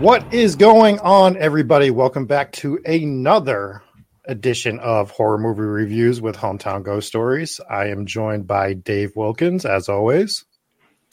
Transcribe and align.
What 0.00 0.34
is 0.34 0.56
going 0.56 0.98
on, 0.98 1.36
everybody? 1.36 1.90
Welcome 1.90 2.26
back 2.26 2.50
to 2.54 2.80
another 2.84 3.80
edition 4.24 4.80
of 4.80 5.12
Horror 5.12 5.38
Movie 5.38 5.62
Reviews 5.62 6.20
with 6.20 6.36
Hometown 6.36 6.82
Ghost 6.82 7.06
Stories. 7.06 7.60
I 7.70 7.86
am 7.86 8.04
joined 8.04 8.46
by 8.46 8.74
Dave 8.74 9.14
Wilkins, 9.14 9.64
as 9.64 9.88
always. 9.88 10.44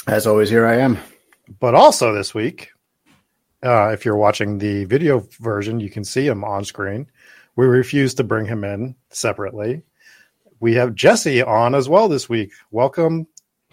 As 0.08 0.26
always, 0.26 0.50
here 0.50 0.66
I 0.66 0.78
am. 0.78 0.98
But 1.60 1.76
also 1.76 2.12
this 2.14 2.34
week, 2.34 2.72
uh, 3.64 3.90
if 3.90 4.04
you're 4.04 4.18
watching 4.18 4.58
the 4.58 4.86
video 4.86 5.28
version, 5.40 5.80
you 5.80 5.92
can 5.92 6.04
see 6.04 6.26
him 6.26 6.44
on 6.44 6.66
screen. 6.66 7.06
We 7.56 7.68
refuse 7.68 8.16
to 8.16 8.24
bring 8.24 8.48
him 8.48 8.64
in 8.64 8.96
separately. 9.10 9.84
We 10.60 10.74
have 10.74 10.96
Jesse 10.96 11.44
on 11.44 11.76
as 11.76 11.88
well 11.88 12.10
this 12.10 12.28
week. 12.28 12.52
Welcome. 12.72 13.28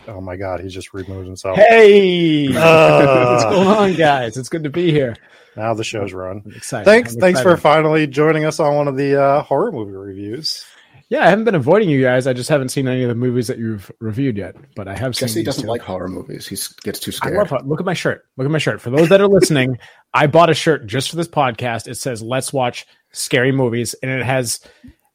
Oh 0.09 0.21
my 0.21 0.37
God, 0.37 0.61
he 0.61 0.69
just 0.69 0.93
removed 0.95 1.27
himself. 1.27 1.57
Hey, 1.57 2.49
Uh. 2.57 3.33
what's 3.33 3.45
going 3.45 3.69
on, 3.69 3.95
guys? 3.95 4.37
It's 4.37 4.49
good 4.49 4.65
to 4.65 4.71
be 4.71 4.91
here. 4.91 5.17
Now 5.57 5.75
the 5.75 5.85
show's 5.85 6.13
run. 6.13 6.43
I'm 6.47 6.53
excited. 6.53 6.85
Thanks, 6.85 7.15
I'm 7.15 7.21
thanks 7.21 7.43
for 7.43 7.57
finally 7.57 8.07
joining 8.07 8.45
us 8.45 8.59
on 8.61 8.75
one 8.77 8.89
of 8.89 8.97
the 8.97 9.21
uh, 9.23 9.43
horror 9.43 9.73
movie 9.73 9.93
reviews. 9.93 10.65
Yeah, 11.11 11.25
I 11.27 11.31
haven't 11.31 11.45
been 11.47 11.55
avoiding 11.55 11.89
you 11.89 12.03
guys. 12.03 12.27
I 12.27 12.35
just 12.35 12.51
haven't 12.51 12.69
seen 12.69 12.87
any 12.87 13.03
of 13.03 13.09
the 13.09 13.15
movies 13.15 13.47
that 13.47 13.59
you've 13.59 13.91
reviewed 13.99 14.37
yet. 14.37 14.57
But 14.77 14.89
I 14.89 14.95
have 14.97 15.17
seen. 15.17 15.27
Jesse 15.29 15.41
these 15.41 15.47
doesn't 15.47 15.63
two. 15.63 15.69
like 15.69 15.81
horror 15.81 16.09
movies. 16.09 16.47
He 16.47 16.57
gets 16.83 17.01
too 17.01 17.11
I 17.11 17.15
scared. 17.15 17.51
love. 17.51 17.67
Look 17.67 17.81
at 17.81 17.87
my 17.87 17.95
shirt. 17.95 18.27
Look 18.37 18.45
at 18.45 18.51
my 18.51 18.59
shirt. 18.59 18.81
For 18.83 18.91
those 18.91 19.09
that 19.09 19.21
are 19.21 19.27
listening, 19.29 19.79
I 20.13 20.27
bought 20.27 20.51
a 20.51 20.55
shirt 20.55 20.87
just 20.87 21.09
for 21.11 21.17
this 21.17 21.29
podcast. 21.29 21.89
It 21.89 21.95
says 21.97 22.21
"Let's 22.23 22.53
watch 22.53 22.87
scary 23.13 23.53
movies," 23.53 23.95
and 24.03 24.11
it 24.11 24.23
has 24.25 24.61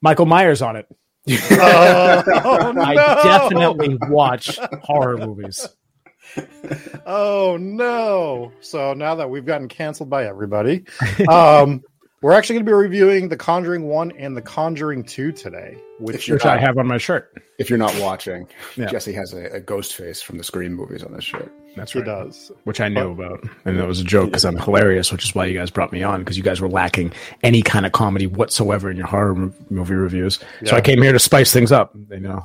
Michael 0.02 0.26
Myers 0.26 0.62
on 0.62 0.74
it. 0.76 0.86
Oh, 1.26 2.72
no. 2.74 2.82
I 2.82 2.94
definitely 3.22 3.96
watch 4.08 4.58
horror 4.82 5.18
movies. 5.18 5.66
Oh 7.06 7.56
no! 7.60 8.52
So 8.60 8.92
now 8.94 9.14
that 9.14 9.28
we've 9.28 9.44
gotten 9.44 9.68
canceled 9.68 10.10
by 10.10 10.26
everybody, 10.26 10.84
um, 11.28 11.82
we're 12.24 12.32
actually 12.32 12.54
going 12.54 12.64
to 12.64 12.70
be 12.70 12.72
reviewing 12.72 13.28
The 13.28 13.36
Conjuring 13.36 13.86
One 13.86 14.10
and 14.12 14.34
The 14.34 14.40
Conjuring 14.40 15.04
Two 15.04 15.30
today. 15.30 15.76
Which 15.98 16.16
If 16.16 16.26
you're 16.26 16.46
I 16.46 16.56
have 16.56 16.78
on 16.78 16.86
my 16.86 16.96
shirt. 16.96 17.30
If 17.58 17.68
you're 17.68 17.78
not 17.78 17.94
watching, 18.00 18.48
Yeah. 18.76 18.86
Jesse 18.86 19.12
has 19.12 19.34
a, 19.34 19.44
a 19.52 19.60
ghost 19.60 19.94
face 19.94 20.22
from 20.22 20.38
the 20.38 20.44
Scream 20.44 20.72
movies 20.72 21.02
on 21.02 21.12
his 21.12 21.22
shirt. 21.22 21.52
That's 21.76 21.92
he 21.92 21.98
right. 21.98 22.06
does. 22.06 22.50
which 22.62 22.80
I 22.80 22.88
knew 22.88 23.10
about, 23.10 23.44
and 23.66 23.78
that 23.78 23.86
was 23.86 24.00
a 24.00 24.04
joke 24.04 24.30
because 24.30 24.46
I'm 24.46 24.56
hilarious, 24.56 25.12
which 25.12 25.22
is 25.22 25.34
why 25.34 25.44
you 25.44 25.58
guys 25.58 25.70
brought 25.70 25.92
me 25.92 26.02
on 26.02 26.20
because 26.20 26.38
you 26.38 26.42
guys 26.42 26.62
were 26.62 26.68
lacking 26.68 27.12
any 27.42 27.60
kind 27.60 27.84
of 27.84 27.92
comedy 27.92 28.26
whatsoever 28.26 28.90
in 28.90 28.96
your 28.96 29.06
horror 29.06 29.52
movie 29.68 29.94
reviews. 29.94 30.38
So 30.64 30.76
I 30.76 30.80
came 30.80 31.02
here 31.02 31.12
to 31.12 31.18
spice 31.18 31.52
things 31.52 31.72
up. 31.72 31.94
You 32.10 32.20
know, 32.20 32.42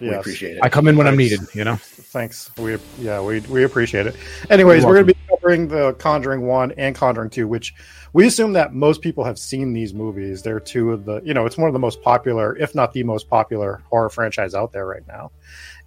We 0.00 0.14
appreciate 0.14 0.56
it. 0.56 0.60
I 0.62 0.68
come 0.68 0.88
in 0.88 0.96
when 0.96 1.06
I'm 1.06 1.16
needed. 1.16 1.40
You 1.54 1.64
know, 1.64 1.76
Thanks. 1.76 2.50
We 2.56 2.78
yeah 2.98 3.20
we 3.20 3.40
we 3.40 3.64
appreciate 3.64 4.06
it. 4.06 4.16
Anyways, 4.48 4.84
we're 4.84 4.94
going 4.94 5.06
to 5.06 5.14
be 5.14 5.20
covering 5.28 5.68
The 5.68 5.92
Conjuring 5.94 6.46
One 6.46 6.72
and 6.72 6.94
Conjuring 6.94 7.30
Two, 7.30 7.46
which 7.46 7.74
we 8.12 8.26
assume 8.26 8.54
that 8.54 8.72
most 8.72 9.02
people 9.02 9.24
have 9.24 9.38
seen 9.38 9.72
these 9.72 9.92
movies. 9.92 10.42
They're 10.42 10.60
two 10.60 10.92
of 10.92 11.04
the 11.04 11.20
you 11.24 11.34
know 11.34 11.44
it's 11.44 11.58
one 11.58 11.68
of 11.68 11.72
the 11.72 11.78
most 11.78 12.00
popular, 12.02 12.56
if 12.56 12.74
not 12.74 12.92
the 12.92 13.02
most 13.02 13.28
popular 13.28 13.82
horror 13.90 14.08
franchise 14.08 14.54
out 14.54 14.72
there 14.72 14.86
right 14.86 15.06
now. 15.06 15.30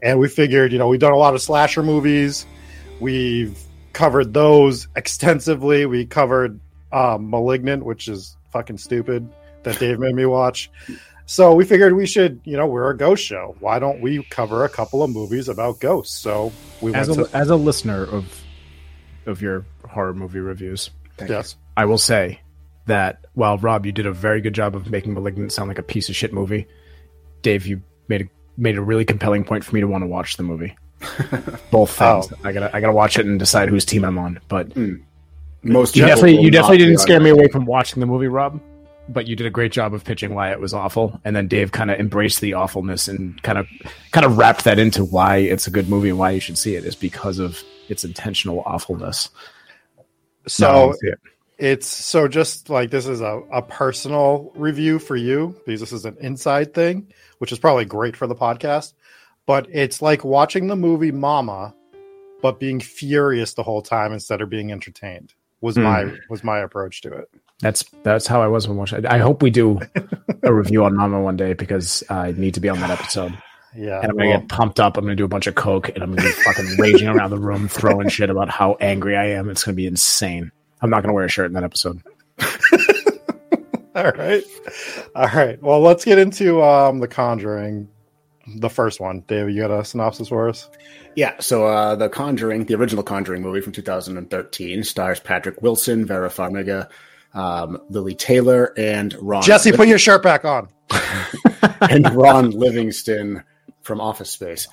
And 0.04 0.20
we 0.20 0.28
figured 0.28 0.72
you 0.72 0.78
know 0.78 0.88
we've 0.88 1.00
done 1.00 1.14
a 1.14 1.18
lot 1.18 1.34
of 1.34 1.42
slasher 1.42 1.82
movies. 1.84 2.46
We've 3.00 3.58
covered 3.94 4.34
those 4.34 4.88
extensively. 4.96 5.86
We 5.86 6.06
covered 6.06 6.60
um, 6.92 7.30
Malignant, 7.30 7.84
which 7.84 8.08
is 8.08 8.38
fucking 8.52 8.78
stupid 8.78 9.28
that 9.64 9.80
Dave 9.80 10.00
made 10.00 10.16
me 10.16 10.26
watch. 10.26 10.70
So 11.30 11.54
we 11.54 11.64
figured 11.64 11.96
we 11.96 12.08
should, 12.08 12.42
you 12.44 12.58
know, 12.58 12.66
we're 12.66 12.90
a 12.90 12.98
ghost 12.98 13.24
show. 13.24 13.56
Why 13.60 13.78
don't 13.78 14.02
we 14.02 14.24
cover 14.32 14.66
a 14.66 14.70
couple 14.70 15.04
of 15.04 15.12
movies 15.12 15.48
about 15.48 15.80
ghosts? 15.80 16.18
So 16.18 16.52
we 16.82 16.92
as 16.96 17.08
went 17.08 17.22
a 17.22 17.26
to 17.26 17.38
as 17.38 17.52
a 17.52 17.56
listener 17.56 18.04
of 18.04 18.44
of 19.28 19.40
your 19.40 19.64
horror 19.88 20.16
movie 20.16 20.40
reviews, 20.40 20.90
Thank 21.18 21.30
you. 21.30 21.36
yes, 21.36 21.56
I 21.78 21.86
will 21.86 22.00
say 22.00 22.42
that 22.88 23.28
while 23.36 23.60
Rob, 23.60 23.86
you 23.86 23.92
did 23.92 24.08
a 24.08 24.12
very 24.12 24.42
good 24.42 24.56
job 24.56 24.76
of 24.76 24.90
making 24.90 25.14
*Malignant* 25.14 25.52
sound 25.52 25.68
like 25.68 25.78
a 25.78 25.84
piece 25.84 26.10
of 26.10 26.16
shit 26.16 26.34
movie. 26.34 26.66
Dave, 27.44 27.68
you 27.68 27.84
made 28.08 28.23
a 28.23 28.30
made 28.58 28.76
a 28.76 28.82
really 28.82 29.06
compelling 29.06 29.44
point 29.44 29.64
for 29.64 29.76
me 29.76 29.82
to 29.82 29.88
want 29.88 30.02
to 30.02 30.08
watch 30.08 30.36
the 30.36 30.42
movie. 30.42 30.76
Both 31.70 31.92
things. 31.92 32.28
Oh. 32.32 32.38
I 32.44 32.52
gotta 32.54 32.76
I 32.76 32.82
gotta 32.82 32.94
watch 32.94 33.20
it 33.20 33.28
and 33.28 33.38
decide 33.38 33.70
whose 33.70 33.86
team 33.86 34.04
I'm 34.04 34.18
on. 34.18 34.39
But 34.48 34.73
hmm. 34.73 34.95
Most 35.62 35.95
you 35.95 36.08
definitely 36.08 36.42
you 36.42 36.50
definitely 36.50 36.80
didn't 36.80 36.98
scare 36.98 37.20
me 37.20 37.30
away 37.30 37.50
from 37.50 37.68
watching 37.68 38.00
the 38.00 38.08
movie, 38.08 38.28
Rob. 38.28 38.60
But 39.11 39.27
you 39.27 39.36
did 39.36 39.47
a 39.47 39.49
great 39.49 39.71
job 39.71 39.93
of 39.93 40.03
pitching 40.03 40.36
why 40.36 40.52
it 40.52 40.59
was 40.59 40.73
awful, 40.73 41.20
and 41.25 41.36
then 41.36 41.47
Dave 41.47 41.71
kind 41.71 41.89
of 41.89 41.99
embraced 41.99 42.42
the 42.42 42.53
awfulness 42.53 43.08
and 43.08 43.42
kind 43.42 43.58
of 43.58 43.67
kind 44.11 44.25
of 44.25 44.37
wrapped 44.37 44.65
that 44.65 44.77
into 44.77 45.03
why 45.03 45.37
it's 45.37 45.65
a 45.65 45.71
good 45.71 45.89
movie 45.89 46.09
and 46.09 46.20
why 46.20 46.31
you 46.31 46.39
should 46.39 46.58
see 46.58 46.75
it 46.75 46.86
is 46.86 46.95
because 46.95 47.39
of 47.39 47.64
its 47.89 48.03
intentional 48.03 48.61
awfulness. 48.65 49.30
So 50.47 50.93
it. 51.02 51.20
it's 51.58 51.87
so 51.87 52.27
just 52.27 52.70
like 52.70 52.92
this 52.92 53.08
is 53.08 53.21
a, 53.21 53.42
a 53.52 53.61
personal 53.61 54.52
review 54.55 54.99
for 54.99 55.15
you 55.15 55.59
because 55.65 55.80
this 55.80 55.91
is 55.91 56.05
an 56.05 56.17
inside 56.21 56.73
thing, 56.73 57.11
which 57.39 57.52
is 57.52 57.59
probably 57.59 57.86
great 57.86 58.15
for 58.15 58.27
the 58.27 58.36
podcast. 58.36 58.93
But 59.45 59.67
it's 59.71 60.02
like 60.02 60.23
watching 60.23 60.67
the 60.67 60.76
movie 60.76 61.11
Mama, 61.11 61.73
but 62.41 62.59
being 62.59 62.80
furious 62.80 63.55
the 63.55 63.64
whole 63.64 63.81
time 63.81 64.14
instead 64.14 64.41
of 64.41 64.49
being 64.49 64.71
entertained. 64.71 65.33
Was 65.61 65.76
Hmm. 65.76 65.83
my 65.83 66.17
was 66.30 66.43
my 66.43 66.59
approach 66.59 67.02
to 67.02 67.11
it. 67.11 67.30
That's 67.61 67.83
that's 68.03 68.27
how 68.27 68.42
I 68.42 68.47
was 68.47 68.67
when 68.67 68.77
watching. 68.77 68.99
it. 68.99 69.05
I 69.05 69.17
hope 69.17 69.42
we 69.42 69.49
do 69.49 69.80
a 70.43 70.53
review 70.53 70.83
on 70.86 70.95
Mama 70.95 71.21
one 71.21 71.36
day 71.37 71.53
because 71.53 72.03
I 72.09 72.31
need 72.31 72.53
to 72.55 72.59
be 72.59 72.70
on 72.70 72.80
that 72.80 72.92
episode. 72.92 73.37
Yeah, 73.77 73.99
And 74.02 74.09
I'm 74.09 74.17
gonna 74.17 74.30
well, 74.30 74.39
get 74.39 74.49
pumped 74.49 74.80
up. 74.80 74.97
I'm 74.97 75.03
gonna 75.03 75.15
do 75.15 75.25
a 75.25 75.27
bunch 75.27 75.45
of 75.45 75.53
coke, 75.53 75.89
and 75.89 76.02
I'm 76.02 76.15
gonna 76.15 76.27
be 76.27 76.33
fucking 76.33 76.65
raging 76.80 77.08
around 77.08 77.30
the 77.30 77.37
room, 77.37 77.67
throwing 77.67 78.09
shit 78.09 78.31
about 78.31 78.49
how 78.49 78.75
angry 78.81 79.15
I 79.15 79.25
am. 79.25 79.47
It's 79.47 79.64
gonna 79.64 79.75
be 79.75 79.86
insane. 79.86 80.52
I'm 80.81 80.89
not 80.89 81.03
gonna 81.03 81.14
wear 81.14 81.25
a 81.25 81.30
shirt 81.30 81.45
in 81.45 81.53
that 81.53 81.64
episode. 81.64 82.02
All 83.95 84.11
right. 84.11 84.43
All 85.15 85.27
right. 85.27 85.61
Well, 85.61 85.81
let's 85.81 86.03
get 86.03 86.17
into 86.17 86.64
um 86.64 86.97
The 86.99 87.08
Conjuring, 87.08 87.87
the 88.55 88.70
first 88.70 88.99
one. 88.99 89.23
David, 89.27 89.53
you 89.53 89.61
got 89.61 89.71
a 89.71 89.86
synopsis 89.86 90.30
for 90.30 90.49
us? 90.49 90.67
Yeah, 91.15 91.36
so 91.39 91.67
uh, 91.67 91.95
the 91.95 92.09
Conjuring, 92.09 92.65
the 92.65 92.73
original 92.73 93.03
Conjuring 93.03 93.43
movie 93.43 93.61
from 93.61 93.73
2013, 93.73 94.83
stars 94.83 95.20
Patrick 95.20 95.61
Wilson, 95.61 96.05
Vera 96.05 96.30
Farmiga, 96.30 96.89
um, 97.34 97.80
Lili 97.90 98.16
Taylor, 98.16 98.73
and 98.78 99.16
Ron 99.22 99.44
Jesse, 99.44 99.72
put 99.72 99.88
your 99.88 100.00
shirt 100.00 100.23
back 100.23 100.45
on. 100.45 100.70
and 101.82 102.10
Ron 102.14 102.52
Livingston 102.52 103.44
from 103.82 104.02
Office 104.02 104.32
Space. 104.32 104.67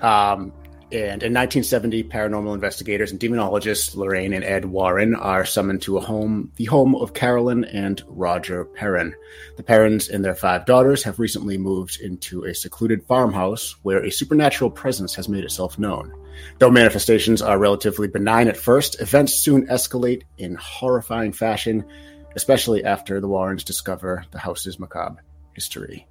Um, 0.00 0.52
and 0.92 1.24
in 1.24 1.34
1970, 1.34 2.04
paranormal 2.04 2.54
investigators 2.54 3.10
and 3.10 3.18
demonologists 3.18 3.96
Lorraine 3.96 4.32
and 4.32 4.44
Ed 4.44 4.66
Warren 4.66 5.16
are 5.16 5.44
summoned 5.44 5.82
to 5.82 5.98
a 5.98 6.00
home, 6.00 6.52
the 6.56 6.66
home 6.66 6.94
of 6.94 7.12
Carolyn 7.12 7.64
and 7.64 8.00
Roger 8.06 8.64
Perron. 8.64 9.12
The 9.56 9.64
Perrons 9.64 10.08
and 10.08 10.24
their 10.24 10.36
five 10.36 10.64
daughters 10.64 11.02
have 11.02 11.18
recently 11.18 11.58
moved 11.58 12.00
into 12.00 12.44
a 12.44 12.54
secluded 12.54 13.04
farmhouse 13.04 13.74
where 13.82 14.04
a 14.04 14.12
supernatural 14.12 14.70
presence 14.70 15.12
has 15.16 15.28
made 15.28 15.42
itself 15.42 15.76
known. 15.76 16.12
Though 16.58 16.70
manifestations 16.70 17.42
are 17.42 17.58
relatively 17.58 18.08
benign 18.08 18.48
at 18.48 18.56
first, 18.56 19.00
events 19.00 19.34
soon 19.34 19.66
escalate 19.66 20.22
in 20.38 20.56
horrifying 20.56 21.32
fashion, 21.32 21.84
especially 22.34 22.84
after 22.84 23.20
the 23.20 23.28
Warrens 23.28 23.64
discover 23.64 24.24
the 24.30 24.38
house's 24.38 24.78
macabre 24.78 25.22
history. 25.54 26.06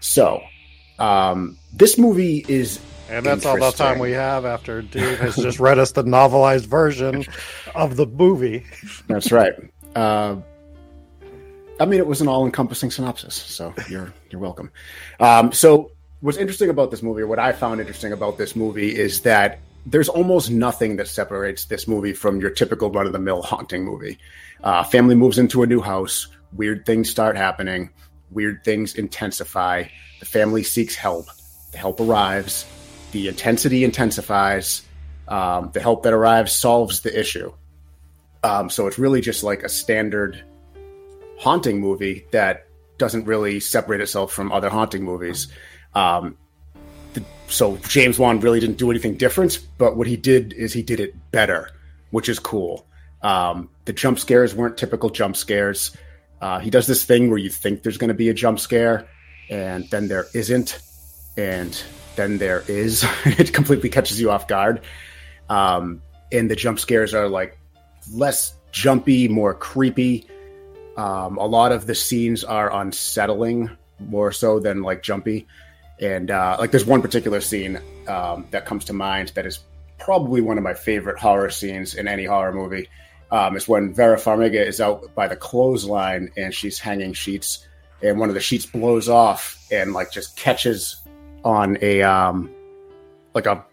So, 0.00 0.42
um, 0.98 1.58
this 1.72 1.98
movie 1.98 2.44
is 2.48 2.80
And 3.08 3.24
that's 3.26 3.44
all 3.44 3.58
the 3.58 3.70
time 3.72 3.98
we 3.98 4.12
have 4.12 4.44
after 4.44 4.82
Dave 4.82 5.18
has 5.18 5.36
just 5.36 5.58
read 5.60 5.78
us 5.78 5.92
the 5.92 6.04
novelized 6.04 6.66
version 6.66 7.24
of 7.74 7.96
the 7.96 8.06
movie. 8.06 8.64
that's 9.08 9.32
right. 9.32 9.52
Uh, 9.94 10.36
I 11.80 11.86
mean, 11.86 11.98
it 11.98 12.06
was 12.06 12.20
an 12.20 12.28
all-encompassing 12.28 12.90
synopsis, 12.90 13.34
so 13.34 13.74
you're 13.88 14.12
you're 14.30 14.40
welcome. 14.40 14.70
Um, 15.18 15.52
so, 15.52 15.90
what's 16.24 16.38
interesting 16.38 16.70
about 16.70 16.90
this 16.90 17.02
movie, 17.02 17.20
or 17.20 17.26
what 17.26 17.38
I 17.38 17.52
found 17.52 17.80
interesting 17.80 18.10
about 18.10 18.38
this 18.38 18.56
movie, 18.56 18.96
is 18.96 19.20
that 19.20 19.58
there's 19.84 20.08
almost 20.08 20.50
nothing 20.50 20.96
that 20.96 21.06
separates 21.06 21.66
this 21.66 21.86
movie 21.86 22.14
from 22.14 22.40
your 22.40 22.48
typical 22.48 22.90
run-of-the-mill 22.90 23.42
haunting 23.42 23.84
movie. 23.84 24.16
Uh, 24.62 24.82
family 24.84 25.14
moves 25.14 25.38
into 25.38 25.62
a 25.62 25.66
new 25.66 25.82
house, 25.82 26.28
weird 26.54 26.86
things 26.86 27.10
start 27.10 27.36
happening, 27.36 27.90
weird 28.30 28.64
things 28.64 28.94
intensify. 28.94 29.84
The 30.20 30.24
family 30.24 30.62
seeks 30.62 30.94
help. 30.94 31.26
The 31.72 31.78
help 31.78 32.00
arrives. 32.00 32.64
The 33.12 33.28
intensity 33.28 33.84
intensifies. 33.84 34.80
Um, 35.28 35.72
the 35.74 35.80
help 35.80 36.04
that 36.04 36.14
arrives 36.14 36.52
solves 36.52 37.00
the 37.00 37.20
issue. 37.20 37.52
Um, 38.42 38.70
so 38.70 38.86
it's 38.86 38.98
really 38.98 39.20
just 39.20 39.44
like 39.44 39.62
a 39.62 39.68
standard 39.68 40.42
haunting 41.38 41.80
movie 41.80 42.26
that 42.30 42.66
doesn't 42.96 43.26
really 43.26 43.60
separate 43.60 44.00
itself 44.00 44.32
from 44.32 44.52
other 44.52 44.70
haunting 44.70 45.02
movies. 45.04 45.48
Um, 45.94 46.36
the, 47.12 47.24
so 47.48 47.76
James 47.88 48.18
Wan 48.18 48.40
really 48.40 48.60
didn't 48.60 48.78
do 48.78 48.90
anything 48.90 49.16
different, 49.16 49.66
but 49.78 49.96
what 49.96 50.06
he 50.06 50.16
did 50.16 50.52
is 50.52 50.72
he 50.72 50.82
did 50.82 51.00
it 51.00 51.14
better, 51.30 51.70
which 52.10 52.28
is 52.28 52.38
cool. 52.38 52.86
Um, 53.22 53.70
the 53.86 53.92
jump 53.92 54.18
scares 54.18 54.54
weren't 54.54 54.76
typical 54.76 55.10
jump 55.10 55.36
scares. 55.36 55.96
Uh, 56.40 56.58
he 56.58 56.70
does 56.70 56.86
this 56.86 57.04
thing 57.04 57.30
where 57.30 57.38
you 57.38 57.50
think 57.50 57.82
there's 57.82 57.96
going 57.96 58.08
to 58.08 58.14
be 58.14 58.28
a 58.28 58.34
jump 58.34 58.60
scare, 58.60 59.08
and 59.48 59.88
then 59.90 60.08
there 60.08 60.26
isn't, 60.34 60.78
and 61.36 61.82
then 62.16 62.38
there 62.38 62.64
is. 62.68 63.04
it 63.24 63.52
completely 63.52 63.88
catches 63.88 64.20
you 64.20 64.30
off 64.30 64.46
guard. 64.46 64.80
Um, 65.48 66.02
and 66.32 66.50
the 66.50 66.56
jump 66.56 66.78
scares 66.80 67.14
are 67.14 67.28
like 67.28 67.58
less 68.12 68.54
jumpy, 68.72 69.28
more 69.28 69.54
creepy. 69.54 70.26
Um, 70.96 71.38
a 71.38 71.46
lot 71.46 71.72
of 71.72 71.86
the 71.86 71.94
scenes 71.94 72.44
are 72.44 72.72
unsettling 72.72 73.70
more 73.98 74.32
so 74.32 74.60
than 74.60 74.82
like 74.82 75.02
jumpy. 75.02 75.46
And 76.00 76.30
uh, 76.30 76.56
like 76.58 76.70
there's 76.70 76.86
one 76.86 77.02
particular 77.02 77.40
scene 77.40 77.80
um, 78.08 78.46
that 78.50 78.66
comes 78.66 78.84
to 78.86 78.92
mind 78.92 79.32
that 79.34 79.46
is 79.46 79.60
probably 79.98 80.40
one 80.40 80.58
of 80.58 80.64
my 80.64 80.74
favorite 80.74 81.18
horror 81.18 81.50
scenes 81.50 81.94
in 81.94 82.08
any 82.08 82.24
horror 82.24 82.52
movie. 82.52 82.88
Um, 83.30 83.56
is 83.56 83.66
when 83.66 83.94
Vera 83.94 84.16
Farmiga 84.16 84.64
is 84.64 84.80
out 84.80 85.14
by 85.14 85.28
the 85.28 85.36
clothesline 85.36 86.30
and 86.36 86.54
she's 86.54 86.78
hanging 86.78 87.12
sheets, 87.14 87.66
and 88.02 88.18
one 88.20 88.28
of 88.28 88.34
the 88.34 88.40
sheets 88.40 88.66
blows 88.66 89.08
off 89.08 89.58
and 89.72 89.92
like 89.92 90.12
just 90.12 90.36
catches 90.36 91.00
on 91.44 91.78
a 91.80 92.02
um, 92.02 92.50
like 93.34 93.46
a 93.46 93.64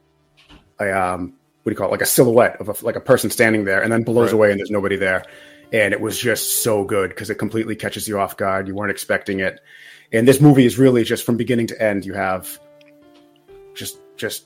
a 0.79 0.91
um, 0.91 1.33
what 1.63 1.69
do 1.69 1.71
you 1.71 1.75
call 1.75 1.89
it? 1.89 1.91
Like 1.91 2.01
a 2.01 2.05
silhouette 2.07 2.59
of 2.59 2.69
a, 2.69 2.85
like 2.85 2.95
a 2.95 3.01
person 3.01 3.29
standing 3.29 3.65
there, 3.65 3.81
and 3.83 3.91
then 3.91 4.03
blows 4.03 4.27
Right. 4.27 4.33
away 4.33 4.51
and 4.51 4.59
there's 4.59 4.71
nobody 4.71 4.95
there. 4.95 5.25
And 5.73 5.93
it 5.93 6.01
was 6.01 6.19
just 6.19 6.63
so 6.63 6.83
good 6.83 7.09
because 7.09 7.29
it 7.29 7.35
completely 7.35 7.75
catches 7.75 8.07
you 8.07 8.19
off 8.19 8.35
guard. 8.37 8.67
You 8.67 8.75
weren't 8.75 8.91
expecting 8.91 9.39
it. 9.41 9.59
And 10.13 10.27
this 10.27 10.41
movie 10.41 10.65
is 10.65 10.77
really 10.77 11.03
just 11.03 11.25
from 11.25 11.37
beginning 11.37 11.67
to 11.67 11.81
end. 11.81 12.05
You 12.05 12.13
have 12.13 12.59
just 13.73 13.97
just 14.17 14.45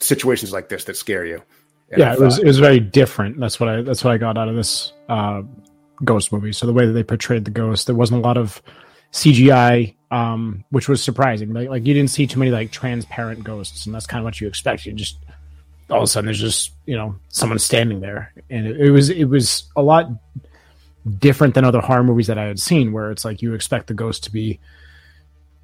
situations 0.00 0.52
like 0.52 0.68
this 0.68 0.84
that 0.84 0.96
scare 0.96 1.24
you. 1.24 1.42
And 1.90 2.00
yeah, 2.00 2.12
it 2.12 2.20
was 2.20 2.38
it 2.38 2.46
was 2.46 2.58
very 2.58 2.80
different. 2.80 3.38
That's 3.38 3.60
what 3.60 3.68
I 3.68 3.82
that's 3.82 4.04
what 4.04 4.12
I 4.12 4.18
got 4.18 4.38
out 4.38 4.48
of 4.48 4.56
this 4.56 4.92
uh, 5.08 5.42
ghost 6.04 6.32
movie. 6.32 6.52
So 6.52 6.66
the 6.66 6.72
way 6.72 6.86
that 6.86 6.92
they 6.92 7.02
portrayed 7.02 7.44
the 7.44 7.50
ghost, 7.50 7.86
there 7.86 7.96
wasn't 7.96 8.24
a 8.24 8.26
lot 8.26 8.36
of 8.36 8.62
CGI, 9.12 9.94
um, 10.10 10.64
which 10.70 10.88
was 10.88 11.02
surprising. 11.02 11.52
Like 11.52 11.68
like 11.68 11.86
you 11.86 11.94
didn't 11.94 12.10
see 12.10 12.26
too 12.26 12.38
many 12.38 12.50
like 12.50 12.70
transparent 12.70 13.44
ghosts, 13.44 13.86
and 13.86 13.94
that's 13.94 14.06
kind 14.06 14.20
of 14.20 14.24
what 14.24 14.40
you 14.40 14.48
expect. 14.48 14.86
You 14.86 14.92
just 14.92 15.18
all 15.90 15.98
of 15.98 16.04
a 16.04 16.06
sudden 16.06 16.26
there's 16.26 16.40
just 16.40 16.72
you 16.86 16.96
know 16.96 17.16
someone 17.28 17.58
standing 17.58 18.00
there, 18.00 18.32
and 18.48 18.66
it, 18.66 18.80
it 18.80 18.90
was 18.90 19.10
it 19.10 19.24
was 19.24 19.64
a 19.76 19.82
lot 19.82 20.08
different 21.18 21.54
than 21.54 21.64
other 21.64 21.80
horror 21.80 22.04
movies 22.04 22.28
that 22.28 22.38
I 22.38 22.44
had 22.44 22.58
seen, 22.58 22.92
where 22.92 23.10
it's 23.10 23.24
like 23.24 23.42
you 23.42 23.54
expect 23.54 23.88
the 23.88 23.94
ghost 23.94 24.24
to 24.24 24.32
be 24.32 24.60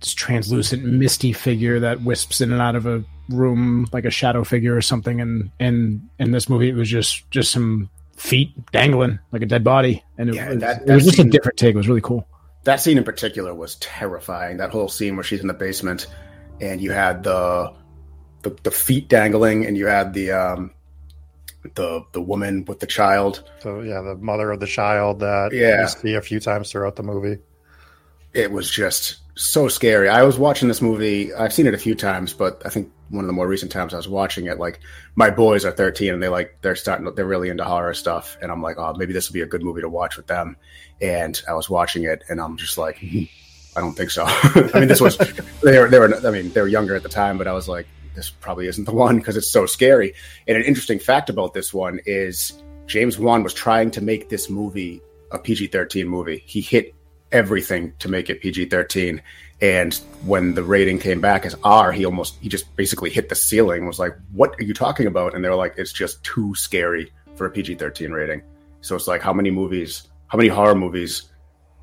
translucent, 0.00 0.84
misty 0.84 1.32
figure 1.32 1.80
that 1.80 2.02
wisps 2.02 2.40
in 2.40 2.52
and 2.52 2.60
out 2.62 2.76
of 2.76 2.86
a 2.86 3.02
room 3.28 3.86
like 3.92 4.04
a 4.04 4.10
shadow 4.10 4.44
figure 4.44 4.76
or 4.76 4.80
something. 4.82 5.20
And 5.20 5.50
and 5.60 6.08
in 6.18 6.30
this 6.30 6.48
movie, 6.48 6.68
it 6.68 6.74
was 6.74 6.88
just 6.88 7.30
just 7.30 7.50
some 7.52 7.90
feet 8.16 8.50
dangling 8.72 9.18
like 9.32 9.42
a 9.42 9.46
dead 9.46 9.62
body, 9.64 10.02
and 10.16 10.28
it, 10.30 10.34
Yeah, 10.34 10.48
was, 10.50 10.58
that- 10.60 10.82
it 10.88 10.94
was 10.94 11.04
that 11.04 11.10
just 11.12 11.18
a 11.26 11.30
different 11.30 11.58
take. 11.58 11.74
It 11.74 11.78
was 11.78 11.88
really 11.88 12.00
cool. 12.00 12.26
that 12.64 12.80
scene 12.80 12.98
in 12.98 13.04
particular 13.04 13.54
was 13.54 13.76
terrifying. 13.76 14.56
That 14.58 14.70
whole 14.70 14.88
scene 14.88 15.14
where 15.16 15.24
she's 15.24 15.40
in 15.40 15.46
the 15.46 15.54
basement 15.54 16.06
and 16.60 16.80
you 16.80 16.90
had 16.92 17.22
the 17.22 17.72
the, 18.42 18.56
the 18.62 18.70
feet 18.70 19.08
dangling 19.08 19.66
and 19.66 19.76
you 19.76 19.86
had 19.86 20.12
the 20.14 20.32
um 20.32 20.72
the 21.74 22.02
the 22.12 22.20
woman 22.20 22.64
with 22.66 22.80
the 22.80 22.86
child. 22.86 23.48
So 23.60 23.80
yeah, 23.82 24.00
the 24.00 24.16
mother 24.16 24.50
of 24.50 24.60
the 24.60 24.66
child 24.66 25.20
that 25.20 25.50
Yeah. 25.52 25.82
you 25.82 25.88
see 25.88 26.14
a 26.14 26.22
few 26.22 26.40
times 26.40 26.70
throughout 26.70 26.96
the 26.96 27.02
movie. 27.02 27.38
It 28.34 28.50
was 28.52 28.70
just 28.70 29.18
so 29.38 29.68
scary. 29.68 30.08
I 30.08 30.24
was 30.24 30.38
watching 30.38 30.68
this 30.68 30.82
movie. 30.82 31.32
I've 31.32 31.52
seen 31.52 31.66
it 31.66 31.74
a 31.74 31.78
few 31.78 31.94
times, 31.94 32.32
but 32.32 32.60
I 32.64 32.70
think 32.70 32.92
one 33.08 33.24
of 33.24 33.28
the 33.28 33.32
more 33.32 33.46
recent 33.46 33.70
times 33.70 33.94
I 33.94 33.96
was 33.96 34.08
watching 34.08 34.46
it, 34.46 34.58
like 34.58 34.80
my 35.14 35.30
boys 35.30 35.64
are 35.64 35.70
13 35.70 36.12
and 36.12 36.22
they 36.22 36.28
like 36.28 36.58
they're 36.60 36.74
starting 36.74 37.12
they're 37.14 37.24
really 37.24 37.48
into 37.48 37.64
horror 37.64 37.94
stuff, 37.94 38.36
and 38.42 38.50
I'm 38.50 38.62
like, 38.62 38.78
oh, 38.78 38.94
maybe 38.94 39.12
this 39.12 39.28
will 39.28 39.34
be 39.34 39.42
a 39.42 39.46
good 39.46 39.62
movie 39.62 39.80
to 39.80 39.88
watch 39.88 40.16
with 40.16 40.26
them. 40.26 40.56
And 41.00 41.40
I 41.48 41.54
was 41.54 41.70
watching 41.70 42.02
it, 42.04 42.24
and 42.28 42.40
I'm 42.40 42.56
just 42.56 42.76
like, 42.76 42.98
hmm, 42.98 43.24
I 43.76 43.80
don't 43.80 43.94
think 43.94 44.10
so. 44.10 44.24
I 44.26 44.70
mean, 44.74 44.88
this 44.88 45.00
was 45.00 45.16
they 45.62 45.78
were 45.78 45.88
they 45.88 46.00
were 46.00 46.26
I 46.26 46.30
mean 46.30 46.52
they 46.52 46.60
were 46.60 46.68
younger 46.68 46.96
at 46.96 47.04
the 47.04 47.08
time, 47.08 47.38
but 47.38 47.46
I 47.46 47.52
was 47.52 47.68
like, 47.68 47.86
this 48.16 48.30
probably 48.30 48.66
isn't 48.66 48.84
the 48.84 48.92
one 48.92 49.18
because 49.18 49.36
it's 49.36 49.50
so 49.50 49.66
scary. 49.66 50.14
And 50.48 50.56
an 50.56 50.64
interesting 50.64 50.98
fact 50.98 51.30
about 51.30 51.54
this 51.54 51.72
one 51.72 52.00
is 52.06 52.60
James 52.86 53.18
Wan 53.18 53.44
was 53.44 53.54
trying 53.54 53.92
to 53.92 54.00
make 54.00 54.28
this 54.28 54.50
movie 54.50 55.00
a 55.30 55.38
PG-13 55.38 56.06
movie. 56.06 56.42
He 56.46 56.60
hit 56.60 56.94
everything 57.32 57.92
to 57.98 58.08
make 58.08 58.30
it 58.30 58.40
PG-13. 58.40 59.20
And 59.60 59.94
when 60.24 60.54
the 60.54 60.62
rating 60.62 60.98
came 60.98 61.20
back 61.20 61.44
as 61.44 61.56
R, 61.64 61.90
he 61.92 62.04
almost 62.04 62.38
he 62.40 62.48
just 62.48 62.74
basically 62.76 63.10
hit 63.10 63.28
the 63.28 63.34
ceiling. 63.34 63.86
Was 63.86 63.98
like, 63.98 64.16
"What 64.32 64.54
are 64.60 64.62
you 64.62 64.74
talking 64.74 65.06
about?" 65.06 65.34
And 65.34 65.44
they 65.44 65.48
were 65.48 65.56
like, 65.56 65.74
"It's 65.76 65.92
just 65.92 66.22
too 66.22 66.54
scary 66.54 67.12
for 67.34 67.46
a 67.46 67.50
PG-13 67.50 68.12
rating." 68.12 68.42
So 68.80 68.94
it's 68.94 69.08
like, 69.08 69.20
how 69.20 69.32
many 69.32 69.50
movies, 69.50 70.08
how 70.28 70.38
many 70.38 70.48
horror 70.48 70.74
movies 70.74 71.24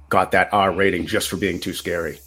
got 0.10 0.32
that 0.32 0.50
R 0.54 0.72
rating 0.72 1.06
just 1.06 1.28
for 1.28 1.38
being 1.38 1.60
too 1.60 1.74
scary? 1.74 2.20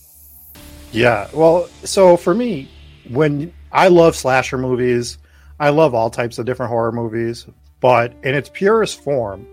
Yeah. 0.92 1.28
Well, 1.32 1.68
so 1.84 2.16
for 2.16 2.34
me, 2.34 2.68
when 3.08 3.52
I 3.72 3.88
love 3.88 4.16
slasher 4.16 4.58
movies, 4.58 5.18
I 5.60 5.70
love 5.70 5.94
all 5.94 6.10
types 6.10 6.38
of 6.38 6.46
different 6.46 6.70
horror 6.70 6.92
movies, 6.92 7.46
but 7.80 8.14
in 8.22 8.34
its 8.34 8.50
purest 8.52 9.02
form, 9.02 9.46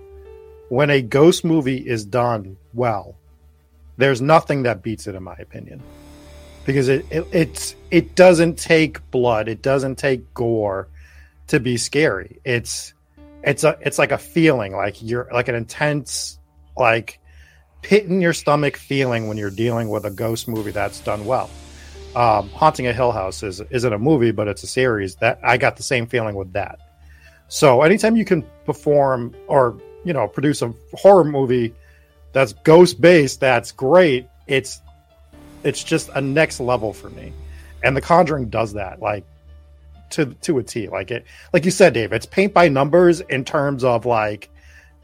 when 0.69 0.89
a 0.89 1.01
ghost 1.01 1.45
movie 1.45 1.77
is 1.77 2.05
done 2.05 2.57
well, 2.73 3.17
there's 3.97 4.21
nothing 4.21 4.63
that 4.63 4.81
beats 4.81 5.07
it 5.07 5.15
in 5.15 5.23
my 5.23 5.35
opinion. 5.35 5.81
Because 6.65 6.89
it, 6.89 7.05
it 7.11 7.27
it's 7.31 7.75
it 7.91 8.15
doesn't 8.15 8.57
take 8.57 9.09
blood, 9.11 9.47
it 9.47 9.61
doesn't 9.61 9.97
take 9.97 10.33
gore 10.33 10.87
to 11.47 11.59
be 11.59 11.77
scary. 11.77 12.39
It's 12.43 12.93
it's 13.43 13.63
a 13.63 13.77
it's 13.81 13.99
like 13.99 14.11
a 14.11 14.17
feeling, 14.17 14.75
like 14.75 15.01
you're 15.01 15.29
like 15.31 15.47
an 15.47 15.55
intense 15.55 16.39
like 16.75 17.19
pit 17.81 18.05
in 18.05 18.19
your 18.19 18.33
stomach 18.33 18.77
feeling 18.77 19.27
when 19.27 19.37
you're 19.37 19.51
dealing 19.51 19.89
with 19.89 20.05
a 20.05 20.09
ghost 20.09 20.47
movie 20.47 20.71
that's 20.71 20.99
done 21.01 21.25
well. 21.25 21.49
Um, 22.15 22.49
Haunting 22.49 22.87
a 22.87 22.93
Hill 22.93 23.11
House 23.11 23.43
is 23.43 23.61
isn't 23.69 23.93
a 23.93 23.99
movie, 23.99 24.31
but 24.31 24.47
it's 24.47 24.63
a 24.63 24.67
series 24.67 25.15
that 25.17 25.39
I 25.43 25.57
got 25.57 25.77
the 25.77 25.83
same 25.83 26.07
feeling 26.07 26.35
with 26.35 26.53
that. 26.53 26.79
So 27.47 27.83
anytime 27.83 28.15
you 28.15 28.25
can 28.25 28.43
perform 28.65 29.35
or 29.47 29.79
you 30.03 30.13
know 30.13 30.27
produce 30.27 30.63
a 30.63 30.73
horror 30.93 31.25
movie 31.25 31.75
that's 32.35 32.51
ghost 32.51 32.99
based, 32.99 33.39
that's 33.39 33.71
great. 33.71 34.27
It's 34.45 34.81
it's 35.63 35.81
just 35.81 36.09
a 36.09 36.19
next 36.19 36.59
level 36.59 36.91
for 36.91 37.09
me, 37.11 37.31
and 37.81 37.95
The 37.95 38.01
Conjuring 38.01 38.49
does 38.49 38.73
that 38.73 38.99
like 38.99 39.23
to 40.09 40.25
to 40.25 40.57
a 40.57 40.63
T. 40.63 40.89
Like 40.89 41.11
it, 41.11 41.23
like 41.53 41.63
you 41.63 41.71
said, 41.71 41.93
Dave. 41.93 42.11
It's 42.11 42.25
paint 42.25 42.53
by 42.53 42.67
numbers 42.67 43.21
in 43.21 43.45
terms 43.45 43.85
of 43.85 44.05
like 44.05 44.49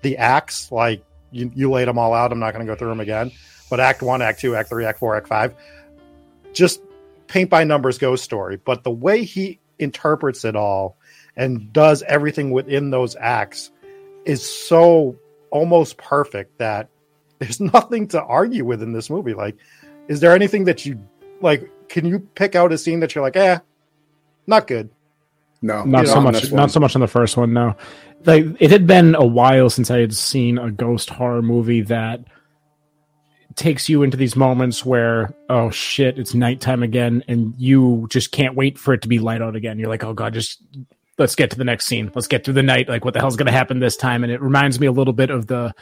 the 0.02 0.18
acts. 0.18 0.74
Like 0.74 1.06
you, 1.32 1.50
you 1.56 1.72
laid 1.72 1.88
them 1.88 1.98
all 1.98 2.14
out. 2.14 2.34
I'm 2.34 2.40
not 2.40 2.54
going 2.54 2.66
to 2.66 2.70
go 2.70 2.78
through 2.78 2.90
them 2.90 3.00
again. 3.00 3.32
But 3.70 3.80
Act 3.80 4.02
One, 4.02 4.22
Act 4.22 4.42
Two, 4.42 4.58
Act 4.58 4.68
Three, 4.68 4.84
Act 4.84 5.00
Four, 5.00 5.16
Act 5.16 5.30
Five, 5.30 5.56
just 6.52 6.82
paint 7.28 7.50
by 7.50 7.64
numbers 7.64 7.98
ghost 7.98 8.26
story. 8.26 8.58
But 8.58 8.84
the 8.84 8.92
way 8.92 9.24
he 9.24 9.62
interprets 9.80 10.44
it 10.44 10.58
all 10.58 10.98
and 11.38 11.72
does 11.72 12.04
everything 12.04 12.52
within 12.52 12.90
those 12.90 13.16
acts 13.16 13.72
is 14.26 14.46
so 14.46 15.16
almost 15.50 15.96
perfect 15.96 16.58
that 16.58 16.90
there's 17.42 17.60
nothing 17.60 18.08
to 18.10 18.22
argue 18.22 18.64
with 18.64 18.84
in 18.84 18.94
this 18.94 19.10
movie. 19.10 19.34
Like, 19.34 19.58
is 20.08 20.20
there 20.20 20.36
anything 20.36 20.66
that 20.66 20.86
you 20.86 21.00
like? 21.42 21.70
Can 21.90 22.06
you 22.06 22.20
pick 22.20 22.56
out 22.56 22.72
a 22.72 22.78
scene 22.78 23.00
that 23.00 23.16
you're 23.16 23.24
like, 23.24 23.36
eh, 23.36 23.58
not 24.46 24.68
good? 24.68 24.92
No, 25.64 25.84
Not 25.84 26.04
you 26.04 26.08
so 26.08 26.22
much. 26.22 26.52
Not 26.52 26.70
so 26.70 26.80
much 26.80 26.96
on 26.96 27.02
the 27.02 27.08
first 27.08 27.38
one. 27.38 27.52
No, 27.52 27.76
like 28.26 28.46
it 28.60 28.70
had 28.70 28.86
been 28.86 29.16
a 29.16 29.26
while 29.26 29.72
since 29.72 29.90
I 29.90 30.00
had 30.00 30.14
seen 30.14 30.60
a 30.60 30.70
ghost 30.70 31.10
horror 31.10 31.42
movie 31.42 31.82
that 31.82 32.24
takes 33.56 33.90
you 33.90 34.04
into 34.04 34.18
these 34.18 34.36
moments 34.36 34.86
where 34.86 35.34
oh 35.50 35.72
shit, 35.72 36.20
it's 36.20 36.36
nighttime 36.36 36.84
again, 36.84 37.24
and 37.28 37.56
you 37.58 38.06
just 38.12 38.32
can't 38.32 38.56
wait 38.56 38.78
for 38.78 38.94
it 38.94 39.02
to 39.02 39.08
be 39.08 39.18
light 39.18 39.42
out 39.42 39.56
again. 39.56 39.80
You're 39.80 39.90
like, 39.90 40.04
oh 40.04 40.14
god, 40.14 40.36
just 40.36 40.62
let's 41.18 41.34
get 41.34 41.50
to 41.52 41.58
the 41.58 41.64
next 41.64 41.88
scene. 41.88 42.12
Let's 42.14 42.28
get 42.28 42.46
through 42.46 42.54
the 42.54 42.64
night. 42.64 42.88
Like, 42.88 43.04
what 43.04 43.16
the 43.16 43.20
hell's 43.20 43.36
going 43.36 43.48
to 43.48 43.52
happen 43.52 43.80
this 43.80 43.98
time? 43.98 44.24
And 44.24 44.32
it 44.32 44.42
reminds 44.42 44.80
me 44.80 44.86
a 44.86 44.92
little 44.92 45.14
bit 45.14 45.32
of 45.32 45.48
the 45.48 45.74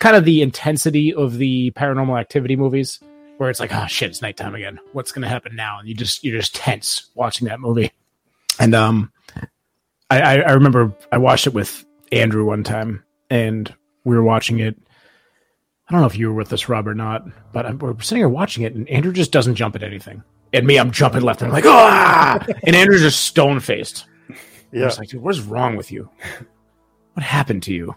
kind 0.00 0.16
of 0.16 0.24
the 0.24 0.42
intensity 0.42 1.12
of 1.14 1.38
the 1.38 1.70
paranormal 1.72 2.18
activity 2.18 2.56
movies 2.56 3.00
where 3.38 3.50
it's 3.50 3.60
like, 3.60 3.74
oh 3.74 3.86
shit, 3.86 4.10
it's 4.10 4.22
nighttime 4.22 4.54
again. 4.54 4.78
What's 4.92 5.12
going 5.12 5.22
to 5.22 5.28
happen 5.28 5.54
now? 5.56 5.78
And 5.78 5.88
you 5.88 5.94
just 5.94 6.24
you're 6.24 6.38
just 6.38 6.54
tense 6.54 7.10
watching 7.14 7.48
that 7.48 7.60
movie. 7.60 7.92
And 8.58 8.74
um, 8.74 9.12
I, 10.10 10.20
I 10.20 10.34
I 10.38 10.52
remember 10.52 10.94
I 11.12 11.18
watched 11.18 11.46
it 11.46 11.54
with 11.54 11.84
Andrew 12.12 12.44
one 12.44 12.62
time, 12.62 13.04
and 13.30 13.72
we 14.04 14.16
were 14.16 14.22
watching 14.22 14.58
it. 14.60 14.76
I 15.88 15.92
don't 15.92 16.00
know 16.00 16.06
if 16.06 16.16
you 16.16 16.28
were 16.28 16.34
with 16.34 16.52
us, 16.52 16.68
Rob, 16.68 16.88
or 16.88 16.94
not, 16.94 17.26
but 17.52 17.64
I'm, 17.66 17.78
we're 17.78 17.98
sitting 18.00 18.18
here 18.20 18.28
watching 18.28 18.64
it, 18.64 18.74
and 18.74 18.88
Andrew 18.88 19.12
just 19.12 19.30
doesn't 19.30 19.54
jump 19.54 19.76
at 19.76 19.82
anything. 19.82 20.22
And 20.52 20.66
me, 20.66 20.78
I'm 20.78 20.90
jumping 20.90 21.22
left 21.22 21.42
and 21.42 21.48
I'm 21.48 21.54
like, 21.54 21.66
ah! 21.66 22.44
And 22.64 22.74
Andrew's 22.74 23.02
just 23.02 23.24
stone 23.24 23.60
faced. 23.60 24.06
I 24.30 24.34
Yeah, 24.72 24.84
was 24.86 24.98
like, 24.98 25.08
dude, 25.10 25.20
what 25.22 25.34
is 25.34 25.42
wrong 25.42 25.76
with 25.76 25.92
you? 25.92 26.08
What 27.12 27.22
happened 27.24 27.62
to 27.64 27.74
you? 27.74 27.94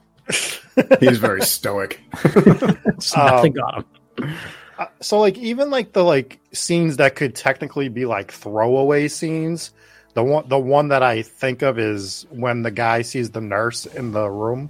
He's 0.99 1.17
very 1.17 1.41
stoic. 1.41 1.99
Just 2.23 3.15
nothing 3.17 3.53
got 3.53 3.85
him. 4.17 4.29
Uh, 4.77 4.85
so 5.01 5.19
like 5.19 5.37
even 5.37 5.69
like 5.69 5.91
the 5.93 6.03
like 6.03 6.39
scenes 6.53 6.97
that 6.97 7.15
could 7.15 7.35
technically 7.35 7.89
be 7.89 8.05
like 8.05 8.31
throwaway 8.31 9.07
scenes 9.09 9.71
the 10.13 10.23
one 10.23 10.47
the 10.47 10.57
one 10.57 10.87
that 10.87 11.03
i 11.03 11.21
think 11.21 11.61
of 11.61 11.77
is 11.77 12.25
when 12.29 12.61
the 12.61 12.71
guy 12.71 13.01
sees 13.01 13.29
the 13.31 13.41
nurse 13.41 13.85
in 13.85 14.11
the 14.13 14.29
room 14.29 14.69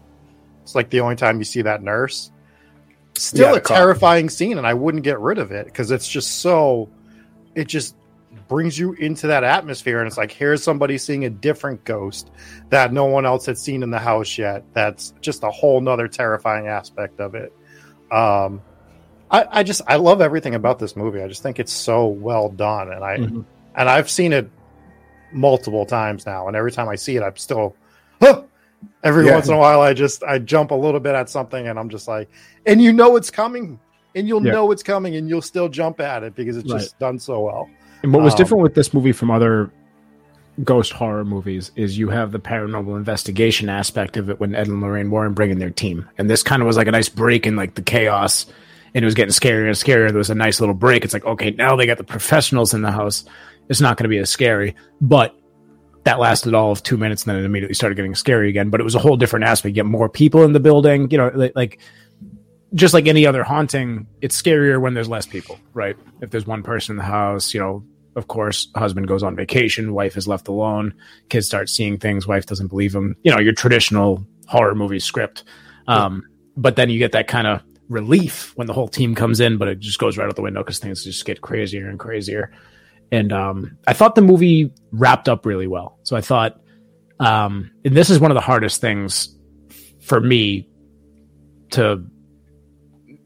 it's 0.63 0.73
like 0.73 0.89
the 0.89 0.99
only 0.99 1.15
time 1.15 1.37
you 1.37 1.43
see 1.43 1.61
that 1.61 1.83
nurse 1.83 2.31
still 3.15 3.45
Yeah, 3.47 3.51
a 3.51 3.55
the 3.55 3.61
cop. 3.61 3.77
terrifying 3.77 4.29
scene 4.29 4.57
and 4.57 4.65
i 4.65 4.73
wouldn't 4.73 5.03
get 5.03 5.19
rid 5.19 5.37
of 5.37 5.51
it 5.51 5.65
because 5.65 5.91
it's 5.91 6.07
just 6.09 6.39
so 6.39 6.89
it 7.55 7.67
just 7.67 7.95
brings 8.47 8.77
you 8.77 8.93
into 8.93 9.27
that 9.27 9.43
atmosphere 9.43 9.99
and 9.99 10.07
it's 10.07 10.17
like 10.17 10.31
here's 10.31 10.63
somebody 10.63 10.97
seeing 10.97 11.25
a 11.25 11.29
different 11.29 11.83
ghost 11.83 12.29
that 12.69 12.93
no 12.93 13.05
one 13.05 13.25
else 13.25 13.45
had 13.45 13.57
seen 13.57 13.81
in 13.83 13.89
the 13.89 13.99
house 13.99 14.37
yet 14.37 14.63
that's 14.73 15.13
just 15.21 15.43
a 15.43 15.49
whole 15.49 15.81
nother 15.81 16.07
terrifying 16.07 16.67
aspect 16.67 17.19
of 17.19 17.33
it 17.35 17.51
um 18.11 18.61
i 19.31 19.45
i 19.51 19.63
just 19.63 19.81
i 19.87 19.95
love 19.95 20.21
everything 20.21 20.53
about 20.55 20.77
this 20.79 20.95
movie 20.95 21.21
i 21.21 21.27
just 21.27 21.41
think 21.43 21.59
it's 21.59 21.73
so 21.73 22.07
well 22.07 22.49
done 22.49 22.91
and 22.91 23.03
i 23.03 23.17
Mhm. 23.17 23.45
and 23.75 23.89
i've 23.89 24.09
seen 24.09 24.31
it 24.33 24.49
multiple 25.31 25.85
times 25.85 26.25
now 26.25 26.47
and 26.47 26.55
every 26.55 26.71
time 26.71 26.87
i 26.89 26.95
see 26.95 27.15
it 27.15 27.23
i'm 27.23 27.35
still 27.35 27.75
huh! 28.21 28.43
every 29.03 29.25
Yeah. 29.25 29.33
once 29.33 29.47
in 29.47 29.53
a 29.53 29.57
while 29.57 29.81
i 29.81 29.93
just 29.93 30.23
i 30.23 30.39
jump 30.39 30.71
a 30.71 30.75
little 30.75 30.99
bit 30.99 31.13
at 31.15 31.29
something 31.29 31.67
and 31.67 31.77
i'm 31.79 31.89
just 31.89 32.07
like 32.07 32.29
and 32.65 32.81
you 32.81 32.93
know 32.93 33.15
it's 33.15 33.29
coming 33.31 33.79
and 34.15 34.27
you'll 34.27 34.45
Yeah. 34.45 34.53
know 34.53 34.71
it's 34.71 34.83
coming 34.83 35.15
and 35.15 35.29
you'll 35.29 35.41
still 35.41 35.69
jump 35.69 35.99
at 35.99 36.23
it 36.23 36.35
because 36.35 36.57
it's 36.57 36.69
just 36.69 36.97
done 36.99 37.19
so 37.19 37.41
well 37.41 37.69
And 38.03 38.13
what 38.13 38.23
was 38.23 38.33
Um, 38.33 38.37
different 38.37 38.63
with 38.63 38.75
this 38.75 38.93
movie 38.93 39.11
from 39.11 39.29
other 39.29 39.69
ghost 40.63 40.91
horror 40.91 41.23
movies 41.23 41.71
is 41.75 41.97
you 41.97 42.09
have 42.09 42.31
the 42.31 42.39
paranormal 42.39 42.97
investigation 42.97 43.69
aspect 43.69 44.17
of 44.17 44.29
it 44.29 44.39
when 44.39 44.53
Ed 44.55 44.67
and 44.67 44.81
Lorraine 44.81 45.09
Warren 45.09 45.33
bring 45.33 45.51
in 45.51 45.59
their 45.59 45.69
team. 45.69 46.05
And 46.17 46.29
this 46.29 46.43
kind 46.43 46.61
of 46.61 46.65
was 46.67 46.75
like 46.77 46.87
a 46.87 46.91
nice 46.91 47.07
break 47.09 47.45
in 47.47 47.55
like 47.55 47.75
the 47.75 47.81
chaos 47.81 48.45
and 48.93 49.03
it 49.03 49.05
was 49.05 49.15
getting 49.15 49.31
scarier 49.33 49.67
and 49.67 49.75
scarier. 49.75 50.09
There 50.09 50.17
was 50.17 50.29
a 50.29 50.35
nice 50.35 50.59
little 50.59 50.75
break. 50.75 51.05
It's 51.05 51.13
like, 51.13 51.25
okay, 51.25 51.51
now 51.51 51.75
they 51.75 51.85
got 51.85 51.97
the 51.97 52.03
professionals 52.03 52.73
in 52.73 52.81
the 52.81 52.91
house. 52.91 53.23
It's 53.69 53.79
not 53.79 53.97
going 53.97 54.05
to 54.05 54.09
be 54.09 54.17
as 54.17 54.29
scary, 54.29 54.75
but 54.99 55.35
that 56.03 56.19
lasted 56.19 56.53
all 56.53 56.71
of 56.71 56.81
two 56.83 56.97
minutes 56.97 57.23
and 57.23 57.35
then 57.35 57.43
it 57.43 57.45
immediately 57.45 57.75
started 57.75 57.95
getting 57.95 58.15
scary 58.15 58.49
again. 58.49 58.69
But 58.69 58.79
it 58.81 58.83
was 58.85 58.95
a 58.95 58.99
whole 58.99 59.15
different 59.17 59.45
aspect. 59.45 59.69
You 59.75 59.83
get 59.83 59.85
more 59.85 60.09
people 60.09 60.43
in 60.43 60.53
the 60.53 60.59
building, 60.59 61.09
you 61.11 61.17
know, 61.17 61.31
like, 61.35 61.51
like 61.55 61.79
just 62.73 62.93
like 62.93 63.07
any 63.07 63.25
other 63.25 63.43
haunting, 63.43 64.07
it's 64.21 64.39
scarier 64.39 64.79
when 64.79 64.93
there's 64.93 65.09
less 65.09 65.25
people, 65.25 65.59
right? 65.73 65.95
If 66.21 66.29
there's 66.29 66.45
one 66.47 66.63
person 66.63 66.93
in 66.93 66.97
the 66.97 67.03
house, 67.03 67.53
you 67.53 67.59
know, 67.59 67.83
of 68.15 68.27
course, 68.27 68.67
husband 68.75 69.07
goes 69.07 69.23
on 69.23 69.35
vacation, 69.35 69.93
wife 69.93 70.17
is 70.17 70.27
left 70.27 70.47
alone, 70.47 70.93
kids 71.29 71.47
start 71.47 71.69
seeing 71.69 71.97
things, 71.97 72.27
wife 72.27 72.45
doesn't 72.45 72.67
believe 72.67 72.91
them. 72.91 73.15
You 73.23 73.31
know, 73.31 73.39
your 73.39 73.53
traditional 73.53 74.25
horror 74.47 74.75
movie 74.75 74.99
script. 74.99 75.43
Um, 75.87 76.23
But 76.57 76.75
then 76.75 76.89
you 76.89 76.99
get 76.99 77.13
that 77.13 77.27
kind 77.27 77.47
of 77.47 77.61
relief 77.87 78.51
when 78.55 78.67
the 78.67 78.73
whole 78.73 78.87
team 78.87 79.15
comes 79.15 79.39
in, 79.39 79.57
but 79.57 79.67
it 79.67 79.79
just 79.79 79.97
goes 79.97 80.17
right 80.17 80.27
out 80.27 80.35
the 80.35 80.41
window 80.41 80.61
because 80.61 80.79
things 80.79 81.03
just 81.03 81.25
get 81.25 81.41
crazier 81.41 81.87
and 81.87 81.97
crazier. 81.97 82.51
And 83.11 83.31
um, 83.31 83.77
I 83.87 83.93
thought 83.93 84.15
the 84.15 84.21
movie 84.21 84.71
wrapped 84.91 85.29
up 85.29 85.45
really 85.45 85.67
well. 85.67 85.97
So 86.03 86.15
I 86.15 86.21
thought, 86.21 86.59
um, 87.19 87.71
and 87.85 87.95
this 87.95 88.09
is 88.09 88.19
one 88.19 88.29
of 88.29 88.35
the 88.35 88.41
hardest 88.41 88.81
things 88.81 89.35
for 90.01 90.19
me 90.19 90.67
to 91.71 92.03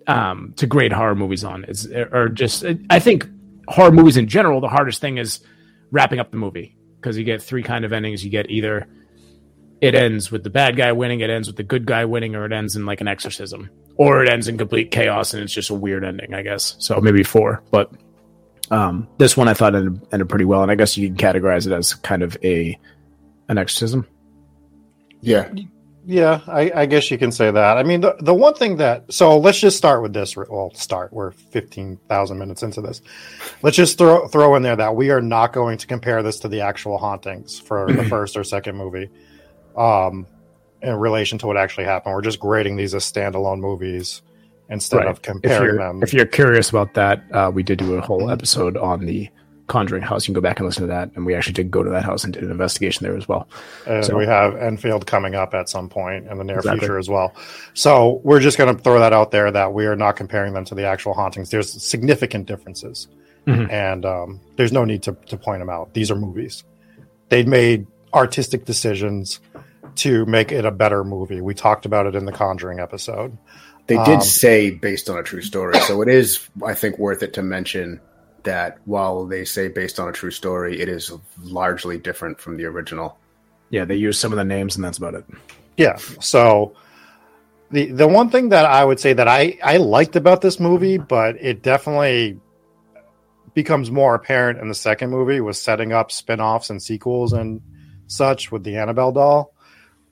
um, 0.07 0.53
to 0.57 0.67
grade 0.67 0.91
horror 0.91 1.15
movies 1.15 1.43
on 1.43 1.63
is 1.65 1.88
or 1.88 2.29
just 2.29 2.65
I 2.89 3.00
think 3.00 3.27
horror 3.67 3.91
movies 3.91 4.17
in 4.17 4.27
general 4.27 4.62
the 4.62 4.67
hardest 4.67 5.01
thing 5.01 5.17
is 5.17 5.39
wrapping 5.91 6.19
up 6.19 6.31
the 6.31 6.38
movie 6.38 6.77
because 7.00 7.17
you 7.17 7.24
get 7.24 7.41
three 7.41 7.63
kind 7.63 7.86
of 7.86 7.93
endings. 7.93 8.24
You 8.24 8.31
get 8.31 8.50
either 8.50 8.88
it 9.81 9.95
ends 9.95 10.31
with 10.31 10.43
the 10.43 10.50
bad 10.50 10.77
guy 10.77 10.91
winning 10.91 11.19
it 11.19 11.29
ends 11.29 11.48
with 11.48 11.57
the 11.57 11.63
good 11.63 11.86
guy 11.86 12.05
winning 12.05 12.36
or 12.36 12.45
it 12.45 12.53
ends 12.53 12.75
in 12.75 12.86
like 12.86 13.01
an 13.01 13.07
exorcism 13.07 13.69
or 13.95 14.24
it 14.24 14.29
ends 14.29 14.48
in 14.48 14.57
complete 14.57 14.91
chaos 14.91 15.33
and 15.33 15.43
it's 15.43 15.53
just 15.53 15.69
a 15.69 15.74
weird 15.74 16.03
ending 16.03 16.33
I 16.33 16.41
guess. 16.41 16.75
So 16.79 17.00
maybe 17.00 17.24
four 17.24 17.63
but 17.72 17.91
um, 18.72 19.07
this 19.17 19.36
one 19.36 19.50
I 19.50 19.53
thought 19.53 19.75
ended, 19.75 20.07
ended 20.12 20.29
pretty 20.29 20.45
well 20.45 20.63
and 20.63 20.72
I 20.72 20.75
guess 20.75 20.98
you 20.98 21.07
can 21.07 21.17
categorize 21.17 21.67
it 21.67 21.74
as 21.74 21.93
kind 21.95 22.24
of 22.24 22.38
a 22.43 22.77
an 23.50 23.57
exorcism. 23.57 24.07
Yeah. 25.22 25.50
Yeah, 26.05 26.41
I, 26.48 26.72
I 26.75 26.86
guess 26.86 27.10
you 27.12 27.17
can 27.17 27.31
say 27.31 27.50
that. 27.50 27.77
I 27.77 27.83
mean, 27.83 28.01
the, 28.01 28.15
the 28.19 28.33
one 28.33 28.53
thing 28.55 28.75
that 28.77 29.12
so 29.13 29.38
let's 29.38 29.60
just 29.60 29.77
start 29.77 30.01
with 30.01 30.12
this. 30.13 30.36
Well, 30.36 30.72
start. 30.75 31.13
We're 31.13 31.31
fifteen 31.31 31.98
thousand 32.10 32.39
minutes 32.39 32.62
into 32.62 32.81
this. 32.81 33.01
Let's 33.62 33.77
just 33.77 33.98
throw 33.98 34.27
throw 34.27 34.55
in 34.55 34.63
there 34.63 34.75
that 34.75 34.95
we 34.95 35.12
are 35.12 35.22
not 35.22 35.53
going 35.53 35.77
to 35.77 35.88
compare 35.88 36.22
this 36.22 36.39
to 36.39 36.50
the 36.50 36.60
actual 36.62 36.98
hauntings 36.98 37.57
for 37.60 37.91
the 37.91 38.03
first 38.10 38.36
or 38.36 38.43
second 38.43 38.75
movie, 38.75 39.10
um, 39.77 40.27
in 40.81 40.95
relation 40.95 41.38
to 41.38 41.48
what 41.48 41.55
actually 41.55 41.86
happened. 41.86 42.13
We're 42.15 42.22
just 42.22 42.39
grading 42.39 42.75
these 42.75 42.93
as 42.93 43.10
standalone 43.10 43.60
movies 43.60 44.22
instead 44.69 44.98
Right. 44.98 45.07
of 45.07 45.22
comparing 45.22 45.63
you're, 45.63 45.77
them. 45.77 46.03
if 46.03 46.13
you're 46.13 46.25
curious 46.25 46.69
about 46.69 46.93
that, 46.95 47.24
uh, 47.31 47.50
we 47.53 47.63
did 47.63 47.79
do 47.79 47.95
a 47.95 48.01
whole 48.01 48.29
episode 48.29 48.75
on 48.75 49.05
the 49.05 49.29
Conjuring 49.67 50.03
house. 50.03 50.24
You 50.27 50.34
can 50.34 50.41
go 50.41 50.48
back 50.48 50.60
and 50.60 50.67
listen 50.67 50.82
to 50.82 50.88
that. 50.88 51.12
And 51.15 51.25
we 51.25 51.34
actually 51.36 51.53
did 51.53 51.72
go 51.72 51.84
to 51.84 51.89
that 51.91 52.03
house 52.03 52.24
and 52.25 52.34
did 52.34 52.43
an 52.43 52.51
investigation 52.51 53.05
there 53.05 53.15
as 53.15 53.27
well. 53.27 53.48
and 53.88 54.03
So- 54.05 54.17
we 54.17 54.25
have 54.25 54.55
Enfield 54.58 55.05
coming 55.08 55.36
up 55.36 55.53
at 55.53 55.70
some 55.70 55.88
point 55.89 56.27
in 56.27 56.38
the 56.38 56.43
near 56.43 56.58
Exactly. 56.58 56.79
future 56.79 56.98
as 56.98 57.10
well. 57.10 57.34
So 57.74 58.20
we're 58.24 58.39
just 58.41 58.58
going 58.58 58.75
to 58.75 58.82
throw 58.84 59.00
that 59.00 59.13
out 59.13 59.32
there 59.32 59.50
that 59.51 59.74
we 59.74 59.86
are 59.86 59.96
not 59.96 60.15
comparing 60.17 60.53
them 60.53 60.65
to 60.65 60.75
the 60.75 60.86
actual 60.86 61.13
hauntings. 61.13 61.50
There's 61.50 61.72
significant 61.82 62.46
differences, 62.46 63.08
Mhm. 63.48 63.72
and 63.72 64.05
um, 64.05 64.39
there's 64.58 64.72
no 64.74 64.84
need 64.86 65.03
to, 65.03 65.15
to 65.27 65.38
point 65.38 65.60
them 65.62 65.70
out. 65.70 65.93
These 65.93 66.12
are 66.12 66.15
movies. 66.15 66.63
They 67.29 67.43
made 67.43 67.88
artistic 68.13 68.65
decisions 68.65 69.39
to 69.96 70.25
make 70.25 70.51
it 70.51 70.65
a 70.65 70.72
better 70.72 71.03
movie. 71.03 71.39
We 71.41 71.53
talked 71.53 71.86
about 71.86 72.05
it 72.05 72.15
in 72.15 72.25
the 72.25 72.32
Conjuring 72.32 72.79
episode. 72.79 73.38
They 73.88 73.96
Um, 73.96 74.05
did 74.05 74.24
say 74.24 74.72
based 74.72 75.10
on 75.10 75.17
a 75.17 75.24
true 75.24 75.41
story, 75.41 75.77
so 75.82 76.01
it 76.01 76.08
is, 76.10 76.39
I 76.65 76.74
think, 76.74 76.98
worth 77.00 77.22
it 77.24 77.34
to 77.34 77.41
mention 77.43 78.00
that 78.43 78.79
while 78.85 79.25
they 79.25 79.45
say 79.45 79.67
based 79.67 80.00
on 80.00 80.09
a 80.09 80.12
true 80.12 80.31
story, 80.31 80.79
it 80.81 80.89
is 80.89 81.12
largely 81.41 81.97
different 81.97 82.39
from 82.39 82.57
the 82.57 82.65
original. 82.65 83.17
Yeah, 83.69 83.85
they 83.85 83.95
use 83.95 84.19
some 84.19 84.31
of 84.31 84.38
the 84.38 84.43
names, 84.43 84.75
and 84.75 84.83
that's 84.83 84.97
about 84.97 85.15
it. 85.15 85.25
Yeah. 85.77 85.97
So 86.19 86.75
the 87.71 87.91
the 87.91 88.07
one 88.07 88.29
thing 88.29 88.50
that 88.50 88.65
I 88.65 88.85
would 88.85 89.00
say 89.00 89.13
that 89.13 89.27
I 89.27 89.57
I 89.63 89.77
liked 89.77 90.15
about 90.15 90.41
this 90.41 90.59
movie, 90.59 90.97
but 90.97 91.38
it 91.41 91.63
definitely 91.63 92.39
becomes 93.53 93.91
more 93.91 94.15
apparent 94.15 94.59
in 94.59 94.67
the 94.67 94.75
second 94.75 95.12
movie 95.12 95.39
was 95.39 95.62
setting 95.62 95.93
up 95.93 96.12
spin-offs 96.12 96.71
and 96.71 96.81
sequels 96.81 97.33
and 97.33 97.62
such 98.07 98.51
with 98.51 98.63
the 98.63 98.77
Annabelle 98.77 99.12
doll. 99.12 99.53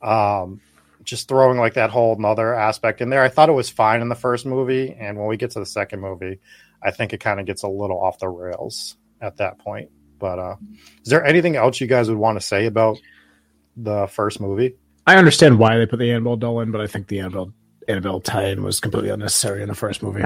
Um 0.02 0.62
just 1.04 1.28
throwing 1.28 1.58
like 1.58 1.74
that 1.76 1.90
whole 1.90 2.16
another 2.16 2.54
aspect 2.54 3.02
in 3.02 3.10
there. 3.10 3.24
I 3.24 3.30
thought 3.30 3.50
it 3.50 3.54
was 3.54 3.70
fine 3.70 4.02
in 4.02 4.10
the 4.10 4.16
first 4.16 4.46
movie, 4.46 4.96
and 5.00 5.18
when 5.18 5.28
we 5.28 5.38
get 5.38 5.52
to 5.52 5.60
the 5.60 5.66
second 5.66 6.00
movie, 6.00 6.40
I 6.84 6.92
think 6.92 7.14
it 7.14 7.20
kind 7.20 7.40
of 7.40 7.46
gets 7.46 7.64
a 7.64 7.68
little 7.68 8.00
off 8.00 8.20
the 8.20 8.30
rails 8.30 8.96
at 9.20 9.38
that 9.38 9.60
point. 9.60 9.90
But 10.20 10.40
uh 10.40 10.56
is 11.04 11.10
there 11.10 11.26
anything 11.26 11.56
else 11.56 11.82
you 11.82 11.88
guys 11.88 12.10
would 12.10 12.18
want 12.18 12.40
to 12.40 12.46
say 12.46 12.66
about 12.66 12.98
the 13.76 14.08
first 14.08 14.40
movie? 14.40 14.76
I 15.08 15.18
understand 15.18 15.60
why 15.60 15.78
they 15.78 15.86
put 15.86 16.00
the 16.00 16.12
Annabelle 16.12 16.38
doll 16.38 16.60
in, 16.62 16.72
but 16.72 16.82
I 16.82 16.88
think 16.88 17.08
the 17.08 17.20
Annabelle 17.20 17.54
Annabelle 17.88 18.22
tie-in 18.22 18.64
was 18.64 18.80
completely 18.80 19.10
unnecessary 19.10 19.62
in 19.62 19.68
the 19.68 19.76
first 19.76 20.04
movie. 20.04 20.24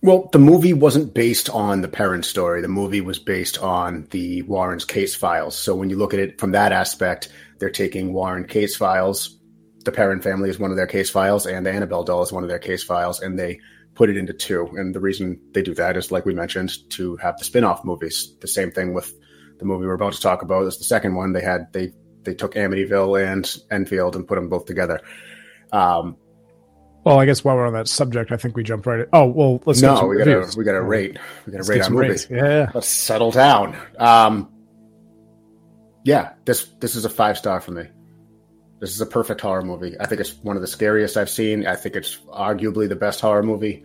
Well, 0.00 0.28
the 0.32 0.38
movie 0.38 0.74
wasn't 0.74 1.12
based 1.12 1.50
on 1.50 1.80
the 1.80 1.88
Perron 1.88 2.22
story. 2.22 2.62
The 2.62 2.68
movie 2.68 3.00
was 3.00 3.18
based 3.18 3.58
on 3.58 4.06
the 4.10 4.42
Warren's 4.42 4.84
case 4.84 5.16
files. 5.16 5.56
So 5.56 5.74
when 5.74 5.90
you 5.90 5.96
look 5.96 6.14
at 6.14 6.20
it 6.20 6.38
from 6.38 6.52
that 6.52 6.70
aspect, 6.70 7.30
they're 7.58 7.70
taking 7.70 8.12
Warren 8.12 8.44
case 8.44 8.76
files. 8.76 9.36
The 9.84 9.90
Perron 9.90 10.20
family 10.20 10.50
is 10.50 10.58
one 10.58 10.70
of 10.70 10.76
their 10.76 10.86
case 10.86 11.10
files, 11.10 11.46
and 11.46 11.66
the 11.66 11.72
Annabelle 11.72 12.04
doll 12.04 12.22
is 12.22 12.30
one 12.30 12.44
of 12.44 12.48
their 12.48 12.60
case 12.60 12.84
files, 12.84 13.20
and 13.20 13.38
they 13.38 13.58
put 13.98 14.08
it 14.08 14.16
into 14.16 14.32
two. 14.32 14.66
And 14.76 14.94
the 14.94 15.00
reason 15.00 15.38
they 15.52 15.60
do 15.62 15.74
that 15.74 15.96
is, 15.96 16.10
like 16.12 16.24
we 16.24 16.32
mentioned, 16.34 16.70
to 16.90 17.16
have 17.16 17.36
the 17.36 17.44
spin-off 17.44 17.84
movies. 17.84 18.32
The 18.40 18.48
same 18.48 18.70
thing 18.70 18.94
with 18.94 19.12
the 19.58 19.64
movie 19.66 19.86
we're 19.86 19.94
about 19.94 20.12
to 20.14 20.20
talk 20.20 20.42
about. 20.42 20.66
Is 20.66 20.78
the 20.78 20.84
second 20.84 21.16
one 21.16 21.32
they 21.32 21.42
had 21.42 21.72
they 21.72 21.92
they 22.22 22.34
took 22.34 22.54
Amityville 22.54 23.20
and 23.32 23.44
Enfield 23.70 24.14
and 24.16 24.26
put 24.26 24.36
them 24.36 24.48
both 24.48 24.66
together. 24.66 25.00
Um, 25.72 26.16
Well, 27.04 27.18
I 27.18 27.26
guess 27.26 27.42
while 27.44 27.56
we're 27.56 27.66
on 27.66 27.72
that 27.74 27.88
subject, 27.88 28.32
I 28.32 28.36
think 28.36 28.56
we 28.56 28.62
jump 28.62 28.86
right. 28.86 29.00
In. 29.00 29.06
Oh, 29.12 29.26
well, 29.26 29.62
let's 29.66 29.82
no, 29.82 30.06
we 30.06 30.18
gotta 30.18 30.36
reviews. 30.36 30.56
we 30.56 30.64
gotta 30.64 30.82
rate 30.82 31.18
we 31.46 31.52
gotta 31.52 31.58
Let's 31.64 31.68
rate 31.70 31.78
our 31.78 31.84
some 31.84 31.94
movie. 31.94 32.08
rates. 32.10 32.26
Yeah, 32.30 32.44
yeah. 32.48 32.70
let's 32.74 32.88
settle 32.88 33.30
down. 33.32 33.76
Um, 33.98 34.48
yeah, 36.04 36.34
this 36.44 36.66
this 36.80 36.94
is 36.96 37.04
a 37.04 37.10
five 37.10 37.36
star 37.36 37.60
for 37.60 37.72
me. 37.72 37.84
This 38.80 38.90
is 38.90 39.00
a 39.00 39.06
perfect 39.06 39.40
horror 39.40 39.62
movie. 39.62 39.96
I 39.98 40.06
think 40.06 40.20
it's 40.20 40.36
one 40.36 40.56
of 40.56 40.62
the 40.62 40.68
scariest 40.68 41.16
I've 41.16 41.30
seen. 41.30 41.66
I 41.66 41.74
think 41.74 41.96
it's 41.96 42.18
arguably 42.28 42.88
the 42.88 42.96
best 42.96 43.20
horror 43.20 43.42
movie, 43.42 43.84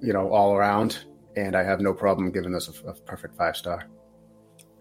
you 0.00 0.12
know, 0.12 0.30
all 0.30 0.54
around. 0.54 1.04
And 1.36 1.54
I 1.54 1.62
have 1.62 1.80
no 1.80 1.94
problem 1.94 2.32
giving 2.32 2.50
this 2.50 2.68
a, 2.68 2.88
a 2.88 2.94
perfect 2.94 3.36
five 3.36 3.56
star. 3.56 3.86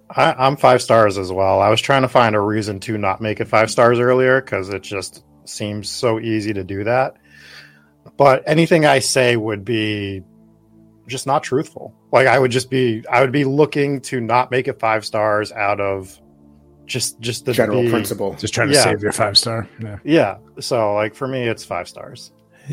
I, 0.09 0.33
I'm 0.33 0.57
five 0.57 0.81
stars 0.81 1.17
as 1.17 1.31
well. 1.31 1.61
I 1.61 1.69
was 1.69 1.81
trying 1.81 2.01
to 2.01 2.07
find 2.07 2.35
a 2.35 2.39
reason 2.39 2.79
to 2.81 2.97
not 2.97 3.21
make 3.21 3.39
it 3.39 3.47
five 3.47 3.69
stars 3.69 3.99
earlier 3.99 4.41
because 4.41 4.69
it 4.69 4.81
just 4.81 5.23
seems 5.45 5.89
so 5.89 6.19
easy 6.19 6.53
to 6.53 6.63
do 6.63 6.83
that. 6.85 7.17
But 8.15 8.43
anything 8.47 8.85
I 8.85 8.99
say 8.99 9.35
would 9.35 9.65
be 9.65 10.23
just 11.07 11.27
not 11.27 11.43
truthful. 11.43 11.93
Like 12.11 12.27
I 12.27 12.39
would 12.39 12.51
just 12.51 12.69
be, 12.69 13.03
I 13.09 13.21
would 13.21 13.31
be 13.31 13.45
looking 13.45 14.01
to 14.01 14.19
not 14.19 14.49
make 14.49 14.67
it 14.67 14.79
five 14.79 15.05
stars 15.05 15.51
out 15.51 15.79
of 15.79 16.19
just 16.87 17.19
just 17.19 17.45
the 17.45 17.53
General 17.53 17.83
be- 17.83 17.89
principle. 17.91 18.33
Just 18.33 18.53
trying 18.53 18.69
to 18.69 18.73
Yeah. 18.73 18.83
save 18.83 19.01
your 19.01 19.11
five 19.11 19.37
star. 19.37 19.67
Yeah. 19.79 19.99
Yeah. 20.03 20.37
So 20.59 20.93
like 20.95 21.13
for 21.13 21.27
me, 21.27 21.43
it's 21.47 21.63
five 21.63 21.87
stars. 21.87 22.31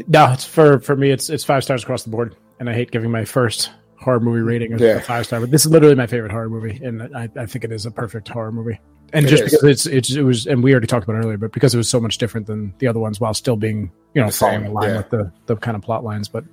No, 0.08 0.32
it's 0.32 0.44
for 0.44 0.78
for 0.80 0.96
me. 0.96 1.10
It's 1.10 1.28
it's 1.28 1.44
five 1.44 1.62
stars 1.64 1.82
across 1.82 2.02
the 2.04 2.10
board, 2.10 2.34
and 2.60 2.70
I 2.70 2.72
hate 2.74 2.90
giving 2.90 3.10
my 3.10 3.24
first 3.24 3.70
horror 4.00 4.20
movie 4.20 4.40
rating 4.40 4.72
a, 4.72 4.78
Yeah. 4.78 4.96
a 4.96 5.00
five 5.00 5.26
star. 5.26 5.40
But 5.40 5.50
this 5.50 5.64
is 5.66 5.70
literally 5.72 5.94
my 5.94 6.06
favorite 6.06 6.32
horror 6.32 6.48
movie, 6.48 6.80
and 6.82 7.02
I, 7.16 7.28
I 7.36 7.46
think 7.46 7.64
it 7.64 7.72
is 7.72 7.86
a 7.86 7.90
perfect 7.90 8.28
horror 8.28 8.52
movie. 8.52 8.80
And 9.12 9.26
It 9.26 9.28
just 9.28 9.42
is. 9.44 9.50
because 9.52 9.64
it's 9.68 9.86
it's 9.86 10.10
it 10.16 10.22
was, 10.22 10.46
and 10.46 10.62
we 10.64 10.72
already 10.72 10.86
talked 10.88 11.04
about 11.04 11.16
it 11.16 11.24
earlier, 11.24 11.36
but 11.36 11.52
because 11.52 11.74
it 11.74 11.76
was 11.78 11.88
so 11.88 12.00
much 12.00 12.18
different 12.18 12.46
than 12.48 12.74
the 12.78 12.88
other 12.88 12.98
ones, 12.98 13.20
while 13.20 13.34
still 13.34 13.56
being 13.56 13.92
you 14.14 14.20
know 14.22 14.26
The 14.28 14.32
following 14.36 14.66
a 14.66 14.70
line 14.72 14.90
yeah. 14.90 14.96
with 14.96 15.10
the 15.10 15.32
the 15.46 15.56
kind 15.56 15.76
of 15.76 15.82
plot 15.82 16.02
lines. 16.02 16.28
But 16.28 16.44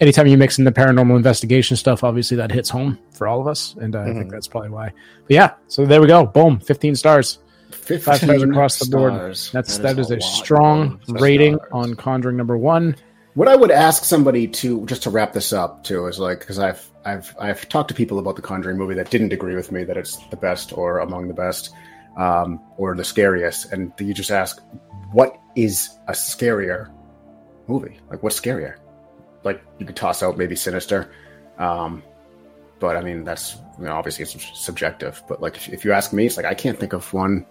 anytime 0.00 0.26
you 0.26 0.36
mix 0.36 0.58
in 0.58 0.64
the 0.64 0.72
paranormal 0.72 1.16
investigation 1.16 1.76
stuff, 1.76 2.02
obviously 2.04 2.36
that 2.38 2.50
hits 2.52 2.68
home 2.70 2.98
for 3.12 3.26
all 3.26 3.40
of 3.40 3.46
us, 3.46 3.74
and 3.80 3.94
uh, 3.96 4.00
I 4.00 4.04
think 4.06 4.26
Mhm. 4.26 4.30
that's 4.30 4.48
probably 4.48 4.70
why. 4.70 4.86
But 5.26 5.30
yeah, 5.30 5.50
so 5.68 5.86
there 5.86 6.00
we 6.00 6.06
go. 6.06 6.26
Boom, 6.26 6.58
fifteen 6.60 6.94
stars. 6.94 7.38
15 7.70 7.98
Five 8.00 8.16
stars 8.18 8.42
across 8.42 8.78
the 8.78 8.96
board. 8.96 9.12
stars. 9.14 9.50
That's 9.52 9.78
That 9.78 9.96
that 9.96 9.98
is, 10.00 10.10
a 10.10 10.16
a 10.16 10.20
strong 10.20 11.00
rating 11.08 11.56
stars. 11.56 11.70
on 11.72 11.94
Conjuring 11.96 12.36
number 12.36 12.56
one. 12.56 12.96
What 13.34 13.48
I 13.48 13.56
would 13.56 13.70
ask 13.72 14.04
somebody 14.04 14.46
to 14.46 14.86
just 14.86 15.02
to 15.02 15.10
wrap 15.10 15.32
this 15.32 15.52
up 15.52 15.82
too 15.84 16.06
is 16.06 16.18
like 16.18 16.38
because 16.38 16.58
I've 16.58 16.88
I've 17.04 17.34
I've 17.38 17.68
talked 17.68 17.88
to 17.88 17.94
people 17.94 18.18
about 18.18 18.36
the 18.36 18.42
Conjuring 18.42 18.78
movie 18.78 18.94
that 18.94 19.10
didn't 19.10 19.32
agree 19.32 19.54
with 19.56 19.72
me 19.72 19.82
that 19.84 19.96
it's 19.96 20.16
the 20.28 20.36
best 20.36 20.76
or 20.78 21.00
among 21.00 21.28
the 21.28 21.34
best 21.34 21.70
um, 22.16 22.60
or 22.78 22.94
the 22.94 23.02
scariest, 23.04 23.72
and 23.72 23.92
you 23.98 24.14
just 24.14 24.30
ask 24.30 24.60
what 25.12 25.36
is 25.56 25.90
a 26.08 26.12
scarier 26.12 26.90
movie? 27.66 27.98
Like 28.10 28.22
what's 28.22 28.40
scarier? 28.40 28.76
Like 29.44 29.62
you 29.78 29.86
could 29.86 29.96
toss 29.96 30.22
out 30.22 30.36
maybe 30.38 30.56
Sinister, 30.56 31.10
um, 31.58 32.02
but 32.80 32.96
I 32.96 33.02
mean 33.02 33.24
that's 33.24 33.56
you 33.78 33.84
know, 33.84 33.92
obviously 33.94 34.24
it's 34.24 34.36
subjective. 34.58 35.22
But 35.28 35.40
like 35.42 35.56
if, 35.56 35.68
if 35.68 35.84
you 35.84 35.92
ask 35.92 36.12
me, 36.12 36.26
it's 36.26 36.36
like 36.36 36.46
I 36.46 36.54
can't 36.54 36.78
think 36.78 36.92
of 36.92 37.12
one 37.12 37.44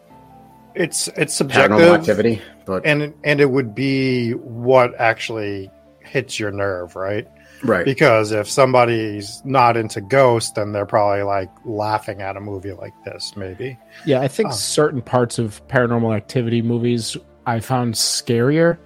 It's 0.75 1.07
it's 1.09 1.33
subjective, 1.33 1.79
activity, 1.79 2.41
but 2.65 2.85
and 2.85 3.13
and 3.23 3.39
it 3.39 3.50
would 3.51 3.75
be 3.75 4.31
what 4.31 4.95
actually 5.00 5.69
hits 6.01 6.39
your 6.39 6.51
nerve, 6.51 6.95
right? 6.95 7.27
right. 7.63 7.85
Because 7.85 8.31
if 8.31 8.50
somebody's 8.50 9.41
not 9.45 9.77
into 9.77 10.01
ghosts, 10.01 10.51
then 10.51 10.71
they're 10.73 10.85
probably 10.85 11.23
like 11.23 11.50
laughing 11.63 12.21
at 12.21 12.35
a 12.35 12.41
movie 12.41 12.73
like 12.73 12.93
this, 13.05 13.33
maybe. 13.38 13.77
Yeah, 14.05 14.19
I 14.21 14.27
think 14.27 14.50
Oh. 14.50 14.51
certain 14.53 15.01
parts 15.01 15.39
of 15.39 15.65
paranormal 15.67 16.15
activity 16.15 16.62
movies 16.62 17.15
I 17.45 17.59
found 17.62 17.93
scarier, 17.93 18.77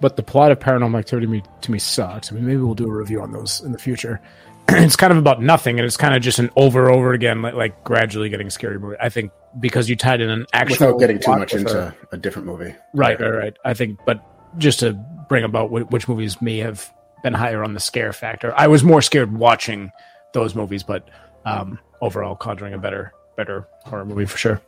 but 0.00 0.16
the 0.16 0.22
plot 0.22 0.50
of 0.52 0.58
paranormal 0.58 0.98
activity 0.98 1.26
me, 1.26 1.42
to 1.62 1.70
me 1.70 1.78
sucks. 1.78 2.30
I 2.30 2.34
mean, 2.34 2.46
maybe 2.46 2.58
we'll 2.58 2.74
do 2.74 2.86
a 2.86 2.94
review 2.94 3.22
on 3.22 3.32
those 3.32 3.60
in 3.60 3.72
the 3.72 3.78
future. 3.78 4.20
it's 4.68 4.96
kind 4.96 5.12
of 5.12 5.18
about 5.18 5.42
nothing, 5.42 5.78
and 5.78 5.86
it's 5.86 5.96
kind 5.96 6.14
of 6.14 6.22
just 6.22 6.38
an 6.38 6.50
over 6.56 6.90
over 6.90 7.12
again, 7.12 7.42
like, 7.42 7.54
like 7.54 7.84
gradually 7.84 8.28
getting 8.28 8.50
scary 8.50 8.78
movie. 8.78 8.96
I 9.00 9.08
think 9.08 9.32
because 9.60 9.88
you 9.88 9.96
tied 9.96 10.20
in 10.20 10.30
an 10.30 10.46
actual 10.52 10.86
Without 10.88 11.00
getting 11.00 11.18
too 11.20 11.30
much 11.32 11.54
into 11.54 11.88
a- 11.88 11.94
a 12.12 12.16
different 12.16 12.46
movie, 12.46 12.74
right, 12.92 13.20
right, 13.20 13.28
right. 13.30 13.56
I 13.64 13.74
think, 13.74 14.00
but 14.06 14.24
just 14.58 14.80
to 14.80 14.92
bring 15.28 15.44
about 15.44 15.68
wh- 15.68 15.90
which 15.92 16.08
movies 16.08 16.40
may 16.40 16.58
have 16.58 16.92
been 17.22 17.34
higher 17.34 17.62
on 17.64 17.74
the 17.74 17.80
scare 17.80 18.12
factor. 18.12 18.52
I 18.56 18.66
was 18.68 18.82
more 18.84 19.00
scared 19.02 19.32
watching 19.36 19.90
those 20.32 20.54
movies, 20.54 20.82
but 20.82 21.08
um, 21.44 21.78
overall, 22.00 22.34
Conjuring 22.34 22.74
a 22.74 22.78
better 22.78 23.12
better 23.36 23.66
horror 23.84 24.04
movie 24.04 24.24
for 24.26 24.38
sure. 24.38 24.60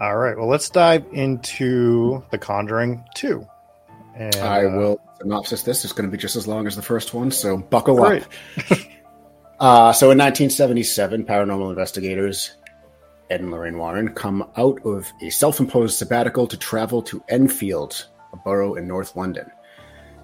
All 0.00 0.16
right, 0.16 0.36
well, 0.36 0.48
let's 0.48 0.68
dive 0.70 1.04
into 1.12 2.24
The 2.30 2.38
Conjuring 2.38 3.04
2. 3.14 3.46
And, 4.14 4.36
I 4.36 4.64
uh, 4.64 4.70
will 4.70 5.00
synopsis 5.20 5.62
this. 5.62 5.84
It's 5.84 5.92
going 5.92 6.08
to 6.08 6.12
be 6.12 6.20
just 6.20 6.36
as 6.36 6.46
long 6.46 6.66
as 6.66 6.76
the 6.76 6.82
first 6.82 7.14
one, 7.14 7.30
so 7.30 7.56
buckle 7.56 7.96
Great. 7.96 8.22
up. 8.22 8.32
uh, 9.60 9.92
so 9.92 10.10
in 10.10 10.18
1977, 10.18 11.24
paranormal 11.24 11.70
investigators 11.70 12.52
Ed 13.30 13.40
and 13.40 13.50
Lorraine 13.50 13.78
Warren 13.78 14.10
come 14.10 14.48
out 14.56 14.84
of 14.84 15.10
a 15.22 15.30
self-imposed 15.30 15.96
sabbatical 15.96 16.46
to 16.46 16.56
travel 16.56 17.02
to 17.02 17.22
Enfield, 17.28 18.06
a 18.32 18.36
borough 18.36 18.74
in 18.74 18.86
North 18.86 19.16
London. 19.16 19.50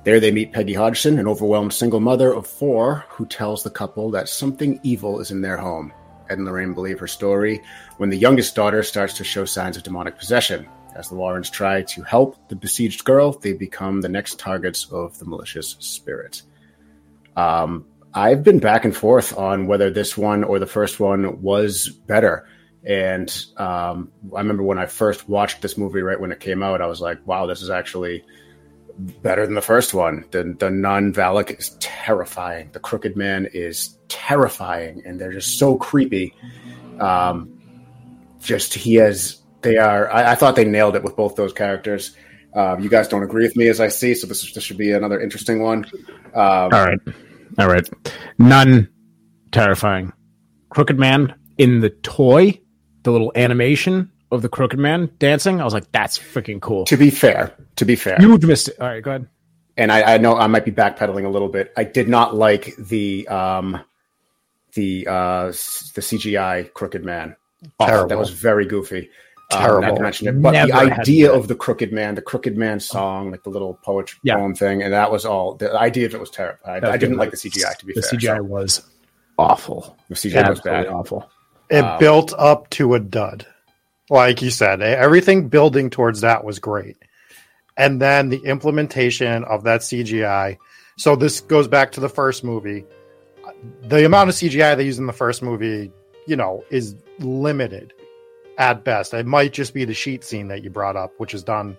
There 0.04 0.20
they 0.20 0.30
meet 0.30 0.52
Peggy 0.52 0.74
Hodgson, 0.74 1.18
an 1.18 1.28
overwhelmed 1.28 1.72
single 1.72 2.00
mother 2.00 2.32
of 2.32 2.46
four, 2.46 3.04
who 3.08 3.26
tells 3.26 3.62
the 3.62 3.70
couple 3.70 4.10
that 4.12 4.28
something 4.28 4.80
evil 4.82 5.20
is 5.20 5.30
in 5.30 5.40
their 5.40 5.56
home. 5.56 5.92
Ed 6.28 6.38
and 6.38 6.46
Lorraine 6.46 6.74
believe 6.74 6.98
her 7.00 7.08
story 7.08 7.60
when 7.96 8.10
the 8.10 8.16
youngest 8.16 8.54
daughter 8.54 8.82
starts 8.82 9.14
to 9.14 9.24
show 9.24 9.44
signs 9.44 9.76
of 9.76 9.82
demonic 9.82 10.16
possession. 10.16 10.68
As 10.94 11.08
the 11.08 11.14
Warrens 11.14 11.50
try 11.50 11.82
to 11.82 12.02
help 12.02 12.48
the 12.48 12.56
besieged 12.56 13.04
girl, 13.04 13.32
they 13.32 13.52
become 13.52 14.00
the 14.00 14.08
next 14.08 14.38
targets 14.38 14.86
of 14.90 15.18
the 15.18 15.24
malicious 15.24 15.76
spirit. 15.78 16.42
Um, 17.36 17.86
I've 18.12 18.42
been 18.42 18.58
back 18.58 18.84
and 18.84 18.96
forth 18.96 19.36
on 19.38 19.66
whether 19.66 19.90
this 19.90 20.18
one 20.18 20.42
or 20.42 20.58
the 20.58 20.66
first 20.66 20.98
one 20.98 21.40
was 21.42 21.88
better. 21.88 22.46
And 22.84 23.32
um, 23.56 24.10
I 24.34 24.40
remember 24.40 24.62
when 24.62 24.78
I 24.78 24.86
first 24.86 25.28
watched 25.28 25.62
this 25.62 25.78
movie 25.78 26.02
right 26.02 26.18
when 26.18 26.32
it 26.32 26.40
came 26.40 26.62
out, 26.62 26.80
I 26.80 26.86
was 26.86 27.00
like, 27.00 27.24
wow, 27.26 27.46
this 27.46 27.62
is 27.62 27.70
actually 27.70 28.24
better 28.98 29.46
than 29.46 29.54
the 29.54 29.62
first 29.62 29.94
one. 29.94 30.24
The, 30.30 30.56
the 30.58 30.70
nun 30.70 31.12
Valak 31.12 31.56
is 31.56 31.76
terrifying. 31.78 32.70
The 32.72 32.80
Crooked 32.80 33.16
Man 33.16 33.46
is 33.52 33.96
terrifying. 34.08 35.02
And 35.06 35.20
they're 35.20 35.32
just 35.32 35.58
so 35.58 35.76
creepy. 35.76 36.34
Um, 36.98 37.60
just 38.40 38.74
he 38.74 38.94
has, 38.96 39.39
they 39.62 39.76
are, 39.76 40.10
I, 40.10 40.32
I 40.32 40.34
thought 40.34 40.56
they 40.56 40.64
nailed 40.64 40.96
it 40.96 41.02
with 41.02 41.16
both 41.16 41.36
those 41.36 41.52
characters. 41.52 42.16
Um, 42.54 42.80
you 42.80 42.88
guys 42.88 43.08
don't 43.08 43.22
agree 43.22 43.44
with 43.44 43.56
me 43.56 43.68
as 43.68 43.80
I 43.80 43.88
see, 43.88 44.14
so 44.14 44.26
this, 44.26 44.52
this 44.52 44.64
should 44.64 44.78
be 44.78 44.90
another 44.92 45.20
interesting 45.20 45.62
one. 45.62 45.84
Um, 46.34 46.44
All 46.44 46.68
right. 46.70 46.98
All 47.58 47.68
right. 47.68 47.88
Nun 48.38 48.88
terrifying. 49.52 50.12
Crooked 50.70 50.98
Man 50.98 51.34
in 51.58 51.80
the 51.80 51.90
toy, 51.90 52.60
the 53.02 53.10
little 53.12 53.32
animation 53.36 54.10
of 54.32 54.42
the 54.42 54.48
Crooked 54.48 54.78
Man 54.78 55.10
dancing. 55.18 55.60
I 55.60 55.64
was 55.64 55.74
like, 55.74 55.90
that's 55.92 56.18
freaking 56.18 56.60
cool. 56.60 56.84
To 56.86 56.96
be 56.96 57.10
fair, 57.10 57.54
to 57.76 57.84
be 57.84 57.96
fair, 57.96 58.16
You 58.20 58.38
missed 58.38 58.68
it. 58.68 58.80
All 58.80 58.88
right, 58.88 59.02
go 59.02 59.10
ahead. 59.10 59.28
and 59.76 59.90
I, 59.92 60.14
I 60.14 60.18
know 60.18 60.36
I 60.36 60.46
might 60.46 60.64
be 60.64 60.70
backpedaling 60.72 61.24
a 61.24 61.28
little 61.28 61.48
bit. 61.48 61.72
I 61.76 61.84
did 61.84 62.08
not 62.08 62.34
like 62.36 62.74
the 62.76 63.26
um, 63.28 63.80
the 64.74 65.06
uh, 65.08 65.46
the 65.46 66.00
CGI 66.00 66.72
Crooked 66.72 67.04
Man. 67.04 67.36
Oh, 67.78 67.86
Terrible. 67.86 68.08
That 68.08 68.18
was 68.18 68.30
very 68.30 68.64
goofy. 68.66 69.10
Um, 69.52 69.60
Terrible. 69.62 69.80
not 69.88 69.96
to 69.96 70.02
mention 70.02 70.28
it, 70.28 70.42
but 70.42 70.52
Never 70.52 70.66
the 70.68 70.74
idea 71.00 71.32
of 71.32 71.48
the 71.48 71.54
Crooked 71.56 71.92
Man, 71.92 72.14
the 72.14 72.22
Crooked 72.22 72.56
Man 72.56 72.78
song, 72.78 73.32
like 73.32 73.42
the 73.42 73.50
little 73.50 73.74
poetry 73.82 74.20
Yeah. 74.22 74.36
poem 74.36 74.54
thing, 74.54 74.82
and 74.82 74.92
that 74.92 75.10
was 75.10 75.24
all. 75.26 75.54
The 75.54 75.76
idea 75.76 76.06
of 76.06 76.14
it 76.14 76.20
was 76.20 76.30
terrible. 76.30 76.60
I, 76.64 76.78
was 76.78 76.90
I 76.90 76.96
didn't 76.96 77.16
like 77.16 77.32
the 77.32 77.36
CGI. 77.36 77.76
To 77.78 77.86
be 77.86 77.92
fair. 77.94 78.02
The 78.02 78.08
fair, 78.08 78.18
CGI 78.18 78.36
so 78.38 78.42
was 78.44 78.82
awful. 79.38 79.96
the 80.08 80.14
CGI 80.14 80.48
was 80.48 80.60
bad. 80.60 80.86
awful. 80.86 81.28
It 81.68 81.82
Wow. 81.82 81.98
built 81.98 82.32
up 82.38 82.70
to 82.70 82.94
a 82.94 83.00
dud. 83.00 83.46
Like 84.08 84.42
you 84.42 84.50
said, 84.50 84.82
everything 84.82 85.48
building 85.48 85.88
towards 85.90 86.20
that 86.22 86.44
was 86.44 86.58
great. 86.58 86.96
And 87.76 88.00
then 88.00 88.28
the 88.28 88.38
implementation 88.44 89.44
of 89.44 89.64
that 89.64 89.80
CGI. 89.82 90.58
So 90.96 91.16
this 91.16 91.40
goes 91.40 91.66
back 91.68 91.92
to 91.92 92.00
the 92.00 92.08
first 92.08 92.44
movie. 92.44 92.84
The 93.82 94.04
amount 94.04 94.28
of 94.30 94.34
CGI 94.36 94.76
they 94.76 94.84
use 94.84 94.98
in 94.98 95.06
the 95.06 95.12
first 95.12 95.42
movie, 95.42 95.90
you 96.26 96.36
know, 96.36 96.64
is 96.70 96.94
limited 97.18 97.92
at 98.58 98.84
best. 98.84 99.14
It 99.14 99.26
might 99.26 99.52
just 99.52 99.74
be 99.74 99.84
the 99.84 99.94
sheet 99.94 100.24
scene 100.24 100.48
that 100.48 100.62
you 100.64 100.70
brought 100.70 100.96
up, 100.96 101.12
which 101.18 101.34
is 101.34 101.42
done 101.42 101.76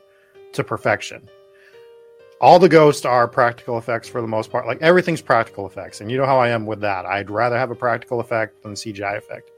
to 0.53 0.63
perfection. 0.63 1.29
All 2.39 2.57
the 2.57 2.69
ghosts 2.69 3.05
are 3.05 3.27
practical 3.27 3.77
effects 3.77 4.07
for 4.10 4.19
the 4.21 4.27
most 4.27 4.51
part. 4.51 4.65
Like 4.65 4.81
everything's 4.81 5.21
practical 5.21 5.67
effects. 5.67 6.01
And 6.01 6.10
you 6.10 6.17
know 6.17 6.25
how 6.25 6.39
I 6.39 6.49
am 6.49 6.65
with 6.65 6.81
that. 6.81 7.05
I'd 7.05 7.29
rather 7.29 7.57
have 7.57 7.69
a 7.71 7.75
practical 7.75 8.19
effect 8.19 8.63
than 8.63 8.71
a 8.71 8.75
CGI 8.75 9.17
effect 9.17 9.51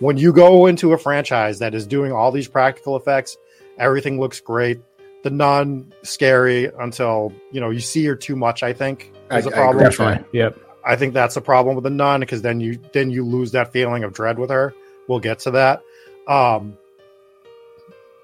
when 0.00 0.16
you 0.16 0.32
go 0.32 0.66
into 0.66 0.92
a 0.92 0.98
franchise 0.98 1.58
that 1.58 1.74
is 1.74 1.86
doing 1.86 2.12
all 2.12 2.30
these 2.30 2.48
practical 2.48 2.96
effects, 2.96 3.36
everything 3.78 4.20
looks 4.20 4.40
great. 4.40 4.80
The 5.24 5.30
nun 5.30 5.92
scary 6.02 6.70
until 6.78 7.32
you 7.50 7.60
know 7.60 7.70
you 7.70 7.80
see 7.80 8.04
her 8.04 8.14
too 8.14 8.36
much. 8.36 8.62
I 8.62 8.72
think 8.72 9.12
is 9.32 9.46
I- 9.46 9.50
a 9.50 9.52
I 9.52 9.54
problem. 9.56 9.76
agree. 9.86 9.88
Definitely. 9.90 10.38
Yep. 10.38 10.58
I 10.84 10.96
think 10.96 11.12
that's 11.12 11.36
a 11.36 11.40
problem 11.40 11.74
with 11.74 11.82
the 11.84 11.90
nun 11.90 12.20
because 12.20 12.42
then 12.42 12.60
you 12.60 12.78
then 12.92 13.10
you 13.10 13.24
lose 13.24 13.50
that 13.52 13.72
feeling 13.72 14.04
of 14.04 14.12
dread 14.12 14.38
with 14.38 14.50
her. 14.50 14.72
We'll 15.08 15.18
get 15.20 15.40
to 15.40 15.50
that. 15.52 15.82
Um, 16.28 16.76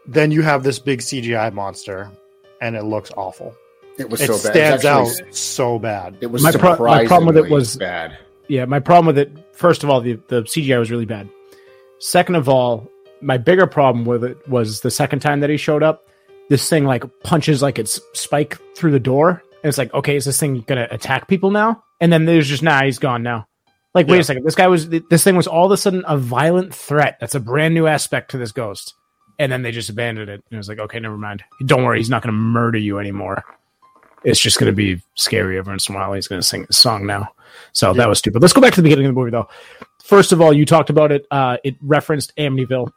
then 0.07 0.31
you 0.31 0.43
have 0.43 0.63
this 0.63 0.79
big 0.79 1.01
CGI 1.01 1.53
monster, 1.53 2.11
and 2.61 2.77
it 2.77 2.83
looks 2.85 3.11
awful. 3.17 3.55
It 3.99 4.11
was 4.11 4.21
It 4.21 4.27
so 4.27 4.33
bad. 4.33 4.57
It 4.57 4.73
was 4.73 4.81
stands 4.83 4.85
out 4.85 5.35
so 5.35 5.79
bad. 5.79 6.17
It 6.21 6.27
was 6.27 6.43
My 6.43 6.53
pro- 6.53 6.77
my 6.77 7.07
problem 7.07 7.35
with 7.35 7.45
it 7.45 7.51
was- 7.51 7.77
bad. 7.77 8.19
Yeah, 8.47 8.67
my 8.67 8.79
problem 8.81 9.07
with 9.07 9.17
it, 9.19 9.33
first 9.53 9.85
of 9.85 9.89
all, 9.91 10.03
the, 10.03 10.21
the 10.29 10.43
CGI 10.43 10.79
was 10.79 10.91
really 10.91 11.07
bad. 11.07 11.31
Second 11.99 12.35
of 12.35 12.47
all, 12.49 12.87
my 13.23 13.39
bigger 13.39 13.67
problem 13.67 14.05
with 14.05 14.23
it 14.23 14.47
was 14.47 14.81
the 14.83 14.91
second 14.91 15.21
time 15.21 15.41
that 15.41 15.49
he 15.49 15.57
showed 15.57 15.83
up, 15.83 16.07
this 16.51 16.69
thing 16.69 16.85
like 16.85 17.05
punches 17.23 17.63
like 17.63 17.79
its 17.79 17.99
spike 18.13 18.59
through 18.77 18.91
the 18.91 19.01
door. 19.01 19.43
And 19.63 19.69
it's 19.71 19.79
like, 19.79 19.95
okay, 19.95 20.17
is 20.17 20.27
this 20.27 20.39
thing 20.39 20.61
going 20.61 20.87
to 20.87 20.93
attack 20.93 21.27
people 21.27 21.51
now? 21.51 21.83
And 22.03 22.13
then 22.13 22.27
there's 22.27 22.47
just, 22.47 22.63
nah, 22.63 22.83
he's 22.85 22.99
gone 22.99 23.23
now. 23.23 23.47
Like, 23.95 24.07
wait 24.09 24.17
Yeah. 24.17 24.21
a 24.21 24.25
second. 24.25 24.45
This 24.45 24.55
guy 24.55 24.67
was, 24.67 24.89
this 24.89 25.23
thing 25.23 25.37
was 25.37 25.47
all 25.47 25.67
of 25.67 25.71
a 25.73 25.77
sudden 25.77 26.05
a 26.07 26.17
violent 26.19 26.75
threat. 26.75 27.17
That's 27.21 27.35
a 27.35 27.41
brand 27.41 27.75
new 27.75 27.87
aspect 27.87 28.33
to 28.33 28.39
this 28.39 28.53
ghost. 28.53 28.95
And 29.39 29.51
then 29.51 29.63
they 29.63 29.71
just 29.73 29.89
abandoned 29.91 30.29
it. 30.31 30.43
And 30.51 30.53
it 30.53 30.57
was 30.57 30.69
like, 30.69 30.79
okay, 30.79 30.99
never 31.01 31.17
mind. 31.17 31.43
Don't 31.65 31.85
worry. 31.85 31.99
He's 31.99 32.11
not 32.11 32.23
going 32.23 32.33
to 32.33 32.39
murder 32.39 32.79
you 32.79 32.99
anymore. 32.99 33.45
It's 34.25 34.41
just 34.41 34.59
going 34.59 34.73
to 34.73 34.77
be 34.77 35.03
scary 35.15 35.59
every 35.59 35.73
once 35.73 35.89
in 35.89 35.95
a 35.95 35.99
while. 35.99 36.13
He's 36.13 36.29
going 36.29 36.41
to 36.41 36.47
sing 36.47 36.67
a 36.69 36.73
song 36.73 37.07
now. 37.07 37.29
So 37.73 37.89
Yeah. 37.91 37.99
that 37.99 38.09
was 38.09 38.19
stupid. 38.19 38.43
Let's 38.43 38.53
go 38.55 38.61
back 38.61 38.73
to 38.75 38.81
the 38.81 38.85
beginning 38.85 39.07
of 39.07 39.15
the 39.15 39.21
movie, 39.21 39.31
though. 39.31 39.49
First 40.03 40.33
of 40.33 40.41
all, 40.41 40.53
you 40.53 40.65
talked 40.65 40.91
about 40.91 41.13
it. 41.13 41.27
Uh, 41.31 41.59
it 41.65 41.77
referenced 41.83 42.35
Amityville, 42.37 42.91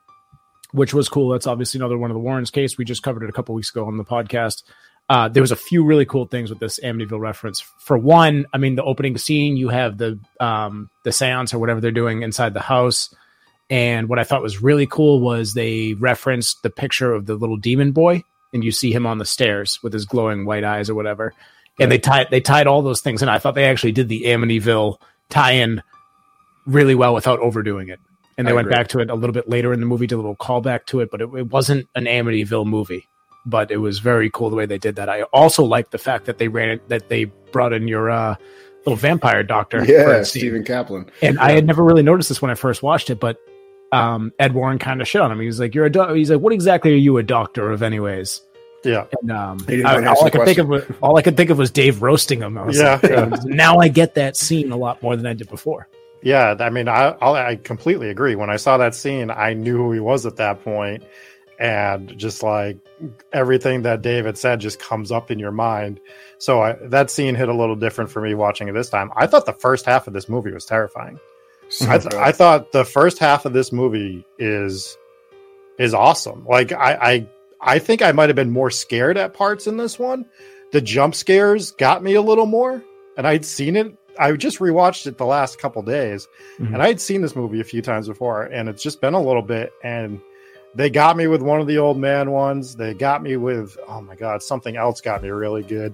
which 0.71 0.93
was 0.93 1.09
cool. 1.09 1.29
That's 1.29 1.47
obviously 1.47 1.79
another 1.79 1.97
one 1.97 2.11
of 2.11 2.15
the 2.15 2.19
Warrens 2.21 2.51
case. 2.51 2.77
We 2.77 2.85
just 2.85 3.03
covered 3.03 3.23
it 3.23 3.29
a 3.29 3.33
couple 3.33 3.53
weeks 3.55 3.69
ago 3.69 3.85
on 3.85 3.97
the 3.97 4.05
podcast. 4.05 4.63
Uh, 5.09 5.29
there 5.29 5.41
was 5.41 5.51
a 5.51 5.55
few 5.55 5.85
really 5.85 6.05
cool 6.05 6.25
things 6.25 6.49
with 6.49 6.59
this 6.59 6.79
Amityville 6.81 7.19
reference. 7.19 7.61
For 7.61 7.97
one, 7.97 8.45
I 8.53 8.57
mean, 8.57 8.75
the 8.75 8.83
opening 8.83 9.17
scene, 9.17 9.55
you 9.55 9.69
have 9.69 9.97
the 9.97 10.19
um, 10.39 10.89
the 11.03 11.11
seance 11.13 11.53
or 11.53 11.59
whatever 11.59 11.79
they're 11.79 11.91
doing 11.91 12.23
inside 12.23 12.53
the 12.53 12.59
house. 12.59 13.13
And 13.69 14.09
what 14.09 14.19
I 14.19 14.23
thought 14.23 14.41
was 14.41 14.61
really 14.61 14.85
cool 14.85 15.19
was 15.21 15.53
they 15.53 15.93
referenced 15.93 16.63
the 16.63 16.69
picture 16.69 17.13
of 17.13 17.25
the 17.25 17.35
little 17.35 17.57
demon 17.57 17.91
boy, 17.91 18.23
and 18.53 18.63
you 18.63 18.71
see 18.71 18.91
him 18.91 19.05
on 19.05 19.17
the 19.17 19.25
stairs 19.25 19.79
with 19.81 19.93
his 19.93 20.05
glowing 20.05 20.45
white 20.45 20.63
eyes 20.63 20.89
or 20.89 20.95
whatever. 20.95 21.33
and 21.79 21.91
they 21.91 21.99
tied 21.99 22.27
they 22.29 22.41
tied 22.41 22.67
all 22.67 22.81
those 22.81 23.01
things 23.01 23.21
in. 23.21 23.29
I 23.29 23.39
thought 23.39 23.55
they 23.55 23.65
actually 23.65 23.91
did 23.93 24.09
the 24.09 24.23
Amityville 24.23 24.97
tie-in 25.29 25.83
really 26.65 26.95
well 26.95 27.13
without 27.13 27.39
overdoing 27.39 27.89
it. 27.89 27.99
And 28.37 28.45
they 28.47 28.51
I 28.51 28.55
went 28.55 28.67
agree. 28.67 28.77
back 28.77 28.87
to 28.89 28.99
it 28.99 29.09
a 29.09 29.15
little 29.15 29.33
bit 29.33 29.49
later 29.49 29.73
in 29.73 29.79
the 29.79 29.85
movie, 29.85 30.05
did 30.07 30.15
a 30.15 30.17
little 30.17 30.35
callback 30.35 30.85
to 30.87 30.99
it, 30.99 31.09
but 31.09 31.21
it, 31.21 31.29
it 31.33 31.49
wasn't 31.49 31.87
an 31.95 32.05
Amityville 32.05 32.65
movie. 32.65 33.07
But 33.45 33.71
it 33.71 33.77
was 33.77 33.99
very 33.99 34.29
cool 34.29 34.49
the 34.49 34.55
way 34.57 34.65
they 34.65 34.77
did 34.77 34.95
that. 34.97 35.07
I 35.09 35.21
also 35.23 35.63
like 35.63 35.91
the 35.91 35.97
fact 35.97 36.25
that 36.25 36.37
they 36.37 36.47
ran 36.49 36.69
it, 36.69 36.89
that 36.89 37.07
they 37.09 37.25
brought 37.51 37.71
in 37.71 37.87
your 37.87 38.09
uh, 38.09 38.35
little 38.85 38.97
vampire 38.97 39.41
doctor. 39.43 39.85
Yeah. 39.85 40.23
Stephen 40.23 40.63
Kaplan. 40.65 41.09
And 41.21 41.39
I 41.39 41.51
had 41.51 41.65
never 41.65 41.83
really 41.83 42.03
noticed 42.03 42.27
this 42.29 42.41
when 42.41 42.51
I 42.51 42.55
first 42.55 42.83
watched 42.83 43.09
it, 43.09 43.19
but 43.21 43.37
um, 43.93 44.33
Ed 44.37 44.53
Warren 44.53 44.79
kind 44.79 45.01
of 45.01 45.07
shit 45.07 45.21
on 45.21 45.31
him. 45.31 45.39
He 45.39 45.47
was 45.47 45.61
like, 45.61 45.73
"You're 45.73 45.85
a 45.85 45.89
doc-. 45.89 46.13
he's 46.13 46.29
like, 46.29 46.41
what 46.41 46.51
exactly 46.51 46.91
are 46.91 46.97
you 46.97 47.17
a 47.17 47.23
doctor 47.23 47.71
of, 47.71 47.81
anyways?" 47.81 48.41
Yeah. 48.83 49.05
And 49.21 49.31
um, 49.31 49.65
I- 49.69 49.81
all 50.05 50.21
I 50.25 50.29
the 50.29 50.31
could 50.31 50.45
think 50.45 50.57
of, 50.57 50.67
was- 50.67 50.83
all 51.01 51.17
I 51.17 51.21
could 51.21 51.37
think 51.37 51.49
of 51.49 51.57
was 51.57 51.71
Dave 51.71 52.01
roasting 52.01 52.41
him. 52.41 52.57
I 52.57 52.63
was 52.65 52.77
Yeah, 52.77 52.99
like, 53.01 53.11
yeah. 53.11 53.29
now 53.45 53.77
I 53.77 53.87
get 53.87 54.15
that 54.15 54.35
scene 54.35 54.71
a 54.73 54.77
lot 54.77 55.01
more 55.01 55.15
than 55.15 55.25
I 55.25 55.33
did 55.33 55.49
before. 55.49 55.87
Yeah, 56.21 56.55
I 56.59 56.69
mean, 56.69 56.87
I 56.89 57.15
I'll, 57.21 57.35
I 57.35 57.55
completely 57.55 58.09
agree. 58.09 58.35
When 58.35 58.49
I 58.49 58.57
saw 58.57 58.75
that 58.77 58.93
scene, 58.93 59.31
I 59.31 59.53
knew 59.53 59.77
who 59.77 59.91
he 59.93 59.99
was 60.01 60.25
at 60.25 60.35
that 60.37 60.63
point, 60.63 61.03
and 61.59 62.17
just 62.17 62.43
like 62.43 62.77
everything 63.33 63.81
that 63.83 64.01
David 64.01 64.37
said 64.37 64.59
just 64.59 64.79
comes 64.79 65.11
up 65.11 65.31
in 65.31 65.39
your 65.39 65.51
mind. 65.51 65.99
So 66.37 66.61
I, 66.61 66.73
that 66.83 67.09
scene 67.09 67.35
hit 67.35 67.49
a 67.49 67.53
little 67.53 67.75
different 67.75 68.11
for 68.11 68.21
me 68.21 68.33
watching 68.35 68.67
it 68.67 68.73
this 68.73 68.89
time. 68.89 69.11
I 69.15 69.27
thought 69.27 69.45
the 69.45 69.53
first 69.53 69.85
half 69.85 70.07
of 70.07 70.13
this 70.13 70.29
movie 70.29 70.51
was 70.51 70.65
terrifying. 70.65 71.19
So 71.69 71.89
I, 71.91 71.97
th- 71.97 72.13
I 72.13 72.31
thought 72.31 72.71
the 72.71 72.85
first 72.85 73.19
half 73.19 73.45
of 73.45 73.53
this 73.53 73.71
movie 73.73 74.25
is 74.39 74.97
is 75.77 75.93
awesome. 75.93 76.45
Like 76.45 76.71
I 76.71 76.93
I, 76.95 77.27
I 77.59 77.79
think 77.79 78.01
I 78.01 78.11
might 78.13 78.29
have 78.29 78.35
been 78.35 78.51
more 78.51 78.71
scared 78.71 79.17
at 79.17 79.33
parts 79.33 79.67
in 79.67 79.77
this 79.77 79.99
one. 79.99 80.25
The 80.71 80.81
jump 80.81 81.13
scares 81.15 81.71
got 81.71 82.03
me 82.03 82.13
a 82.15 82.21
little 82.21 82.45
more, 82.45 82.83
and 83.17 83.27
I'd 83.27 83.45
seen 83.45 83.75
it. 83.75 83.93
I 84.19 84.31
just 84.33 84.59
rewatched 84.59 85.07
it 85.07 85.17
the 85.17 85.25
last 85.25 85.59
couple 85.59 85.81
days, 85.81 86.27
Mhm. 86.59 86.73
and 86.73 86.81
I'd 86.81 86.99
seen 87.01 87.21
this 87.21 87.35
movie 87.35 87.59
a 87.59 87.63
few 87.65 87.81
times 87.81 88.07
before, 88.07 88.43
and 88.43 88.67
it's 88.69 88.81
just 88.81 88.99
been 89.01 89.13
a 89.13 89.21
little 89.21 89.41
bit. 89.43 89.71
And 89.83 90.19
they 90.77 90.91
got 90.91 91.17
me 91.17 91.25
with 91.25 91.41
one 91.41 91.59
of 91.59 91.65
the 91.65 91.79
old 91.79 91.97
man 91.97 92.29
ones. 92.29 92.75
They 92.75 92.93
got 92.93 93.23
me 93.23 93.35
with 93.35 93.77
oh 93.87 93.99
my 93.99 94.15
god, 94.15 94.43
something 94.43 94.77
else 94.77 95.01
got 95.01 95.23
me 95.23 95.29
really 95.29 95.63
good. 95.63 95.93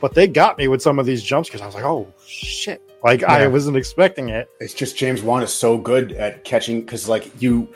But 0.00 0.12
they 0.12 0.26
got 0.26 0.58
me 0.58 0.66
with 0.66 0.82
some 0.82 0.98
of 0.98 1.06
these 1.06 1.22
jump 1.22 1.46
scares. 1.46 1.62
I 1.62 1.66
was 1.66 1.74
like, 1.74 1.84
oh 1.84 2.12
shit! 2.26 2.82
Like 3.04 3.22
I 3.22 3.46
wasn't 3.46 3.76
expecting 3.76 4.30
it. 4.30 4.50
it's 4.60 4.74
just 4.74 4.96
James 4.96 5.22
Wan 5.22 5.42
is 5.42 5.52
so 5.52 5.78
good 5.78 6.12
at 6.12 6.42
catching 6.42 6.80
because 6.80 7.08
like 7.08 7.30
you 7.40 7.68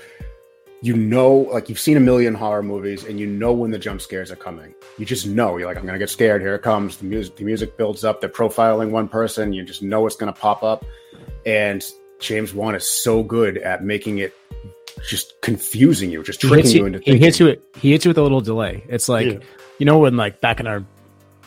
you 0.81 0.97
know 0.97 1.49
like 1.53 1.68
you've 1.68 1.79
seen 1.79 1.97
a 1.97 2.01
million 2.01 2.35
horror 2.35 2.62
movies 2.62 3.05
and 3.05 3.21
you 3.21 3.27
know 3.27 3.53
when 3.53 3.71
the 3.71 3.79
jump 3.79 4.01
scares 4.01 4.31
are 4.31 4.37
coming 4.37 4.73
you 4.97 5.05
just 5.05 5.27
know 5.27 5.57
you're 5.57 5.66
like 5.66 5.77
i'm 5.77 5.85
gonna 5.85 5.99
get 5.99 6.09
scared 6.09 6.40
here 6.40 6.55
it 6.55 6.62
comes 6.62 6.99
the 6.99 7.05
music 7.05 7.35
the 7.35 7.42
music 7.42 7.77
builds 7.77 8.05
up 8.05 8.21
they're 8.21 8.31
profiling 8.31 8.90
one 8.90 9.09
person 9.09 9.53
you 9.53 9.64
just 9.64 9.83
know 9.83 10.07
it's 10.07 10.14
gonna 10.14 10.33
pop 10.33 10.62
up 10.62 10.85
and 11.47 11.85
james 12.21 12.55
wan 12.55 12.77
is 12.77 12.87
so 12.87 13.25
good 13.25 13.59
at 13.59 13.83
making 13.83 14.18
it 14.18 14.33
just 15.09 15.40
confusing 15.42 16.11
you 16.11 16.22
just 16.22 16.40
tricking 16.40 16.70
you 16.70 16.79
you, 16.81 16.87
into 16.87 16.98
he 17.01 17.05
thinking 17.12 17.22
hits 17.24 17.40
you. 17.40 17.57
He 17.81 17.92
hits 17.92 18.05
you 18.05 18.11
with 18.11 18.18
a 18.18 18.22
little 18.22 18.40
delay. 18.40 18.85
It's 18.88 19.09
like 19.09 19.27
Yeah. 19.27 19.38
you 19.79 19.87
know 19.87 19.98
when 19.98 20.16
like 20.16 20.40
back 20.40 20.61
in 20.61 20.66
our 20.66 20.85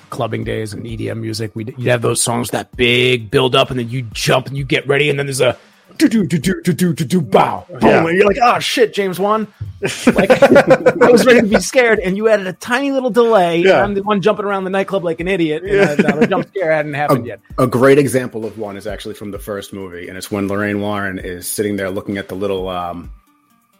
clubbing 0.09 0.43
days 0.43 0.73
and 0.73 0.85
EDM 0.85 1.19
music, 1.21 1.51
we 1.55 1.65
you'd 1.77 1.87
have 1.87 2.01
those 2.01 2.21
songs 2.21 2.49
that 2.51 2.75
big 2.75 3.31
build 3.31 3.55
up, 3.55 3.69
and 3.69 3.79
then 3.79 3.89
you 3.89 4.01
jump 4.13 4.47
and 4.47 4.57
you 4.57 4.63
get 4.63 4.87
ready, 4.87 5.09
and 5.09 5.17
then 5.17 5.25
there's 5.25 5.41
a 5.41 5.57
do 5.97 6.07
do 6.07 6.25
do 6.25 6.37
do 6.37 6.61
do 6.63 6.73
do 6.73 6.93
do 6.93 7.03
do 7.05 7.21
bow 7.21 7.65
boom, 7.69 7.79
Yeah. 7.81 8.07
and 8.07 8.17
you're 8.17 8.25
like, 8.25 8.37
oh 8.41 8.59
shit, 8.59 8.93
James 8.93 9.19
Wan. 9.19 9.45
Like 10.07 10.31
I 10.41 11.11
was 11.11 11.25
ready 11.25 11.41
to 11.41 11.47
be 11.47 11.59
scared, 11.59 11.99
and 11.99 12.15
you 12.17 12.27
added 12.29 12.47
a 12.47 12.53
tiny 12.53 12.91
little 12.91 13.09
delay. 13.09 13.55
and 13.57 13.65
Yeah. 13.65 13.83
I'm 13.83 13.93
the 13.93 14.01
one 14.03 14.21
jumping 14.21 14.45
around 14.45 14.63
the 14.63 14.69
nightclub 14.69 15.03
like 15.03 15.19
an 15.19 15.27
idiot, 15.27 15.63
and 15.63 16.05
uh, 16.05 16.15
the 16.17 16.27
jump 16.27 16.47
scare 16.47 16.71
hadn't 16.71 16.93
happened 17.03 17.25
yet. 17.27 17.41
a 17.57 17.67
great 17.67 17.97
example 17.97 18.45
of 18.45 18.57
one 18.57 18.77
is 18.77 18.87
actually 18.87 19.15
from 19.15 19.31
the 19.31 19.39
first 19.39 19.73
movie, 19.73 20.07
and 20.07 20.17
it's 20.17 20.31
when 20.31 20.47
Lorraine 20.47 20.79
Warren 20.81 21.19
is 21.19 21.47
sitting 21.47 21.75
there 21.75 21.89
looking 21.89 22.17
at 22.17 22.29
the 22.29 22.35
little 22.35 22.69
um, 22.69 23.11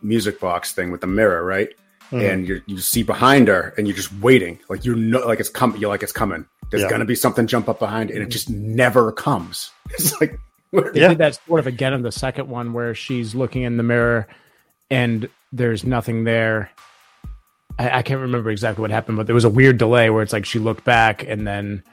music 0.01 0.39
box 0.39 0.73
thing 0.73 0.91
with 0.91 1.01
the 1.01 1.07
mirror, 1.07 1.43
right? 1.43 1.69
Mhm. 2.11 2.29
And 2.33 2.47
you 2.47 2.61
you 2.65 2.77
see 2.79 3.03
behind 3.03 3.47
her, 3.47 3.73
and 3.77 3.87
you're 3.87 3.95
just 3.95 4.13
waiting, 4.21 4.59
like 4.69 4.83
you 4.85 4.95
know, 4.95 5.19
like 5.25 5.39
it's 5.39 5.49
coming. 5.49 5.79
You're 5.79 5.89
like 5.89 6.03
it's 6.03 6.11
coming. 6.11 6.45
There's 6.69 6.83
Yeah. 6.83 6.89
gonna 6.89 7.05
be 7.05 7.15
something 7.15 7.47
jump 7.47 7.69
up 7.69 7.79
behind, 7.79 8.11
and 8.11 8.21
it 8.21 8.29
just 8.29 8.49
never 8.49 9.11
comes. 9.11 9.71
It's 9.91 10.19
like 10.21 10.37
where- 10.71 10.91
They 10.91 11.01
Yeah. 11.01 11.09
did 11.09 11.17
that 11.19 11.39
sort 11.47 11.59
of 11.59 11.67
again 11.67 11.93
in 11.93 12.01
the 12.01 12.11
second 12.11 12.47
one 12.49 12.73
where 12.73 12.93
she's 12.95 13.33
looking 13.35 13.63
in 13.63 13.77
the 13.77 13.83
mirror 13.83 14.27
and 14.89 15.27
there's 15.53 15.83
nothing 15.85 16.23
there. 16.23 16.69
I, 17.79 17.99
I 17.99 18.01
can't 18.01 18.21
remember 18.21 18.49
exactly 18.51 18.81
what 18.81 18.91
happened, 18.91 19.17
but 19.17 19.25
there 19.25 19.35
was 19.35 19.43
a 19.45 19.49
weird 19.49 19.77
delay 19.77 20.09
where 20.09 20.23
it's 20.23 20.33
like 20.33 20.45
she 20.45 20.59
looked 20.59 20.83
back 20.83 21.25
and 21.27 21.45
then 21.47 21.83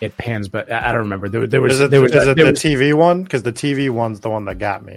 it 0.00 0.16
pans. 0.18 0.48
But 0.48 0.70
I 0.72 0.88
I 0.88 0.92
don't 0.92 1.02
remember. 1.02 1.28
There, 1.28 1.46
there 1.46 1.60
was, 1.60 1.74
Is 1.74 1.80
it, 1.80 1.90
there 1.90 2.00
was, 2.00 2.12
is 2.14 2.22
it 2.26 2.36
there 2.36 2.44
the 2.46 2.50
was- 2.52 2.62
TV 2.62 2.94
one? 2.94 3.22
Because 3.22 3.42
the 3.42 3.52
TV 3.52 3.90
one's 3.90 4.20
the 4.20 4.30
one 4.30 4.44
that 4.46 4.58
got 4.58 4.84
me. 4.84 4.96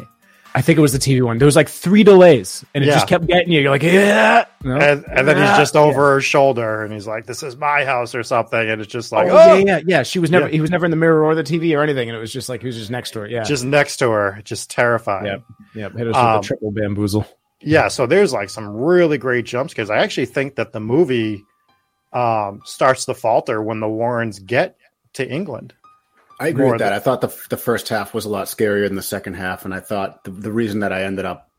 I 0.53 0.61
think 0.61 0.77
it 0.77 0.81
was 0.81 0.91
the 0.91 0.99
TV 0.99 1.21
one. 1.23 1.37
There 1.37 1.45
was 1.45 1.55
like 1.55 1.69
three 1.69 2.03
delays, 2.03 2.65
and 2.73 2.83
it 2.83 2.87
Yeah. 2.87 2.93
just 2.95 3.07
kept 3.07 3.25
getting 3.25 3.51
you. 3.53 3.61
You're 3.61 3.71
like, 3.71 3.83
yeah, 3.83 4.45
no. 4.63 4.75
And, 4.75 5.05
and 5.07 5.27
then 5.27 5.37
he's 5.37 5.57
just 5.57 5.75
over 5.77 6.13
her 6.13 6.21
shoulder 6.21 6.83
and 6.83 6.91
he's 6.93 7.07
like, 7.07 7.25
This 7.25 7.41
is 7.41 7.55
my 7.55 7.85
house 7.85 8.13
or 8.15 8.23
something. 8.23 8.59
And 8.69 8.81
it's 8.81 8.91
just 8.91 9.11
like, 9.13 9.27
oh, 9.29 9.37
oh, 9.37 9.55
yeah, 9.57 9.63
yeah, 9.77 9.79
yeah. 9.87 10.03
She 10.03 10.19
was 10.19 10.29
never. 10.29 10.47
Yeah. 10.47 10.51
He 10.51 10.61
was 10.61 10.69
never 10.69 10.83
in 10.85 10.91
the 10.91 10.97
mirror 10.97 11.23
or 11.23 11.35
the 11.35 11.43
TV 11.43 11.77
or 11.77 11.81
anything, 11.81 12.09
and 12.09 12.17
it 12.17 12.19
was 12.19 12.33
just 12.33 12.49
like 12.49 12.61
he 12.61 12.67
was 12.67 12.77
just 12.77 12.91
next 12.91 13.11
to 13.11 13.21
her. 13.21 13.27
Yeah, 13.27 13.43
just 13.43 13.63
next 13.63 13.97
to 13.97 14.09
her. 14.11 14.41
Just 14.43 14.69
terrifying. 14.69 15.25
Yep. 15.25 15.43
yeah. 15.75 15.89
Hit 15.89 15.93
us 16.01 16.05
with 16.07 16.15
Um, 16.15 16.41
the 16.41 16.47
triple 16.47 16.71
bamboozle. 16.71 17.25
yeah 17.61 17.87
so 17.87 18.05
there's 18.07 18.33
like 18.33 18.49
some 18.49 18.67
really 18.75 19.19
great 19.19 19.45
jumps 19.45 19.71
because 19.71 19.91
i 19.91 19.97
actually 19.97 20.25
think 20.25 20.55
that 20.55 20.71
the 20.71 20.79
movie 20.79 21.43
um 22.11 22.59
starts 22.65 23.05
to 23.05 23.13
falter 23.13 23.61
when 23.61 23.79
the 23.79 23.87
warrens 23.87 24.39
get 24.39 24.75
to 25.13 25.29
england 25.29 25.71
I 26.41 26.47
agree 26.47 26.69
with 26.69 26.79
that. 26.79 26.89
than- 26.89 26.93
I 26.93 26.99
thought 26.99 27.21
the 27.21 27.35
the 27.49 27.57
first 27.57 27.89
half 27.89 28.13
was 28.13 28.25
a 28.25 28.29
lot 28.29 28.47
scarier 28.47 28.87
than 28.87 28.95
the 28.95 29.01
second 29.01 29.35
half, 29.35 29.65
and 29.65 29.73
I 29.73 29.79
thought 29.79 30.23
the, 30.23 30.31
the 30.31 30.51
reason 30.51 30.79
that 30.79 30.91
I 30.91 31.03
ended 31.03 31.25
up 31.25 31.49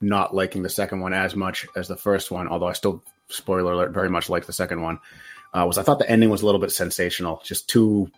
not 0.00 0.34
liking 0.34 0.62
the 0.62 0.70
second 0.70 1.00
one 1.00 1.12
as 1.12 1.36
much 1.36 1.66
as 1.76 1.88
the 1.88 1.96
first 1.96 2.30
one, 2.30 2.48
although 2.48 2.68
I 2.68 2.72
still 2.72 3.02
spoiler 3.28 3.72
alert 3.72 3.92
very 3.92 4.08
much 4.08 4.30
like 4.30 4.46
the 4.46 4.52
second 4.52 4.80
one, 4.80 4.98
uh, 5.52 5.64
was 5.66 5.76
I 5.78 5.82
thought 5.82 5.98
the 5.98 6.10
ending 6.10 6.30
was 6.30 6.42
a 6.42 6.46
little 6.46 6.60
bit 6.60 6.72
sensational, 6.72 7.42
just 7.44 7.68
too 7.68 8.10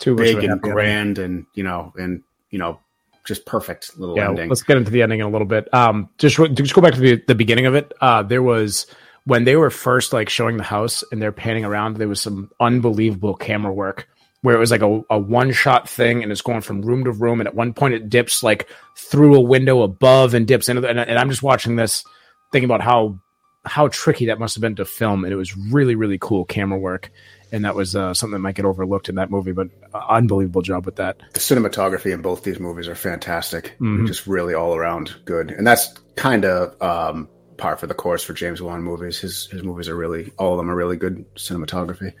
Too 0.00 0.16
big 0.16 0.38
and 0.38 0.48
happy 0.48 0.70
grand, 0.70 1.18
and 1.18 1.46
you 1.54 1.62
know, 1.62 1.92
and 1.96 2.22
you 2.50 2.58
know, 2.58 2.80
just 3.24 3.46
perfect 3.46 3.98
little 3.98 4.16
yeah, 4.16 4.28
ending. 4.28 4.48
let's 4.48 4.62
get 4.62 4.76
into 4.76 4.90
the 4.90 5.02
ending 5.02 5.20
in 5.20 5.26
a 5.26 5.30
little 5.30 5.46
bit. 5.46 5.72
Um, 5.72 6.08
just 6.18 6.36
just 6.54 6.74
go 6.74 6.80
back 6.80 6.94
to 6.94 7.00
the, 7.00 7.22
the 7.28 7.34
beginning 7.34 7.66
of 7.66 7.74
it. 7.74 7.92
Uh, 8.00 8.22
there 8.22 8.42
was 8.42 8.86
when 9.24 9.44
they 9.44 9.56
were 9.56 9.70
first 9.70 10.12
like 10.12 10.28
showing 10.28 10.56
the 10.56 10.64
house 10.64 11.04
and 11.12 11.20
they're 11.22 11.32
panning 11.32 11.64
around. 11.64 11.96
There 11.96 12.08
was 12.08 12.20
some 12.20 12.50
unbelievable 12.58 13.34
camera 13.34 13.72
work 13.72 14.08
where 14.42 14.54
it 14.56 14.58
was 14.58 14.70
like 14.70 14.82
a, 14.82 15.02
a 15.10 15.18
one 15.18 15.52
shot 15.52 15.88
thing 15.88 16.22
and 16.22 16.32
it's 16.32 16.40
going 16.40 16.62
from 16.62 16.80
room 16.82 17.04
to 17.04 17.12
room. 17.12 17.40
And 17.40 17.46
at 17.46 17.54
one 17.54 17.74
point 17.74 17.94
it 17.94 18.08
dips 18.08 18.42
like 18.42 18.68
through 18.96 19.34
a 19.34 19.40
window 19.40 19.82
above 19.82 20.32
and 20.34 20.46
dips 20.46 20.68
into. 20.68 20.80
The, 20.80 20.88
and, 20.88 20.98
and 20.98 21.18
I'm 21.18 21.28
just 21.30 21.42
watching 21.42 21.76
this, 21.76 22.04
thinking 22.52 22.64
about 22.68 22.80
how 22.80 23.18
how 23.66 23.88
tricky 23.88 24.24
that 24.26 24.38
must 24.38 24.54
have 24.54 24.62
been 24.62 24.76
to 24.76 24.86
film. 24.86 25.24
And 25.24 25.32
it 25.32 25.36
was 25.36 25.54
really 25.56 25.94
really 25.94 26.16
cool 26.18 26.44
camera 26.46 26.78
work. 26.78 27.10
And 27.52 27.64
that 27.64 27.74
was 27.74 27.96
uh, 27.96 28.14
something 28.14 28.34
that 28.34 28.38
might 28.38 28.54
get 28.54 28.64
overlooked 28.64 29.08
in 29.08 29.16
that 29.16 29.28
movie, 29.28 29.50
but 29.50 29.68
uh, 29.92 30.00
unbelievable 30.08 30.62
job 30.62 30.86
with 30.86 30.96
that. 30.96 31.18
the 31.32 31.40
cinematography 31.40 32.14
in 32.14 32.22
both 32.22 32.44
these 32.44 32.60
movies 32.60 32.86
are 32.86 32.94
fantastic, 32.94 33.74
Mhm. 33.80 34.06
just 34.06 34.28
really 34.28 34.54
all 34.54 34.76
around 34.76 35.16
good, 35.24 35.50
and 35.50 35.66
that's 35.66 35.92
kind 36.14 36.44
of 36.44 36.80
um, 36.80 37.28
par 37.56 37.76
for 37.76 37.88
the 37.88 37.94
course 37.94 38.22
for 38.22 38.34
James 38.34 38.62
Wan 38.62 38.82
movies. 38.84 39.18
His 39.18 39.48
his 39.48 39.64
movies 39.64 39.88
are 39.88 39.96
really 39.96 40.30
all 40.38 40.52
of 40.52 40.58
them 40.58 40.70
are 40.70 40.76
really 40.76 40.96
good 40.96 41.24
cinematography. 41.34 42.12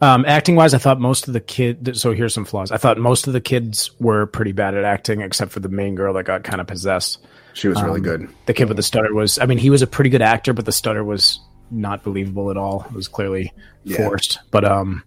Um, 0.00 0.24
acting 0.26 0.54
wise, 0.56 0.74
I 0.74 0.78
thought 0.78 1.00
most 1.00 1.28
of 1.28 1.32
the 1.34 1.40
kid. 1.40 1.96
So 1.96 2.12
here's 2.12 2.34
some 2.34 2.44
flaws. 2.44 2.70
I 2.70 2.76
thought 2.76 2.98
most 2.98 3.26
of 3.26 3.32
the 3.32 3.40
kids 3.40 3.90
were 4.00 4.26
pretty 4.26 4.52
bad 4.52 4.74
at 4.74 4.84
acting, 4.84 5.20
except 5.20 5.50
for 5.52 5.60
the 5.60 5.68
main 5.68 5.94
girl 5.94 6.12
that 6.14 6.24
got 6.24 6.44
kind 6.44 6.60
of 6.60 6.66
possessed. 6.66 7.18
She 7.54 7.68
was 7.68 7.80
really 7.82 7.98
Um, 8.00 8.02
good. 8.04 8.28
The 8.46 8.52
kid 8.54 8.68
with 8.68 8.76
the 8.76 8.82
stutter 8.82 9.14
was. 9.14 9.38
I 9.38 9.46
mean, 9.46 9.58
he 9.58 9.70
was 9.70 9.80
a 9.82 9.86
pretty 9.86 10.10
good 10.10 10.22
actor, 10.22 10.52
but 10.52 10.64
the 10.66 10.72
stutter 10.72 11.04
was 11.04 11.38
not 11.70 12.02
believable 12.02 12.50
at 12.50 12.56
all. 12.56 12.84
It 12.90 12.92
was 12.94 13.08
clearly 13.08 13.52
Yeah. 13.84 13.96
forced. 13.98 14.40
But 14.50 14.64
um, 14.64 15.02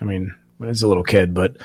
I 0.00 0.04
mean, 0.04 0.34
he's 0.62 0.82
a 0.82 0.88
little 0.88 1.04
kid, 1.04 1.32
but 1.34 1.56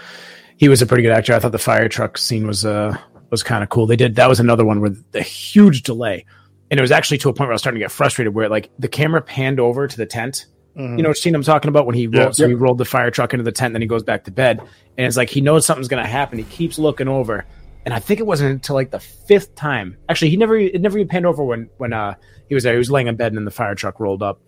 he 0.58 0.70
was 0.70 0.82
a 0.82 0.86
pretty 0.86 1.04
good 1.04 1.12
actor. 1.12 1.34
I 1.34 1.40
thought 1.40 1.52
the 1.52 1.58
fire 1.58 1.90
truck 1.90 2.18
scene 2.18 2.48
was 2.48 2.64
uh 2.66 2.96
was 3.32 3.42
kind 3.44 3.64
of 3.64 3.70
cool. 3.70 3.88
They 3.88 3.96
did 3.96 4.16
that 4.16 4.30
was 4.30 4.40
another 4.40 4.64
one 4.64 4.80
with 4.80 5.04
a 5.16 5.22
huge 5.24 5.82
delay, 5.82 6.26
and 6.70 6.80
it 6.80 6.82
was 6.82 6.92
actually 6.92 7.18
to 7.20 7.30
a 7.30 7.34
point 7.34 7.48
where 7.48 7.54
I 7.54 7.56
was 7.56 7.62
starting 7.62 7.80
to 7.80 7.84
get 7.84 7.92
frustrated. 7.92 8.34
Where 8.36 8.48
like 8.50 8.70
the 8.78 8.88
camera 8.88 9.22
panned 9.22 9.60
over 9.60 9.88
to 9.88 9.98
the 9.98 10.06
tent 10.06 10.46
Mhm. 10.78 10.98
you 10.98 11.04
know 11.04 11.10
what 11.10 11.18
scene 11.18 11.36
I'm 11.36 11.44
talking 11.44 11.70
about 11.70 11.86
when 11.86 11.96
he 11.96 12.08
Yeah. 12.12 12.24
rolled, 12.24 12.36
so 12.36 12.48
he 12.48 12.54
rolled 12.56 12.78
the 12.80 12.86
fire 12.86 13.12
truck 13.12 13.34
into 13.34 13.44
the 13.44 13.52
tent, 13.52 13.74
then 13.74 13.82
he 13.82 13.88
goes 13.88 14.04
back 14.04 14.24
to 14.26 14.32
bed, 14.32 14.60
and 14.98 15.06
it's 15.08 15.18
like 15.18 15.30
he 15.30 15.40
knows 15.42 15.66
something's 15.66 15.88
gonna 15.88 16.06
happen. 16.08 16.38
He 16.40 16.44
keeps 16.46 16.80
looking 16.80 17.08
over, 17.08 17.46
and 17.86 17.94
I 17.94 18.00
think 18.00 18.20
it 18.20 18.26
wasn't 18.26 18.52
until 18.52 18.76
like 18.76 18.90
the 18.92 19.00
fifth 19.00 19.54
time. 19.56 19.98
Actually, 20.10 20.32
he 20.32 20.38
never 20.38 20.58
it 20.58 20.82
never 20.82 20.98
even 20.98 21.08
panned 21.08 21.26
over 21.26 21.44
when 21.44 21.70
when 21.78 21.94
uh 21.94 22.16
he 22.50 22.56
was 22.56 22.64
there. 22.64 22.74
He 22.74 22.78
was 22.80 22.90
laying 22.92 23.08
in 23.08 23.16
bed, 23.16 23.28
and 23.28 23.38
then 23.38 23.46
the 23.46 23.52
fire 23.52 23.76
truck 23.76 24.00
rolled 24.00 24.24
up, 24.24 24.42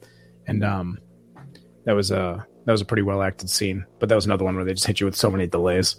and 0.47 0.63
um 0.63 0.97
that 1.85 1.93
was 1.95 2.09
a 2.11 2.45
that 2.65 2.71
was 2.71 2.81
a 2.81 2.85
pretty 2.85 3.03
well 3.03 3.21
acted 3.21 3.49
scene. 3.49 3.85
But 3.99 4.09
that 4.09 4.15
was 4.15 4.25
another 4.25 4.43
one 4.45 4.55
where 4.55 4.65
they 4.65 4.73
just 4.73 4.87
hit 4.87 4.99
you 4.99 5.05
with 5.05 5.15
so 5.15 5.29
many 5.29 5.45
delays. 5.47 5.95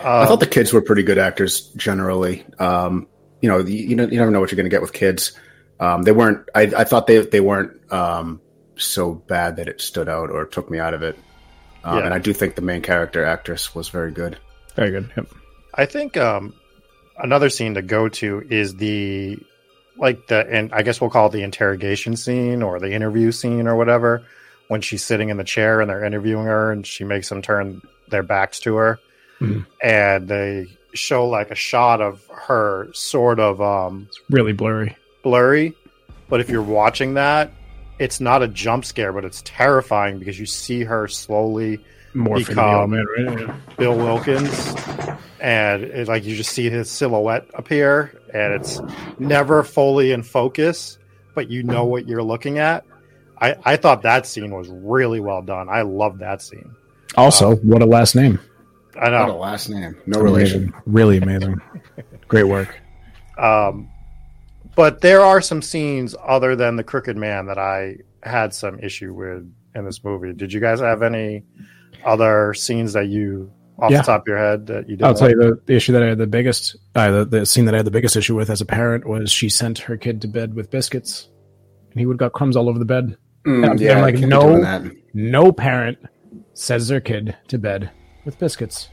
I 0.00 0.04
Uh, 0.22 0.26
thought 0.26 0.40
the 0.40 0.46
kids 0.46 0.72
were 0.72 0.82
pretty 0.82 1.02
good 1.02 1.18
actors 1.18 1.72
generally. 1.76 2.44
Um, 2.60 3.06
you 3.40 3.48
know, 3.48 3.58
you, 3.58 3.88
you, 3.88 3.96
know, 3.96 4.04
you 4.04 4.18
never 4.18 4.30
know 4.30 4.40
what 4.40 4.50
you're 4.52 4.56
going 4.56 4.66
to 4.66 4.70
get 4.70 4.82
with 4.82 4.92
kids. 4.92 5.32
Um, 5.80 6.02
they 6.02 6.12
weren't. 6.12 6.48
I, 6.54 6.62
I 6.76 6.84
thought 6.84 7.06
they 7.06 7.18
they 7.18 7.40
weren't 7.40 7.72
um, 7.92 8.40
so 8.76 9.12
bad 9.14 9.56
that 9.56 9.68
it 9.68 9.80
stood 9.80 10.08
out 10.08 10.30
or 10.30 10.44
took 10.44 10.70
me 10.70 10.78
out 10.78 10.94
of 10.94 11.02
it. 11.02 11.18
Um, 11.84 11.98
Yeah. 11.98 12.04
And 12.06 12.14
I 12.14 12.18
do 12.18 12.32
think 12.32 12.54
the 12.56 12.62
main 12.62 12.82
character 12.82 13.24
actress 13.24 13.74
was 13.74 13.88
very 13.88 14.12
good. 14.12 14.38
Very 14.74 14.90
good. 14.90 15.10
Yep. 15.16 15.26
I 15.74 15.86
think 15.86 16.16
um, 16.16 16.54
another 17.18 17.48
scene 17.50 17.74
to 17.74 17.82
go 17.82 18.08
to 18.08 18.46
is 18.50 18.74
the 18.76 19.38
like 19.98 20.26
the 20.26 20.46
and 20.50 20.72
I 20.74 20.82
guess 20.82 21.00
we'll 21.00 21.10
call 21.10 21.26
it 21.28 21.32
the 21.32 21.42
interrogation 21.42 22.16
scene 22.16 22.62
or 22.62 22.78
the 22.78 22.92
interview 22.92 23.32
scene 23.32 23.66
or 23.66 23.76
whatever 23.76 24.22
when 24.68 24.80
she's 24.82 25.02
sitting 25.04 25.28
in 25.30 25.36
the 25.38 25.44
chair 25.44 25.80
and 25.80 25.88
they're 25.88 26.04
interviewing 26.04 26.44
her 26.44 26.70
and 26.72 26.86
she 26.86 27.04
makes 27.04 27.28
them 27.30 27.40
turn 27.40 27.80
their 28.10 28.22
backs 28.22 28.60
to 28.60 28.76
her 28.76 28.98
Mhm. 29.40 29.64
and 29.82 30.28
they 30.28 30.66
show 30.92 31.26
like 31.28 31.50
a 31.50 31.54
shot 31.54 32.00
of 32.02 32.26
her 32.46 32.88
sort 32.92 33.38
of 33.40 33.60
um 33.62 34.06
It's 34.08 34.20
really 34.30 34.52
blurry. 34.52 34.96
blurry 35.22 35.74
but 36.28 36.40
if 36.40 36.50
you're 36.50 36.62
watching 36.62 37.14
that 37.14 37.50
it's 37.98 38.20
not 38.20 38.42
a 38.42 38.48
jump 38.48 38.84
scare 38.84 39.12
but 39.12 39.24
it's 39.24 39.42
terrifying 39.44 40.18
because 40.18 40.38
you 40.38 40.46
see 40.46 40.84
her 40.84 41.08
slowly 41.08 41.84
More 42.14 42.36
Become- 42.38 42.90
man, 42.90 43.06
right? 43.18 43.76
Bill 43.76 43.96
Wilkins, 43.96 44.74
and 45.40 45.82
it, 45.84 46.08
like 46.08 46.24
you 46.24 46.34
just 46.34 46.50
see 46.50 46.70
his 46.70 46.90
silhouette 46.90 47.46
appear, 47.54 48.18
and 48.32 48.54
it's 48.54 48.80
never 49.18 49.62
fully 49.62 50.12
in 50.12 50.22
focus, 50.22 50.98
but 51.34 51.50
you 51.50 51.62
know 51.62 51.84
what 51.84 52.08
you're 52.08 52.22
looking 52.22 52.58
at. 52.58 52.84
I, 53.38 53.54
I 53.66 53.76
thought 53.76 54.00
that 54.02 54.26
scene 54.26 54.50
was 54.50 54.68
really 54.68 55.20
well 55.20 55.42
done. 55.42 55.68
I 55.68 55.82
love 55.82 56.20
that 56.20 56.40
scene. 56.40 56.74
Also, 57.18 57.56
what 57.56 57.82
a 57.82 57.86
last 57.86 58.14
name. 58.16 58.40
I 58.98 59.10
know. 59.10 59.26
What 59.26 59.28
a 59.28 59.34
last 59.34 59.68
name. 59.68 59.94
No 60.06 60.20
relation. 60.20 60.72
Really 60.86 61.18
amazing. 61.18 61.60
Great 62.28 62.44
work. 62.44 62.74
Um, 63.36 63.90
but 64.76 65.00
there 65.00 65.22
are 65.22 65.40
some 65.40 65.60
scenes 65.60 66.14
other 66.24 66.54
than 66.54 66.76
the 66.76 66.84
Crooked 66.84 67.16
Man 67.16 67.46
that 67.46 67.58
I 67.58 67.96
had 68.22 68.54
some 68.54 68.78
issue 68.78 69.12
with 69.12 69.52
in 69.74 69.84
this 69.84 70.04
movie. 70.04 70.32
Did 70.32 70.52
you 70.52 70.60
guys 70.60 70.78
have 70.78 71.02
any 71.02 71.42
other 72.04 72.54
scenes 72.54 72.92
that 72.92 73.08
you, 73.08 73.50
off 73.78 73.90
Yeah. 73.90 73.98
the 73.98 74.04
top 74.04 74.20
of 74.22 74.28
your 74.28 74.38
head, 74.38 74.66
that 74.68 74.88
you 74.88 74.96
did? 74.96 75.04
I'll 75.04 75.14
tell 75.14 75.28
you 75.30 75.36
the, 75.36 75.60
the 75.66 75.74
issue 75.74 75.92
that 75.92 76.02
I 76.02 76.06
had 76.06 76.18
the 76.18 76.26
biggest, 76.28 76.76
uh, 76.94 77.10
the, 77.10 77.24
the 77.24 77.46
scene 77.46 77.64
that 77.64 77.74
I 77.74 77.78
had 77.78 77.86
the 77.86 77.90
biggest 77.90 78.14
issue 78.16 78.36
with 78.36 78.48
as 78.50 78.60
a 78.60 78.66
parent 78.66 79.06
was 79.06 79.32
she 79.32 79.48
sent 79.48 79.78
her 79.80 79.96
kid 79.96 80.22
to 80.22 80.28
bed 80.28 80.54
with 80.54 80.70
biscuits, 80.70 81.28
and 81.90 81.98
he 81.98 82.06
would 82.06 82.18
got 82.18 82.32
crumbs 82.32 82.56
all 82.56 82.68
over 82.68 82.78
the 82.78 82.84
bed. 82.84 83.16
Mm, 83.44 83.70
I'm 83.70 83.78
yeah, 83.78 84.00
like, 84.00 84.16
I 84.16 84.18
can't 84.18 84.22
be 84.22 84.26
no. 84.28 84.90
No 85.14 85.52
parent 85.52 85.98
sends 86.54 86.88
their 86.88 87.00
kid 87.00 87.36
to 87.48 87.58
bed 87.58 87.90
with 88.24 88.38
biscuits. 88.38 88.90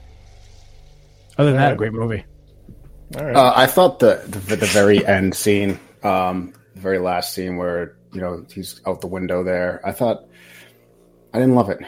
Other 1.38 1.52
than 1.52 1.60
that, 1.60 1.74
a 1.74 1.76
great 1.76 1.92
movie. 1.94 2.24
Right. 3.12 3.36
Uh, 3.36 3.54
I 3.56 3.68
thought 3.68 4.00
the, 4.00 4.24
the 4.28 4.56
the 4.56 4.66
very 4.66 5.06
end 5.06 5.36
scene, 5.36 5.80
um, 6.04 6.54
the 6.74 6.82
very 6.82 7.00
last 7.00 7.34
scene 7.34 7.58
where 7.58 7.96
you 8.12 8.22
know 8.22 8.46
he's 8.52 8.82
out 8.88 9.02
the 9.02 9.08
window 9.08 9.44
there. 9.44 9.82
I 9.86 9.92
thought 9.92 10.26
I 11.34 11.40
didn't 11.40 11.56
love 11.56 11.70
it. 11.70 11.80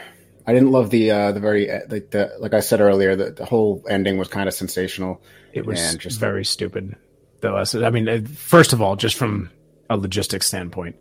I 0.48 0.54
didn't 0.54 0.72
love 0.72 0.90
the 0.92 1.12
uh, 1.12 1.32
the 1.32 1.40
very 1.40 1.68
like 1.90 2.12
the 2.12 2.36
like 2.40 2.54
I 2.54 2.60
said 2.60 2.80
earlier. 2.82 3.16
The, 3.16 3.32
the 3.32 3.46
whole 3.46 3.84
ending 3.90 4.18
was 4.18 4.28
kind 4.28 4.48
of 4.48 4.54
sensational. 4.54 5.22
It 5.54 5.66
was 5.66 5.96
just- 5.96 6.20
very 6.20 6.46
stupid. 6.46 6.96
Though, 7.42 7.58
I 7.58 7.90
mean, 7.92 8.08
uh, 8.10 8.22
first 8.36 8.74
of 8.74 8.82
all, 8.82 8.96
just 8.96 9.18
from 9.18 9.52
a 9.90 9.98
logistics 9.98 10.48
standpoint, 10.48 10.96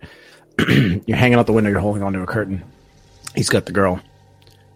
you're 0.58 1.16
hanging 1.16 1.38
out 1.38 1.46
the 1.46 1.52
window, 1.52 1.70
you're 1.70 1.80
holding 1.80 2.02
onto 2.02 2.20
a 2.20 2.26
curtain. 2.26 2.62
He's 3.34 3.48
got 3.48 3.66
the 3.66 3.72
girl. 3.72 4.00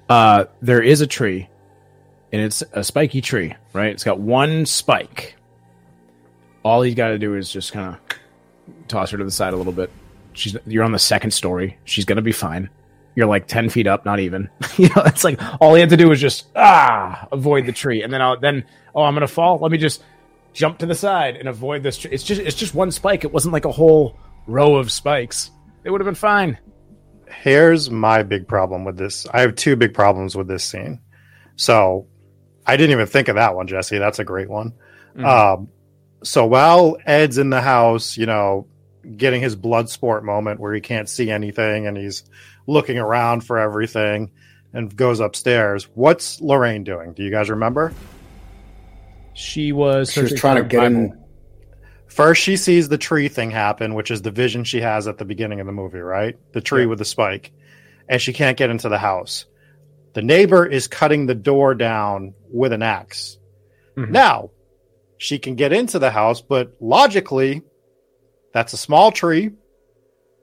Uh, 0.09 0.47
there 0.63 0.81
is 0.81 1.01
a 1.03 1.07
tree, 1.07 1.49
and 2.33 2.43
it's 2.43 2.63
a 2.73 2.85
spiky 2.85 3.21
tree, 3.21 3.55
right? 3.73 3.93
It's 3.93 4.05
got 4.05 4.21
one 4.21 4.67
spike. 4.67 5.37
All 6.65 6.83
he's 6.83 6.95
got 6.95 7.09
to 7.09 7.19
do 7.19 7.35
is 7.35 7.51
just 7.51 7.73
kind 7.73 7.95
of 7.95 8.19
toss 8.89 9.11
her 9.11 9.19
to 9.19 9.25
the 9.25 9.31
side 9.31 9.55
a 9.55 9.57
little 9.57 9.73
bit. 9.73 9.91
She's 10.33 10.57
you're 10.67 10.85
on 10.85 10.93
the 10.93 10.99
second 10.99 11.33
story. 11.33 11.79
She's 11.85 12.05
gonna 12.05 12.23
be 12.23 12.33
fine. 12.33 12.71
You're 13.15 13.27
like 13.27 13.47
ten 13.47 13.69
feet 13.69 13.87
up, 13.87 14.05
not 14.05 14.21
even. 14.21 14.49
you 14.77 14.89
know, 14.89 15.03
it's 15.07 15.25
like 15.25 15.41
all 15.61 15.75
he 15.75 15.81
had 15.81 15.91
to 15.91 15.97
do 15.97 16.09
was 16.09 16.21
just 16.21 16.47
ah 16.55 17.27
avoid 17.33 17.67
the 17.67 17.73
tree, 17.73 18.03
and 18.03 18.13
then 18.13 18.23
I'll 18.23 18.39
then 18.39 18.65
oh 18.95 19.03
I'm 19.03 19.15
gonna 19.15 19.27
fall. 19.27 19.59
Let 19.59 19.73
me 19.73 19.79
just 19.79 20.03
jump 20.53 20.79
to 20.79 20.87
the 20.87 20.95
side 20.95 21.37
and 21.37 21.49
avoid 21.49 21.83
this. 21.83 21.99
Tree. 21.99 22.11
It's 22.13 22.23
just 22.23 22.41
it's 22.41 22.57
just 22.57 22.75
one 22.75 22.91
spike. 22.91 23.25
It 23.25 23.33
wasn't 23.33 23.53
like 23.53 23.65
a 23.65 23.73
whole 23.73 24.17
row 24.47 24.77
of 24.77 24.93
spikes. 24.93 25.51
It 25.85 25.91
would 25.91 26.01
have 26.01 26.07
been 26.07 26.15
fine. 26.15 26.59
Here's 27.29 27.91
my 27.91 28.23
big 28.23 28.49
problem 28.49 28.85
with 28.85 28.97
this. 28.97 29.27
I 29.33 29.41
have 29.41 29.55
two 29.55 29.77
big 29.77 29.95
problems 29.95 30.37
with 30.37 30.49
this 30.49 30.65
scene. 30.65 31.01
So 31.57 32.07
I 32.69 32.77
didn't 32.77 32.93
even 32.93 33.07
think 33.07 33.29
of 33.29 33.35
that 33.37 33.57
one, 33.57 33.67
Jesse. 33.67 33.99
That's 33.99 34.19
a 34.19 34.25
great 34.25 34.49
one. 34.49 34.75
Mhm. 35.17 35.25
Um, 35.25 35.69
so 36.23 36.47
while 36.47 36.97
Ed's 37.07 37.39
in 37.39 37.51
the 37.51 37.61
house, 37.63 38.17
you 38.17 38.27
know, 38.27 38.67
getting 39.17 39.41
his 39.41 39.57
blood 39.57 39.89
sport 39.89 40.23
moment 40.25 40.61
where 40.61 40.75
he 40.75 40.81
can't 40.81 41.09
see 41.09 41.31
anything 41.31 41.87
and 41.87 41.97
he's 41.97 42.25
looking 42.67 42.99
around 42.99 43.41
for 43.41 43.59
everything 43.59 44.31
and 44.75 44.95
goes 44.95 45.19
upstairs, 45.21 45.89
what's 45.95 46.41
Lorraine 46.43 46.85
doing? 46.85 47.15
Do 47.15 47.23
you 47.23 47.31
guys 47.31 47.49
remember? 47.49 47.93
She 49.35 49.73
was 49.73 50.13
She 50.13 50.21
was 50.21 50.35
trying 50.35 50.57
to 50.57 50.65
get 50.65 50.79
Bible. 50.81 50.97
in. 50.97 51.19
First, 52.07 52.43
she 52.43 52.57
sees 52.57 52.89
the 52.89 52.99
tree 52.99 53.29
thing 53.29 53.51
happen, 53.51 53.95
which 53.95 54.11
is 54.11 54.23
the 54.23 54.31
vision 54.31 54.65
she 54.65 54.81
has 54.81 55.07
at 55.07 55.19
the 55.19 55.25
beginning 55.25 55.61
of 55.61 55.67
the 55.67 55.73
movie, 55.73 56.01
right? 56.01 56.37
The 56.53 56.61
tree 56.61 56.83
Yeah. 56.83 56.89
with 56.89 56.99
the 56.99 57.05
spike. 57.05 57.53
And 58.09 58.21
she 58.21 58.33
can't 58.33 58.57
get 58.57 58.71
into 58.71 58.89
the 58.89 58.99
house. 58.99 59.45
The 60.19 60.23
neighbor 60.25 60.67
is 60.67 60.89
cutting 60.89 61.27
the 61.27 61.35
door 61.37 61.77
down 61.77 62.35
with 62.53 62.73
an 62.73 62.83
ax 62.83 63.39
Mhm. 63.97 64.11
Now, 64.11 64.51
she 65.17 65.39
can 65.39 65.55
get 65.55 65.73
into 65.73 66.01
the 66.01 66.11
house, 66.11 66.41
but 66.41 66.73
logically, 66.81 67.63
that's 68.53 68.73
a 68.73 68.77
small 68.77 69.13
tree. 69.13 69.53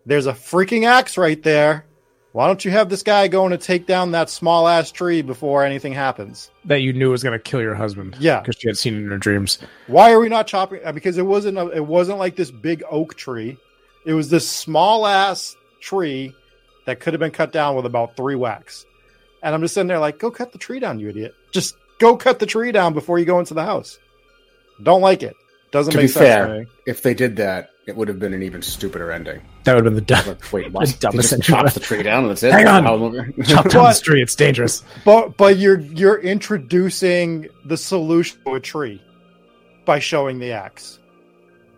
There's 0.05 0.27
a 0.27 0.31
freaking 0.31 0.85
axe 0.85 1.17
right 1.17 1.43
there. 1.43 1.83
Why 2.31 2.47
don't 2.47 2.63
you 2.63 2.71
have 2.71 2.87
this 2.87 3.03
guy 3.03 3.27
going 3.27 3.51
to 3.51 3.57
take 3.57 3.85
down 3.85 4.11
that 4.11 4.29
small 4.29 4.65
ass 4.69 4.93
tree 4.93 5.21
before 5.21 5.65
anything 5.65 5.91
happens? 5.91 6.51
that 6.63 6.79
you 6.79 6.93
knew 6.93 7.11
was 7.11 7.21
going 7.21 7.37
to 7.37 7.43
kill 7.43 7.59
your 7.61 7.75
husband. 7.75 8.15
Yeah. 8.17 8.39
because 8.39 8.55
she 8.57 8.69
had 8.69 8.77
seen 8.77 8.93
it 8.95 8.99
in 8.99 9.09
her 9.09 9.17
dreams. 9.17 9.59
Why 9.87 10.13
are 10.13 10.21
we 10.21 10.29
not 10.29 10.47
chopping? 10.47 10.79
uh, 10.85 10.93
Because 10.93 11.17
it 11.17 11.25
wasn't 11.25 11.57
a, 11.57 11.67
it 11.71 11.85
wasn't 11.85 12.17
like 12.19 12.37
this 12.37 12.49
big 12.49 12.81
oak 12.89 13.15
tree. 13.15 13.57
It 14.05 14.13
was 14.13 14.29
this 14.29 14.49
small 14.49 15.05
ass 15.05 15.57
tree 15.81 16.33
that 16.85 17.01
could 17.01 17.11
have 17.11 17.19
been 17.19 17.31
cut 17.31 17.51
down 17.51 17.75
with 17.75 17.85
about 17.85 18.15
three 18.15 18.35
whacks. 18.35 18.85
And 19.43 19.53
I'm 19.53 19.61
just 19.61 19.73
sitting 19.73 19.87
there 19.87 19.99
like, 19.99 20.17
go 20.19 20.31
cut 20.31 20.51
the 20.51 20.57
tree 20.57 20.79
down, 20.79 20.99
you 20.99 21.09
idiot. 21.09 21.35
Just 21.51 21.75
go 21.99 22.17
cut 22.17 22.39
the 22.39 22.45
tree 22.45 22.71
down 22.71 22.93
before 22.93 23.19
you 23.19 23.25
go 23.25 23.39
into 23.39 23.53
the 23.53 23.63
house. 23.63 23.99
Don't 24.81 25.01
like 25.01 25.23
it. 25.23 25.35
Doesn't 25.71 25.91
To 25.91 25.97
make 25.97 26.05
be 26.05 26.07
sense. 26.07 26.25
fair, 26.25 26.47
to 26.47 26.59
me. 26.61 26.65
if 26.87 27.01
they 27.01 27.13
did 27.13 27.35
that, 27.37 27.69
it 27.85 27.95
would 27.95 28.07
have 28.07 28.17
been 28.19 28.33
an 28.33 28.41
even 28.41 28.61
stupider 28.61 29.11
ending. 29.11 29.41
That 29.65 29.75
would 29.75 29.85
have 29.85 29.93
been 29.93 29.95
the 29.95 30.01
dumb. 30.01 30.25
Like, 30.27 30.51
wait, 30.53 30.71
what? 30.71 30.87
The 30.87 30.93
He 30.93 30.97
dumbest 30.99 31.29
just 31.29 31.31
thing. 31.31 31.41
chops 31.55 31.73
the 31.73 31.79
tree 31.79 32.01
down 32.01 32.23
and 32.23 32.31
that's 32.31 32.43
it. 32.43 32.51
Hang 32.51 32.65
on. 32.67 32.83
Chop 33.43 33.63
down 33.65 33.69
the 33.69 33.69
But- 33.73 33.93
street. 33.93 34.21
It's 34.21 34.35
dangerous. 34.35 34.83
But 35.03 35.37
but 35.37 35.57
you're 35.57 35.79
you're 35.81 36.19
introducing 36.19 37.47
the 37.65 37.77
solution 37.77 38.39
to 38.45 38.53
a 38.55 38.59
tree 38.59 39.01
by 39.85 39.99
showing 39.99 40.39
the 40.39 40.51
axe. 40.51 40.99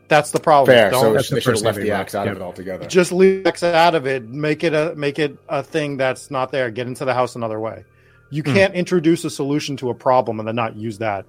That's 0.09 0.31
the 0.31 0.39
problem. 0.39 0.73
Fair. 0.75 0.89
Don't 0.91 1.01
So 1.01 1.13
That's 1.13 1.29
the 1.29 1.35
they 1.35 1.41
should 1.41 1.55
have 1.55 1.63
left 1.63 1.79
the 1.79 1.91
axe 1.91 2.13
wrote. 2.13 2.21
out 2.21 2.27
of 2.29 2.37
it 2.37 2.41
altogether. 2.41 2.85
just 2.87 3.11
leave 3.11 3.43
the 3.43 3.49
axe 3.49 3.61
out 3.63 3.93
of 3.95 4.07
it. 4.07 4.23
Make 4.27 4.63
it 4.63 4.73
a 4.73 4.93
make 4.95 5.19
it 5.19 5.37
a 5.49 5.61
thing 5.63 5.97
that's 5.97 6.31
not 6.31 6.51
there. 6.51 6.71
Get 6.71 6.87
into 6.87 7.03
the 7.05 7.13
house 7.13 7.35
another 7.35 7.59
way. 7.59 7.83
You 8.29 8.41
Hmm. 8.43 8.53
can't 8.53 8.73
introduce 8.73 9.23
a 9.25 9.29
solution 9.29 9.75
to 9.77 9.89
a 9.89 9.93
problem 9.93 10.39
and 10.39 10.47
then 10.47 10.55
not 10.55 10.75
use 10.77 10.97
that 10.99 11.25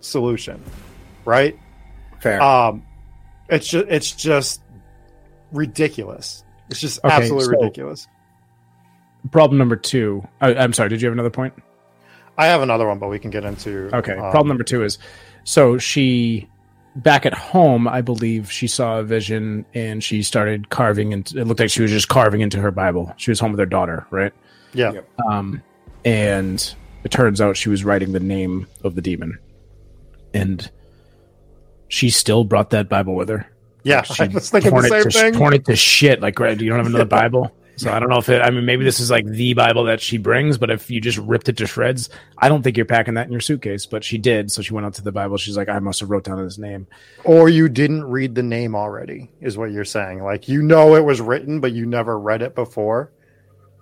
solution, 0.00 0.60
right? 1.24 1.58
Fair. 2.20 2.40
Um, 2.40 2.82
it's 3.50 3.66
just 3.68 3.86
it's 3.88 4.12
just 4.12 4.62
ridiculous. 5.52 6.44
It's 6.70 6.80
just 6.80 7.04
Okay, 7.04 7.14
absolutely 7.14 7.44
so- 7.44 7.50
ridiculous. 7.60 8.06
Problem 9.30 9.58
number 9.58 9.76
two. 9.76 10.26
I, 10.40 10.54
I'm 10.54 10.72
sorry. 10.72 10.88
Did 10.90 11.00
you 11.00 11.06
have 11.06 11.14
another 11.14 11.30
point? 11.30 11.54
I 12.36 12.46
have 12.46 12.62
another 12.62 12.86
one, 12.86 12.98
but 12.98 13.08
we 13.08 13.18
can 13.18 13.30
get 13.30 13.44
into 13.44 13.88
Okay. 13.94 14.12
um, 14.12 14.30
Problem 14.30 14.48
number 14.48 14.64
two 14.64 14.82
is 14.82 14.98
so 15.44 15.78
she 15.78 16.48
back 16.96 17.26
at 17.26 17.34
home, 17.34 17.88
I 17.88 18.00
believe 18.00 18.50
she 18.50 18.66
saw 18.66 18.98
a 19.00 19.02
vision 19.02 19.66
and 19.74 20.02
she 20.02 20.22
started 20.22 20.70
carving 20.70 21.12
and 21.12 21.30
it 21.34 21.44
looked 21.44 21.60
like 21.60 21.70
she 21.70 21.82
was 21.82 21.90
just 21.90 22.08
carving 22.08 22.40
into 22.40 22.60
her 22.60 22.70
Bible. 22.70 23.12
She 23.16 23.30
was 23.30 23.40
home 23.40 23.50
with 23.52 23.58
her 23.60 23.66
daughter, 23.66 24.06
right? 24.10 24.32
Yeah, 24.72 24.92
Yep. 24.92 25.08
Um 25.28 25.62
and 26.04 26.74
it 27.04 27.10
turns 27.10 27.40
out 27.40 27.56
she 27.56 27.68
was 27.68 27.84
writing 27.84 28.12
the 28.12 28.20
name 28.20 28.66
of 28.82 28.94
the 28.94 29.02
demon. 29.02 29.38
And 30.32 30.70
she 31.88 32.10
still 32.10 32.44
brought 32.44 32.70
that 32.70 32.88
Bible 32.88 33.14
with 33.14 33.28
her. 33.28 33.46
yeah. 33.84 34.02
She 34.02 34.22
I 34.24 34.26
was 34.28 34.50
thinking 34.50 34.70
torn 34.70 34.82
the 34.88 34.88
it 34.96 35.02
same 35.02 35.10
to, 35.10 35.18
thing. 35.18 35.32
Torn 35.34 35.54
it 35.54 35.64
to 35.66 35.76
shit. 35.76 36.20
Like, 36.20 36.38
right, 36.40 36.60
you 36.60 36.68
don't 36.68 36.78
have 36.78 36.86
another 36.86 37.04
Bible. 37.22 37.52
So 37.76 37.90
I 37.90 37.98
don't 37.98 38.08
know 38.08 38.18
if 38.18 38.28
it. 38.28 38.40
I 38.40 38.50
mean, 38.50 38.64
maybe 38.64 38.84
this 38.84 39.00
is 39.00 39.10
like 39.10 39.26
the 39.26 39.52
Bible 39.54 39.84
that 39.84 40.00
she 40.00 40.16
brings, 40.18 40.58
but 40.58 40.70
if 40.70 40.90
you 40.90 41.00
just 41.00 41.18
ripped 41.18 41.48
it 41.48 41.56
to 41.56 41.66
shreds, 41.66 42.08
I 42.38 42.48
don't 42.48 42.62
think 42.62 42.76
you're 42.76 42.86
packing 42.86 43.14
that 43.14 43.26
in 43.26 43.32
your 43.32 43.40
suitcase. 43.40 43.84
But 43.86 44.04
she 44.04 44.16
did, 44.18 44.52
so 44.52 44.62
she 44.62 44.72
went 44.72 44.86
out 44.86 44.94
to 44.94 45.02
the 45.02 45.10
Bible. 45.12 45.36
She's 45.36 45.56
like, 45.56 45.68
I 45.68 45.78
must 45.80 46.00
have 46.00 46.10
wrote 46.10 46.24
down 46.24 46.38
his 46.38 46.58
name. 46.58 46.86
Or 47.24 47.48
you 47.48 47.68
didn't 47.68 48.04
read 48.04 48.34
the 48.34 48.42
name 48.44 48.74
already, 48.76 49.30
is 49.40 49.58
what 49.58 49.72
you're 49.72 49.84
saying. 49.84 50.22
Like 50.22 50.48
you 50.48 50.62
know 50.62 50.94
it 50.94 51.04
was 51.04 51.20
written, 51.20 51.60
but 51.60 51.72
you 51.72 51.84
never 51.86 52.18
read 52.18 52.42
it 52.42 52.54
before. 52.54 53.12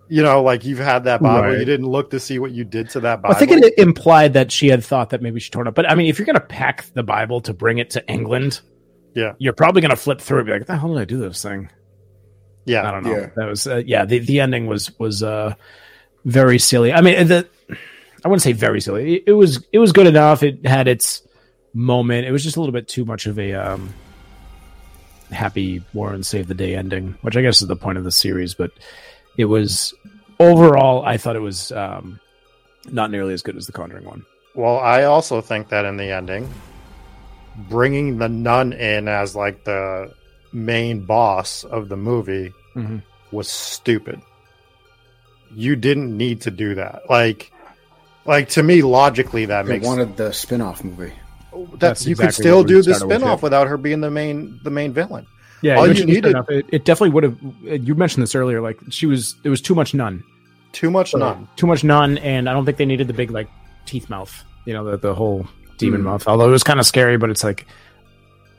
You 0.09 0.23
know, 0.23 0.43
like 0.43 0.65
you've 0.65 0.79
had 0.79 1.05
that 1.05 1.23
Bible, 1.23 1.49
Right. 1.49 1.59
you 1.59 1.65
didn't 1.65 1.87
look 1.87 2.11
to 2.11 2.21
see 2.21 2.39
what 2.39 2.51
you 2.51 2.65
did 2.65 2.91
to 2.91 3.01
that 3.01 3.23
Bible. 3.23 3.35
I 3.35 3.39
think 3.39 3.53
it 3.53 3.79
implied 3.79 4.35
that 4.35 4.53
she 4.53 4.69
had 4.69 4.85
thought 4.85 5.11
that 5.11 5.23
maybe 5.23 5.41
she 5.41 5.51
torn 5.51 5.67
it. 5.67 5.71
Up. 5.71 5.75
But 5.75 5.91
I 5.91 5.95
mean, 5.95 6.09
if 6.09 6.19
you're 6.19 6.27
gonna 6.27 6.41
pack 6.41 6.85
the 6.93 7.03
Bible 7.03 7.41
to 7.43 7.55
bring 7.55 7.79
it 7.79 7.91
to 7.91 8.07
England, 8.09 8.61
Yeah. 9.15 9.33
you're 9.39 9.53
probably 9.55 9.81
gonna 9.81 9.97
flip 9.97 10.21
through 10.21 10.39
and 10.39 10.47
be 10.47 10.53
like, 10.53 10.67
"The 10.67 10.77
hell 10.77 10.93
did 10.93 11.01
I 11.01 11.05
do 11.07 11.19
this 11.19 11.43
thing?" 11.43 11.71
Yeah, 12.65 12.89
I 12.89 12.91
don't 12.91 13.05
know. 13.05 13.17
Yeah. 13.17 13.31
That 13.37 13.49
was 13.49 13.67
uh, 13.67 13.83
yeah. 13.85 14.05
The 14.05 14.19
the 14.19 14.41
ending 14.41 14.67
was 14.67 14.97
was 14.99 15.23
uh 15.23 15.55
very 16.25 16.59
silly. 16.59 16.93
I 16.93 17.01
mean, 17.01 17.27
the 17.27 17.49
I 18.25 18.29
wouldn't 18.29 18.43
say 18.43 18.53
very 18.53 18.81
silly. 18.81 19.17
It, 19.17 19.25
it 19.29 19.33
was 19.33 19.65
it 19.73 19.79
was 19.79 19.93
good 19.93 20.07
enough. 20.07 20.43
It 20.43 20.65
had 20.67 20.89
its 20.89 21.23
moment. 21.75 22.27
It 22.27 22.33
was 22.33 22.45
just 22.45 22.57
a 22.57 22.61
little 22.61 22.73
bit 22.73 22.89
too 22.89 23.05
much 23.05 23.27
of 23.27 23.39
a 23.39 23.55
um, 23.55 23.93
happy 25.31 25.83
Warren 25.93 26.23
save 26.23 26.49
the 26.49 26.55
day 26.55 26.75
ending, 26.77 27.17
which 27.23 27.37
I 27.37 27.43
guess 27.43 27.63
is 27.63 27.69
the 27.69 27.77
point 27.77 27.99
of 27.99 28.05
the 28.05 28.13
series. 28.13 28.55
But 28.55 28.71
it 29.37 29.47
was 29.47 29.95
overall, 30.39 31.05
I 31.05 31.17
thought 31.17 31.37
it 31.37 31.41
was 31.41 31.73
um, 31.73 32.21
not 32.91 33.11
nearly 33.11 33.35
as 33.35 33.43
good 33.43 33.57
as 33.57 33.67
the 33.67 33.73
Conjuring 33.73 34.05
one. 34.05 34.25
Well, 34.55 34.79
I 34.79 35.05
also 35.05 35.41
think 35.41 35.71
that 35.71 35.85
in 35.85 35.97
the 35.97 36.13
ending, 36.13 36.53
bringing 37.57 38.19
the 38.19 38.29
nun 38.29 38.73
in 38.73 39.09
as 39.09 39.35
like 39.35 39.65
the 39.65 40.13
main 40.53 41.01
boss 41.05 41.65
of 41.65 41.89
the 41.89 41.97
movie 41.97 42.53
Mm-hmm. 42.75 42.99
was 43.31 43.49
stupid. 43.49 44.21
You 45.55 45.77
didn't 45.77 46.17
need 46.17 46.41
to 46.43 46.51
do 46.51 46.75
that. 46.77 47.03
Like, 47.11 47.53
like 48.25 48.49
to 48.51 48.63
me, 48.63 48.81
logically, 48.83 49.45
that 49.47 49.67
They 49.67 49.75
makes 49.75 49.85
wanted 49.87 50.17
the 50.17 50.33
spin-off 50.33 50.83
movie. 50.83 51.13
that 51.53 51.79
That's 51.79 52.07
you 52.07 52.17
could 52.17 52.33
still 52.33 52.65
do 52.65 52.77
the 52.83 52.95
started 52.95 53.07
with, 53.07 53.17
spin-off 53.19 53.41
yeah. 53.41 53.43
without 53.45 53.67
her 53.67 53.77
being 53.77 54.01
the 54.01 54.11
main 54.11 54.59
the 54.63 54.71
main 54.71 54.93
villain. 54.95 55.27
Yeah, 55.61 55.77
All 55.77 55.87
you, 55.87 55.93
you 55.93 56.07
needed- 56.07 56.31
enough. 56.31 56.49
It, 56.49 56.65
it 56.73 56.85
definitely 56.87 57.11
would 57.11 57.25
have. 57.25 57.39
You 57.87 57.95
mentioned 57.95 58.23
this 58.23 58.35
earlier. 58.35 58.61
Like 58.63 58.79
she 58.89 59.05
was, 59.07 59.35
it 59.45 59.51
was 59.51 59.61
too 59.61 59.75
much 59.75 59.93
nun, 59.93 60.25
Too 60.73 60.91
much 60.91 61.15
nun. 61.15 61.47
too 61.57 61.67
much 61.67 61.85
nun, 61.85 62.17
and 62.19 62.49
I 62.49 62.55
don't 62.55 62.65
think 62.65 62.79
they 62.79 62.87
needed 62.87 63.07
the 63.07 63.13
big 63.13 63.31
like 63.31 63.49
teeth 63.85 64.09
mouth. 64.09 64.45
You 64.65 64.73
know, 64.73 64.85
the 64.85 64.97
the 64.97 65.15
whole 65.15 65.47
demon 65.77 66.01
Mm. 66.01 66.05
mouth. 66.05 66.27
Although 66.27 66.49
it 66.49 66.53
was 66.53 66.63
kind 66.65 66.81
of 66.81 66.87
scary, 66.87 67.19
but 67.19 67.29
it's 67.29 67.45
like 67.45 67.67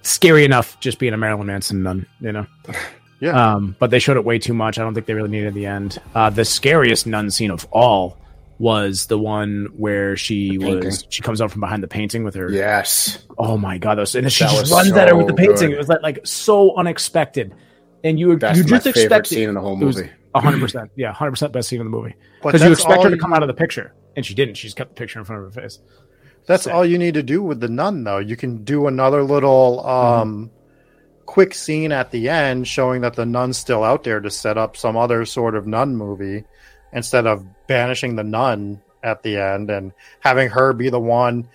scary 0.04 0.46
enough 0.46 0.80
just 0.80 1.00
being 1.00 1.14
a 1.14 1.18
Marilyn 1.18 1.48
Manson 1.48 1.84
nun. 1.84 2.06
You 2.22 2.32
know. 2.32 2.46
Yeah. 3.20 3.54
Um, 3.54 3.74
but 3.80 3.90
they 3.90 4.00
showed 4.00 4.18
it 4.18 4.26
way 4.26 4.38
too 4.38 4.54
much. 4.54 4.78
I 4.78 4.82
don't 4.82 4.94
think 4.94 5.06
they 5.06 5.14
really 5.14 5.30
needed 5.30 5.54
the 5.54 5.66
end. 5.66 5.98
Uh, 6.14 6.30
the 6.30 6.44
scariest 6.44 7.08
nun 7.08 7.32
scene 7.32 7.52
of 7.52 7.66
all 7.72 8.18
was 8.60 9.06
the 9.06 9.18
one 9.18 9.70
where 9.78 10.18
she 10.18 10.58
was 10.58 11.06
she 11.10 11.22
comes 11.22 11.40
out 11.40 11.50
from 11.50 11.62
behind 11.62 11.82
the 11.84 11.88
painting 11.88 12.26
with 12.26 12.36
her 12.36 12.52
Yes. 12.52 13.26
Oh 13.38 13.56
my 13.58 13.78
god! 13.78 13.96
Those, 13.96 14.14
and 14.16 14.26
then 14.26 14.30
she 14.30 14.44
That 14.44 14.50
just 14.50 14.62
was 14.64 14.72
runs 14.74 14.92
at 14.92 15.08
her 15.08 15.16
with 15.16 15.28
the 15.28 15.34
painting. 15.36 15.70
good. 15.70 15.72
It 15.72 15.78
was 15.78 15.88
like, 15.88 16.02
like 16.02 16.20
so 16.28 16.76
unexpected, 16.76 17.56
and 18.04 18.20
you 18.20 18.36
That's 18.36 18.58
you 18.58 18.66
my 18.66 18.70
just 18.72 18.84
favorite 18.88 19.04
expect 19.04 19.28
scene 19.28 19.48
in 19.48 19.56
the 19.56 19.62
whole 19.62 19.82
it 19.82 19.86
was 19.86 19.96
movie. 19.96 20.10
hundred 20.36 20.60
percent, 20.60 20.92
yeah, 20.98 21.14
hundred 21.14 21.32
percent 21.32 21.54
best 21.54 21.70
scene 21.70 21.80
in 21.80 21.86
the 21.86 21.92
movie 21.98 22.16
because 22.44 22.62
you 22.62 22.72
expect 22.74 23.04
her 23.04 23.10
to 23.10 23.16
you- 23.16 23.22
come 23.22 23.32
out 23.32 23.42
of 23.42 23.48
the 23.48 23.54
picture, 23.54 23.94
and 24.18 24.26
she 24.26 24.34
didn't. 24.34 24.56
She 24.56 24.68
just 24.68 24.76
kept 24.76 24.90
the 24.90 24.96
picture 24.96 25.20
in 25.20 25.24
front 25.24 25.46
of 25.46 25.54
her 25.56 25.62
face. 25.62 25.80
That's 26.46 26.68
all 26.68 26.86
you 26.86 26.98
need 26.98 27.14
to 27.14 27.24
do 27.24 27.42
with 27.42 27.60
the 27.60 27.70
nun, 27.70 28.04
though. 28.04 28.20
You 28.20 28.36
can 28.36 28.64
do 28.64 28.88
another 28.88 29.24
little 29.24 29.84
Mm-hmm. 29.84 30.22
um, 30.22 30.52
quick 31.26 31.54
scene 31.54 31.92
at 31.92 32.12
the 32.12 32.30
end 32.30 32.68
showing 32.68 33.02
that 33.02 33.16
the 33.16 33.26
nun's 33.26 33.58
still 33.58 33.84
out 33.84 34.04
there 34.04 34.20
to 34.20 34.30
set 34.30 34.58
up 34.58 34.76
some 34.76 34.98
other 34.98 35.26
sort 35.26 35.56
of 35.56 35.66
nun 35.66 35.96
movie 35.96 36.44
instead 36.92 37.26
of 37.26 37.46
banishing 37.66 38.16
the 38.16 38.24
nun 38.24 38.82
at 39.02 39.24
the 39.24 39.38
end 39.38 39.70
and 39.70 39.94
having 40.20 40.50
her 40.50 40.74
be 40.74 40.90
the 40.90 41.00
one 41.00 41.48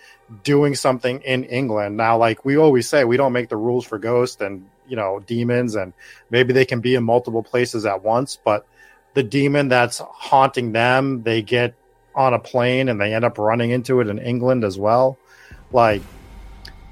doing 0.42 0.74
something 0.74 1.20
in 1.20 1.44
England. 1.44 1.96
Now, 1.96 2.16
like 2.16 2.44
we 2.44 2.56
always 2.56 2.88
say, 2.88 3.04
we 3.04 3.16
don't 3.16 3.32
make 3.32 3.50
the 3.50 3.56
rules 3.56 3.84
for 3.84 3.98
ghosts 3.98 4.40
and, 4.40 4.68
you 4.88 4.96
know, 4.96 5.20
demons, 5.20 5.76
and 5.76 5.92
maybe 6.30 6.52
they 6.52 6.64
can 6.64 6.80
be 6.80 6.94
in 6.94 7.04
multiple 7.04 7.42
places 7.42 7.86
at 7.86 8.02
once, 8.02 8.36
but 8.42 8.66
the 9.14 9.22
demon 9.22 9.68
that's 9.68 9.98
haunting 9.98 10.72
them, 10.72 11.22
they 11.22 11.42
get 11.42 11.74
on 12.18 12.34
a 12.34 12.38
plane 12.38 12.88
and 12.90 13.00
they 13.00 13.14
end 13.14 13.24
up 13.24 13.38
running 13.38 13.70
into 13.70 14.00
it 14.00 14.08
in 14.08 14.18
England 14.18 14.64
as 14.64 14.78
well. 14.78 15.16
Like 15.72 16.02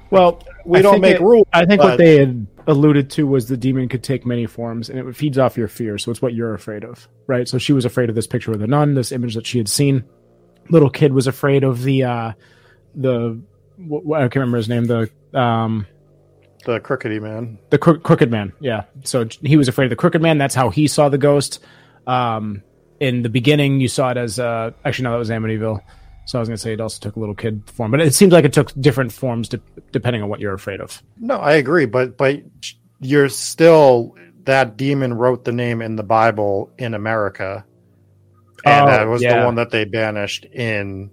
Well, 0.09 0.41
we 0.65 0.79
I 0.79 0.81
don't 0.81 1.01
make 1.01 1.15
it- 1.17 1.21
rules. 1.21 1.45
I 1.53 1.65
think 1.65 1.81
but- 1.81 1.89
what 1.91 1.97
they 1.97 2.17
had 2.17 2.47
alluded 2.65 3.09
to 3.11 3.27
was 3.27 3.47
the 3.47 3.57
demon 3.57 3.87
could 3.89 4.03
take 4.03 4.25
many 4.25 4.45
forms, 4.45 4.89
and 4.89 4.97
it 4.99 5.15
feeds 5.15 5.37
off 5.37 5.57
your 5.57 5.67
fear. 5.67 5.97
So 5.97 6.11
it's 6.11 6.21
what 6.21 6.33
you're 6.33 6.53
afraid 6.53 6.83
of, 6.83 7.07
right? 7.27 7.47
So 7.47 7.57
she 7.57 7.73
was 7.73 7.85
afraid 7.85 8.09
of 8.09 8.15
this 8.15 8.27
picture 8.27 8.51
of 8.51 8.59
the 8.59 8.67
nun, 8.67 8.93
this 8.93 9.11
image 9.11 9.35
that 9.35 9.45
she 9.45 9.57
had 9.57 9.69
seen. 9.69 10.03
Little 10.69 10.89
kid 10.89 11.13
was 11.13 11.27
afraid 11.27 11.63
of 11.63 11.83
the 11.83 12.03
uh 12.03 12.31
the 12.95 13.39
wh- 13.79 14.13
I 14.13 14.21
can't 14.23 14.35
remember 14.37 14.57
his 14.57 14.67
name. 14.69 14.85
The 14.85 15.09
um 15.33 15.85
the 16.65 16.79
crickety 16.81 17.19
man. 17.19 17.57
the 17.69 17.77
Cro- 17.77 17.99
crooked 17.99 18.29
man 18.29 18.51
yeah 18.59 18.83
so 19.05 19.25
he 19.41 19.55
was 19.55 19.69
afraid 19.69 19.85
of 19.85 19.89
the 19.91 19.95
crooked 19.95 20.21
man 20.21 20.37
that's 20.37 20.55
how 20.55 20.69
he 20.69 20.85
saw 20.87 21.07
the 21.07 21.17
ghost 21.17 21.59
um 22.07 22.61
in 22.99 23.21
the 23.21 23.29
beginning 23.29 23.79
you 23.79 23.87
saw 23.87 24.09
it 24.11 24.17
as 24.17 24.39
uh 24.39 24.71
actually 24.85 25.03
no 25.03 25.11
that 25.11 25.17
was 25.17 25.29
amityville 25.29 25.81
so 26.25 26.37
i 26.37 26.39
was 26.39 26.49
gonna 26.49 26.57
say 26.57 26.73
it 26.73 26.81
also 26.81 26.99
took 26.99 27.15
a 27.15 27.19
little 27.19 27.35
kid 27.35 27.61
form 27.67 27.91
but 27.91 28.01
it 28.01 28.13
seems 28.13 28.33
like 28.33 28.43
it 28.45 28.53
took 28.53 28.71
different 28.81 29.11
forms 29.11 29.49
de- 29.49 29.61
depending 29.91 30.21
on 30.21 30.29
what 30.29 30.39
you're 30.39 30.53
afraid 30.53 30.81
of 30.81 31.01
No, 31.19 31.35
I 31.37 31.53
agree, 31.53 31.85
but 31.85 32.17
but 32.17 32.41
you're 32.99 33.29
still 33.29 34.15
that 34.45 34.77
demon 34.77 35.13
wrote 35.13 35.45
the 35.45 35.51
name 35.51 35.81
in 35.81 35.95
the 35.95 36.03
Bible 36.03 36.71
in 36.77 36.93
America, 36.93 37.65
and 38.65 38.85
Oh, 38.85 38.91
that 38.91 39.07
was 39.07 39.21
yeah. 39.21 39.39
the 39.39 39.45
one 39.45 39.55
that 39.55 39.69
they 39.71 39.85
banished 39.85 40.45
in 40.45 41.11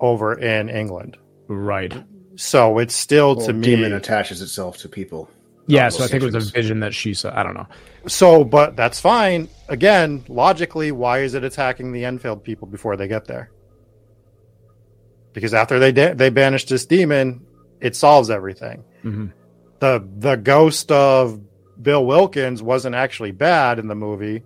over 0.00 0.34
in 0.38 0.68
England. 0.68 1.16
right 1.48 1.94
So 2.36 2.78
it's 2.78 2.94
still 2.96 3.36
Well, 3.36 3.46
to 3.46 3.52
me. 3.52 3.64
demon 3.66 3.92
attaches 3.92 4.42
itself 4.42 4.78
to 4.78 4.88
people. 4.88 5.30
Yeah 5.76 5.88
so 5.88 6.04
i 6.04 6.06
think 6.08 6.22
it 6.22 6.32
was 6.32 6.48
a 6.48 6.52
vision 6.52 6.80
that 6.80 6.92
she 7.00 7.10
saw 7.14 7.28
i 7.38 7.42
don't 7.42 7.54
know 7.60 7.66
So, 8.06 8.42
but 8.42 8.74
that's 8.74 8.98
fine. 8.98 9.46
Again, 9.68 10.24
logically, 10.26 10.90
why 10.90 11.16
is 11.26 11.34
it 11.38 11.44
attacking 11.44 11.92
the 11.92 12.04
Enfield 12.04 12.42
people 12.42 12.66
before 12.66 12.96
they 12.96 13.06
get 13.06 13.24
there? 13.26 13.46
Because 15.32 15.54
after 15.54 15.78
they 15.78 15.92
da- 15.92 16.14
they 16.14 16.28
banish 16.30 16.64
this 16.66 16.84
demon, 16.84 17.26
it 17.80 17.94
solves 17.94 18.28
everything. 18.28 18.82
Mhm. 19.04 19.30
the 19.78 20.02
The 20.18 20.34
ghost 20.36 20.90
of 20.90 21.38
Bill 21.80 22.04
Wilkins 22.04 22.60
wasn't 22.60 22.96
actually 22.96 23.30
bad 23.30 23.78
in 23.78 23.86
the 23.86 23.94
movie. 23.94 24.42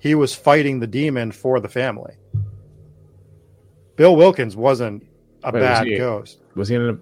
He 0.00 0.16
was 0.16 0.34
fighting 0.34 0.80
the 0.80 0.88
demon 1.00 1.30
for 1.30 1.60
the 1.60 1.68
family. 1.68 2.14
Bill 3.96 4.16
Wilkins 4.16 4.56
wasn't 4.56 5.06
a 5.44 5.52
Wait, 5.52 5.60
was 5.60 5.68
bad 5.68 5.86
he- 5.86 5.96
ghost. 5.96 6.38
was 6.56 6.68
he 6.68 6.74
in 6.74 6.82
a 6.88 6.98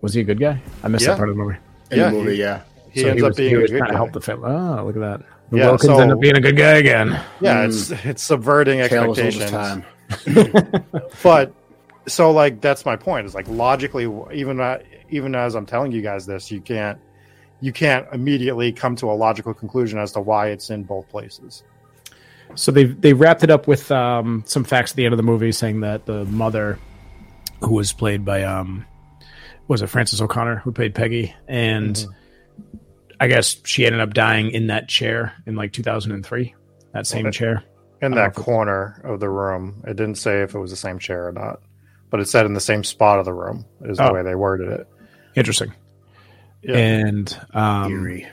was 0.00 0.14
he 0.14 0.20
a 0.20 0.24
good 0.30 0.38
guy 0.38 0.60
i 0.84 0.88
missed 0.88 1.04
Yeah. 1.04 1.12
that 1.12 1.16
part 1.18 1.28
of 1.30 1.36
the 1.36 1.42
movie 1.42 1.58
In 1.90 1.98
Yeah, 1.98 2.10
the 2.10 2.16
movie, 2.18 2.34
he- 2.36 2.40
yeah. 2.40 2.60
He 2.94 3.00
so 3.02 3.08
ends 3.08 3.20
he 3.22 3.26
up 3.28 3.36
being 3.36 3.50
he 3.50 3.56
a 3.56 3.58
was 3.60 3.70
good 3.70 3.78
trying 3.78 3.88
guy. 3.88 3.92
to 3.92 3.96
help 3.98 4.12
the 4.12 4.20
family 4.20 4.50
oh 4.50 4.84
look 4.86 4.96
at 4.96 5.00
that 5.00 5.20
the 5.50 5.58
Yeah, 5.58 5.66
wilkins 5.66 5.92
so- 5.96 6.00
ended 6.00 6.16
up 6.16 6.20
being 6.20 6.36
a 6.36 6.40
good 6.40 6.56
guy 6.56 6.74
again 6.74 7.20
Yeah, 7.40 7.64
Mm. 7.64 7.66
it's 7.66 7.90
it's 8.06 8.22
subverting 8.22 8.78
Tale 8.88 9.02
as 9.02 9.08
old 9.08 9.18
as 9.18 9.40
expectations. 9.40 9.50
time. 9.50 11.04
but 11.22 11.52
so 12.06 12.30
like 12.30 12.60
that's 12.60 12.84
my 12.86 12.96
point 12.96 13.26
is 13.26 13.34
like 13.34 13.48
logically 13.48 14.04
even 14.32 14.60
uh, 14.60 14.78
even 15.10 15.34
as 15.34 15.54
i'm 15.54 15.66
telling 15.66 15.90
you 15.92 16.02
guys 16.02 16.26
this 16.26 16.50
you 16.50 16.60
can't 16.60 16.98
you 17.60 17.72
can't 17.72 18.06
immediately 18.12 18.72
come 18.72 18.94
to 18.96 19.10
a 19.10 19.14
logical 19.14 19.54
conclusion 19.54 19.98
as 19.98 20.12
to 20.12 20.20
why 20.20 20.48
it's 20.48 20.70
in 20.70 20.82
both 20.84 21.08
places 21.08 21.62
So 22.56 22.70
they 22.72 22.84
they 22.84 23.14
wrapped 23.14 23.42
it 23.42 23.50
up 23.50 23.66
with 23.66 23.90
um, 23.90 24.42
some 24.46 24.64
facts 24.64 24.92
at 24.92 24.96
the 24.96 25.06
end 25.06 25.14
of 25.14 25.16
the 25.16 25.22
movie, 25.22 25.50
saying 25.50 25.80
that 25.80 26.04
the 26.04 26.24
mother, 26.26 26.78
who 27.60 27.74
was 27.74 27.92
played 27.94 28.22
by 28.24 28.44
um, 28.44 28.84
was 29.66 29.80
it 29.80 29.86
Frances 29.88 30.20
O'Connor, 30.20 30.56
who 30.56 30.70
played 30.70 30.94
Peggy, 30.94 31.34
and 31.48 31.96
Mm-hmm. 31.96 32.12
I 33.20 33.28
guess 33.28 33.56
she 33.64 33.86
ended 33.86 34.00
up 34.00 34.14
dying 34.14 34.50
in 34.50 34.66
that 34.68 34.88
chair 34.88 35.32
in 35.46 35.54
like 35.56 35.72
2003, 35.72 36.54
that 36.92 37.06
same 37.06 37.26
Okay. 37.26 37.36
chair. 37.38 37.64
in 38.02 38.12
I 38.12 38.16
don't 38.16 38.16
know 38.16 38.16
that 38.22 38.34
corner 38.34 39.00
of 39.04 39.20
the 39.20 39.30
room 39.30 39.82
it 39.86 39.96
didn't 39.96 40.16
say 40.16 40.42
if 40.42 40.54
it 40.54 40.58
was 40.58 40.70
the 40.70 40.76
same 40.76 40.98
chair 40.98 41.28
or 41.28 41.32
not 41.32 41.60
but 42.10 42.20
it 42.20 42.28
said 42.28 42.44
in 42.44 42.52
the 42.52 42.60
same 42.60 42.84
spot 42.84 43.18
of 43.18 43.24
the 43.24 43.32
room 43.32 43.64
is 43.84 43.96
the 43.98 44.10
Oh. 44.10 44.12
way 44.14 44.22
they 44.22 44.34
worded 44.34 44.68
it 44.68 44.86
Interesting. 45.36 45.72
Yeah. 46.62 46.76
And 46.76 47.40
um, 47.54 47.90
Eerie. 47.92 48.26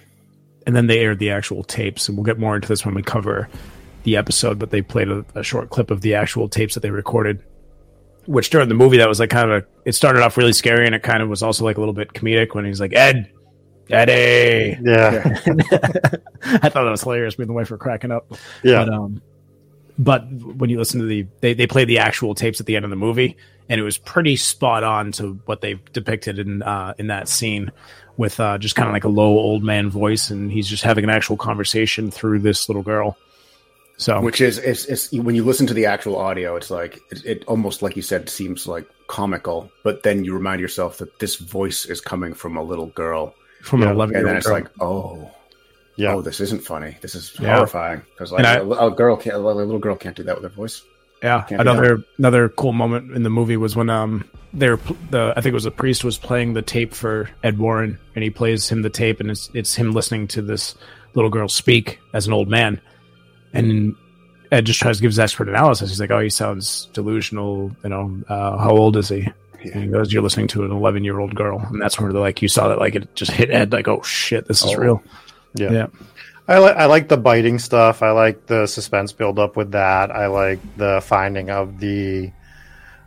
and 0.67 0.75
then 0.75 0.87
they 0.87 0.99
aired 0.99 1.19
the 1.19 1.31
actual 1.31 1.63
tapes, 1.63 2.07
and 2.07 2.15
we'll 2.17 2.25
get 2.25 2.37
more 2.39 2.55
into 2.55 2.67
this 2.67 2.85
when 2.85 2.93
we 2.95 3.01
cover 3.01 3.49
the 4.03 4.17
episode. 4.17 4.59
But 4.59 4.69
they 4.69 4.81
played 4.81 5.09
a, 5.09 5.25
a 5.35 5.41
short 5.43 5.69
clip 5.69 5.89
of 5.91 6.01
the 6.01 6.13
actual 6.15 6.47
tapes 6.47 6.75
that 6.75 6.81
they 6.81 6.91
recorded, 6.91 7.43
which 8.27 8.49
during 8.51 8.69
the 8.69 8.75
movie 8.75 8.97
that 8.97 9.09
was 9.09 9.19
like 9.19 9.31
kind 9.31 9.49
of 9.51 9.63
a, 9.63 9.67
it 9.85 9.93
started 9.93 10.21
off 10.21 10.37
really 10.37 10.53
scary, 10.53 10.85
and 10.85 10.93
it 10.95 11.01
kind 11.03 11.23
of 11.23 11.29
was 11.29 11.41
also 11.43 11.65
like 11.65 11.77
a 11.77 11.79
little 11.79 11.93
bit 11.93 12.13
comedic 12.13 12.53
when 12.55 12.65
he's 12.65 12.79
like 12.79 12.93
Ed, 12.93 13.31
Eddie. 13.91 14.79
yeah 14.83 15.21
I 16.43 16.69
thought 16.69 16.83
that 16.83 16.91
was 16.91 17.01
hilarious. 17.01 17.37
Me 17.37 17.43
and 17.43 17.49
the 17.49 17.53
wife 17.53 17.69
were 17.69 17.77
cracking 17.77 18.11
up. 18.11 18.31
yeah 18.63 18.85
But 18.85 18.93
um, 18.93 19.21
but 19.97 20.27
when 20.31 20.69
you 20.69 20.77
listen 20.77 20.99
to 20.99 21.05
the 21.05 21.27
they 21.41 21.53
they 21.53 21.67
played 21.67 21.87
the 21.87 21.99
actual 21.99 22.33
tapes 22.35 22.59
at 22.59 22.65
the 22.65 22.75
end 22.75 22.85
of 22.85 22.91
the 22.91 22.97
movie, 22.97 23.37
and 23.69 23.79
it 23.79 23.83
was 23.83 23.97
pretty 23.97 24.35
spot 24.35 24.83
on 24.83 25.11
to 25.13 25.39
what 25.45 25.61
they 25.61 25.79
depicted 25.93 26.39
in 26.39 26.63
uh 26.63 26.93
in 26.97 27.07
that 27.07 27.27
scene 27.27 27.71
with 28.17 28.39
uh 28.39 28.57
just 28.57 28.75
kind 28.75 28.87
of 28.87 28.93
like 28.93 29.03
a 29.03 29.09
low 29.09 29.37
old 29.37 29.63
man 29.63 29.89
voice, 29.89 30.29
and 30.29 30.51
he's 30.51 30.67
just 30.67 30.83
having 30.83 31.03
an 31.03 31.09
actual 31.09 31.37
conversation 31.37 32.09
through 32.11 32.39
this 32.39 32.69
little 32.69 32.83
girl. 32.83 33.17
So 33.97 34.19
Which 34.19 34.41
is, 34.41 34.57
it's, 34.57 34.85
it's 34.85 35.11
when 35.11 35.35
you 35.35 35.43
listen 35.43 35.67
to 35.67 35.75
the 35.75 35.85
actual 35.85 36.17
audio, 36.17 36.55
it's 36.55 36.71
like 36.71 36.99
it, 37.11 37.23
it 37.23 37.43
almost 37.45 37.83
like 37.83 37.95
you 37.95 38.01
said 38.01 38.29
seems 38.29 38.65
like 38.65 38.89
comical, 39.05 39.69
but 39.83 40.01
then 40.01 40.25
you 40.25 40.33
remind 40.33 40.59
yourself 40.59 40.97
that 40.97 41.19
this 41.19 41.35
voice 41.35 41.85
is 41.85 42.01
coming 42.01 42.33
from 42.33 42.57
a 42.57 42.63
little 42.63 42.87
girl, 42.87 43.35
from 43.61 43.81
Yeah, 43.81 43.87
an 43.89 43.95
eleven 43.95 44.15
and 44.15 44.21
year 44.21 44.25
then 44.27 44.35
old 44.35 44.37
it's 44.37 44.47
girl. 44.47 44.55
like, 44.55 44.67
oh, 44.81 45.31
yeah 45.95 46.13
oh, 46.15 46.21
this 46.21 46.39
isn't 46.39 46.63
funny. 46.63 46.97
This 47.01 47.15
is 47.15 47.33
Yeah. 47.39 47.55
horrifying 47.55 48.01
because 48.13 48.31
like 48.31 48.39
And 48.45 48.47
I- 48.47 48.85
a, 48.85 48.87
a 48.87 48.91
girl 48.91 49.15
can't, 49.17 49.35
a 49.35 49.39
little 49.39 49.79
girl 49.79 49.95
can't 49.95 50.15
do 50.15 50.23
that 50.23 50.35
with 50.35 50.43
her 50.43 50.49
voice. 50.55 50.81
Yeah, 51.23 51.45
another 51.51 52.03
another 52.17 52.49
cool 52.49 52.73
moment 52.73 53.11
in 53.15 53.21
the 53.21 53.29
movie 53.29 53.55
was 53.57 53.75
when 53.75 53.91
um 53.91 54.25
they 54.53 54.69
were 54.69 54.79
the 55.11 55.33
I 55.37 55.41
think 55.41 55.51
it 55.51 55.53
was 55.53 55.65
the 55.65 55.69
priest 55.71 56.03
was 56.03 56.17
playing 56.17 56.53
the 56.53 56.63
tape 56.63 56.95
for 56.95 57.29
Ed 57.43 57.59
Warren 57.59 57.99
and 58.15 58.23
he 58.23 58.31
plays 58.31 58.67
him 58.67 58.81
the 58.81 58.89
tape 58.89 59.19
and 59.19 59.29
it's 59.29 59.47
it's 59.53 59.75
him 59.75 59.91
listening 59.91 60.27
to 60.29 60.41
this 60.41 60.73
little 61.13 61.29
girl 61.29 61.47
speak 61.47 61.99
as 62.15 62.25
an 62.25 62.33
old 62.33 62.47
man, 62.49 62.81
and 63.53 63.95
Ed 64.51 64.65
just 64.65 64.79
tries 64.79 64.97
to 64.97 65.01
give 65.03 65.11
his 65.11 65.19
expert 65.19 65.47
analysis. 65.47 65.89
He's 65.89 65.99
like, 65.99 66.09
"Oh, 66.11 66.19
he 66.21 66.29
sounds 66.29 66.89
delusional. 66.93 67.71
You 67.83 67.89
know, 67.89 68.21
uh, 68.27 68.57
how 68.57 68.71
old 68.71 68.97
is 68.97 69.09
he?" 69.09 69.27
Yeah. 69.63 69.71
And 69.73 69.83
he 69.83 69.89
goes, 69.89 70.11
"You're 70.11 70.23
listening 70.23 70.47
to 70.49 70.63
an 70.65 70.71
11 70.71 71.03
year 71.03 71.19
old 71.19 71.35
girl," 71.35 71.59
and 71.59 71.81
that's 71.81 71.99
where 71.99 72.11
they're 72.11 72.21
like, 72.21 72.41
you 72.41 72.47
saw 72.47 72.67
that 72.69 72.79
like 72.79 72.95
it 72.95 73.13
just 73.15 73.31
hit 73.31 73.49
Ed, 73.51 73.71
like, 73.71 73.87
"Oh 73.87 74.01
shit, 74.03 74.47
this 74.47 74.63
is 74.63 74.73
Oh. 74.73 74.77
real." 74.77 75.03
Yeah. 75.55 75.71
Yeah. 75.71 75.87
I 76.47 76.57
like 76.57 76.75
I 76.75 76.85
like 76.85 77.07
the 77.07 77.17
biting 77.17 77.59
stuff. 77.59 78.01
I 78.01 78.11
like 78.11 78.47
the 78.47 78.65
suspense 78.65 79.13
build 79.13 79.37
up 79.39 79.55
with 79.55 79.71
that. 79.71 80.11
I 80.11 80.27
like 80.27 80.59
the 80.77 80.99
finding 81.03 81.49
of 81.49 81.79
the 81.79 82.31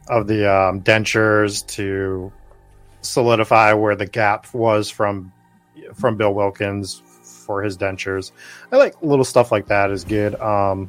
of 0.09 0.27
the 0.27 0.51
um, 0.51 0.81
dentures 0.83 1.67
to 1.69 2.33
solidify 3.01 3.73
where 3.75 3.97
the 3.97 4.07
gap 4.07 4.53
was 4.55 4.91
from 4.91 5.33
from 5.95 6.17
Bill 6.17 6.33
Wilkins 6.33 7.03
for 7.47 7.63
his 7.63 7.77
dentures. 7.77 8.31
I 8.73 8.77
like 8.77 8.95
little 9.03 9.25
stuff 9.25 9.51
like 9.53 9.67
that 9.67 9.91
is 9.91 10.05
good. 10.05 10.35
Um, 10.37 10.89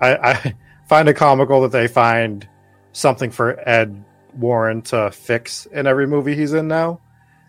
I, 0.00 0.16
I 0.16 0.54
find 0.88 1.08
it 1.08 1.14
comical 1.14 1.62
that 1.62 1.72
they 1.72 1.88
find 1.88 2.46
something 2.92 3.30
for 3.30 3.58
Ed 3.68 4.04
Warren 4.38 4.82
to 4.82 5.10
fix 5.10 5.66
in 5.66 5.86
every 5.86 6.06
movie 6.06 6.34
he's 6.34 6.52
in 6.52 6.68
now 6.68 7.00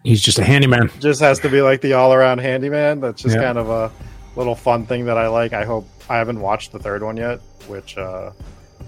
He's 0.04 0.22
just 0.22 0.40
a 0.40 0.44
handyman. 0.44 0.90
just 1.00 1.20
has 1.20 1.40
to 1.40 1.50
be 1.50 1.62
like 1.62 1.82
the 1.82 1.94
all 1.94 2.14
around 2.14 2.38
handyman. 2.38 3.02
That's 3.02 3.22
just 3.22 3.36
Yeah. 3.36 3.42
kind 3.44 3.58
of 3.58 3.70
a 3.70 3.92
little 4.38 4.56
fun 4.56 4.86
thing 4.86 5.06
that 5.06 5.18
I 5.18 5.28
like. 5.28 5.52
I 5.52 5.66
hope 5.66 5.86
I 6.10 6.18
haven't 6.18 6.40
watched 6.40 6.72
the 6.72 6.80
third 6.80 7.04
one 7.04 7.18
yet, 7.18 7.40
which 7.68 7.98
uh, 7.98 8.32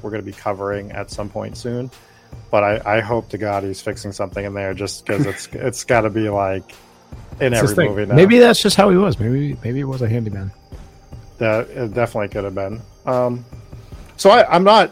we're 0.01 0.11
going 0.11 0.21
to 0.23 0.25
be 0.25 0.31
covering 0.31 0.91
at 0.93 1.11
some 1.11 1.27
point 1.27 1.57
soon. 1.57 1.91
But 2.51 2.63
I, 2.63 2.97
I 2.97 2.99
hope 3.01 3.29
to 3.29 3.37
God 3.37 3.63
he's 3.63 3.81
fixing 3.81 4.13
something 4.13 4.45
in 4.45 4.53
there, 4.53 4.73
just 4.73 5.05
because 5.05 5.25
it's 5.25 5.47
it's 5.51 5.83
got 5.83 6.01
to 6.01 6.09
be 6.09 6.29
like 6.29 6.63
in 7.41 7.53
It's 7.53 7.69
every 7.71 7.89
movie 7.89 8.05
now. 8.05 8.15
Maybe 8.15 8.39
that's 8.39 8.61
just 8.61 8.77
how 8.77 8.89
he 8.89 8.95
was. 8.95 9.19
Maybe 9.19 9.57
maybe 9.61 9.79
he 9.79 9.83
was 9.83 10.01
a 10.01 10.07
handyman. 10.07 10.51
that 11.39 11.69
it 11.69 11.93
definitely 11.93 12.29
could 12.29 12.45
have 12.45 12.55
been. 12.55 12.81
Um, 13.05 13.43
so 14.15 14.29
I, 14.29 14.49
I'm 14.53 14.63
not 14.63 14.91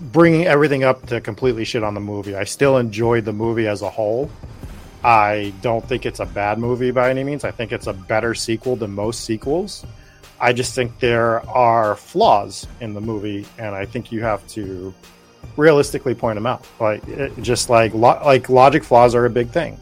bringing 0.00 0.46
everything 0.46 0.84
up 0.84 1.06
to 1.06 1.20
completely 1.20 1.64
shit 1.64 1.82
on 1.82 1.94
the 1.94 2.00
movie. 2.00 2.34
I 2.34 2.44
still 2.44 2.78
enjoyed 2.78 3.24
the 3.24 3.32
movie 3.32 3.66
as 3.66 3.82
a 3.82 3.90
whole. 3.90 4.30
I 5.02 5.52
don't 5.62 5.86
think 5.86 6.04
it's 6.04 6.20
a 6.20 6.26
bad 6.26 6.58
movie 6.58 6.90
by 6.90 7.10
any 7.10 7.24
means. 7.24 7.44
I 7.44 7.50
think 7.50 7.72
it's 7.72 7.86
a 7.86 7.92
better 7.92 8.34
sequel 8.34 8.76
than 8.76 8.92
most 8.92 9.24
sequels. 9.24 9.84
I 10.40 10.52
just 10.52 10.74
think 10.74 10.98
there 11.00 11.46
are 11.48 11.96
flaws 11.96 12.66
in 12.80 12.94
the 12.94 13.00
movie, 13.00 13.46
and 13.58 13.74
I 13.74 13.84
think 13.84 14.10
you 14.10 14.22
have 14.22 14.46
to 14.48 14.94
realistically 15.56 16.14
point 16.14 16.36
them 16.36 16.46
out. 16.46 16.64
Like 16.78 17.06
it, 17.08 17.32
just 17.42 17.68
like 17.68 17.92
lo- 17.94 18.20
like 18.24 18.48
logic 18.48 18.84
flaws 18.84 19.14
are 19.14 19.26
a 19.26 19.30
big 19.30 19.50
thing. 19.50 19.78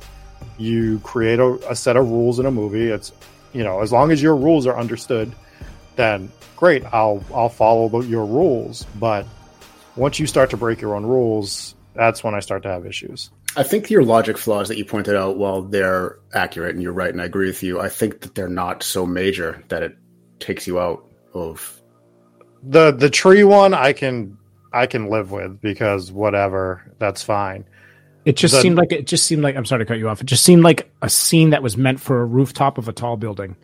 You 0.56 0.98
create 1.00 1.38
a, 1.38 1.54
a 1.70 1.76
set 1.76 1.96
of 1.96 2.10
rules 2.10 2.40
in 2.40 2.46
a 2.46 2.50
movie. 2.50 2.90
It's 2.90 3.12
you 3.52 3.62
know 3.62 3.80
as 3.80 3.92
long 3.92 4.10
as 4.10 4.20
your 4.20 4.36
rules 4.36 4.66
are 4.66 4.76
understood, 4.76 5.32
then 5.96 6.30
great. 6.56 6.84
I'll 6.92 7.22
I'll 7.32 7.48
follow 7.48 7.88
the, 7.88 8.00
your 8.00 8.26
rules. 8.26 8.84
But 8.98 9.26
once 9.98 10.18
you 10.18 10.26
start 10.26 10.50
to 10.50 10.56
break 10.56 10.80
your 10.80 10.94
own 10.94 11.04
rules, 11.04 11.74
that's 11.94 12.22
when 12.24 12.34
I 12.34 12.40
start 12.40 12.62
to 12.62 12.68
have 12.70 12.86
issues. 12.86 13.30
I 13.56 13.62
think 13.62 13.90
your 13.90 14.04
logic 14.04 14.38
flaws 14.38 14.68
that 14.68 14.78
you 14.78 14.84
pointed 14.84 15.16
out, 15.16 15.36
while 15.36 15.62
they're 15.62 16.18
accurate 16.32 16.74
and 16.74 16.82
you're 16.82 16.92
right, 16.92 17.10
and 17.10 17.20
I 17.20 17.24
agree 17.24 17.46
with 17.48 17.62
you, 17.62 17.80
I 17.80 17.88
think 17.88 18.20
that 18.20 18.34
they're 18.34 18.48
not 18.48 18.82
so 18.82 19.04
major 19.06 19.64
that 19.68 19.82
it 19.82 19.96
takes 20.38 20.66
you 20.66 20.78
out 20.78 21.04
of. 21.34 21.80
the 22.62 22.92
the 22.92 23.10
tree 23.10 23.44
one 23.44 23.74
I 23.74 23.92
can 23.92 24.36
I 24.72 24.86
can 24.86 25.08
live 25.08 25.30
with 25.32 25.60
because 25.60 26.12
whatever 26.12 26.92
that's 26.98 27.22
fine. 27.22 27.64
It 28.24 28.36
just 28.36 28.54
The- 28.54 28.60
seemed 28.60 28.76
like 28.76 28.92
it 28.92 29.06
just 29.06 29.26
seemed 29.26 29.42
like 29.42 29.56
I'm 29.56 29.64
sorry 29.64 29.80
to 29.84 29.86
cut 29.86 29.98
you 29.98 30.08
off. 30.08 30.20
It 30.20 30.26
just 30.26 30.44
seemed 30.44 30.62
like 30.62 30.90
a 31.02 31.08
scene 31.08 31.50
that 31.50 31.62
was 31.62 31.76
meant 31.76 32.00
for 32.00 32.20
a 32.20 32.24
rooftop 32.24 32.76
of 32.78 32.86
a 32.88 32.92
tall 32.92 33.16
building. 33.16 33.56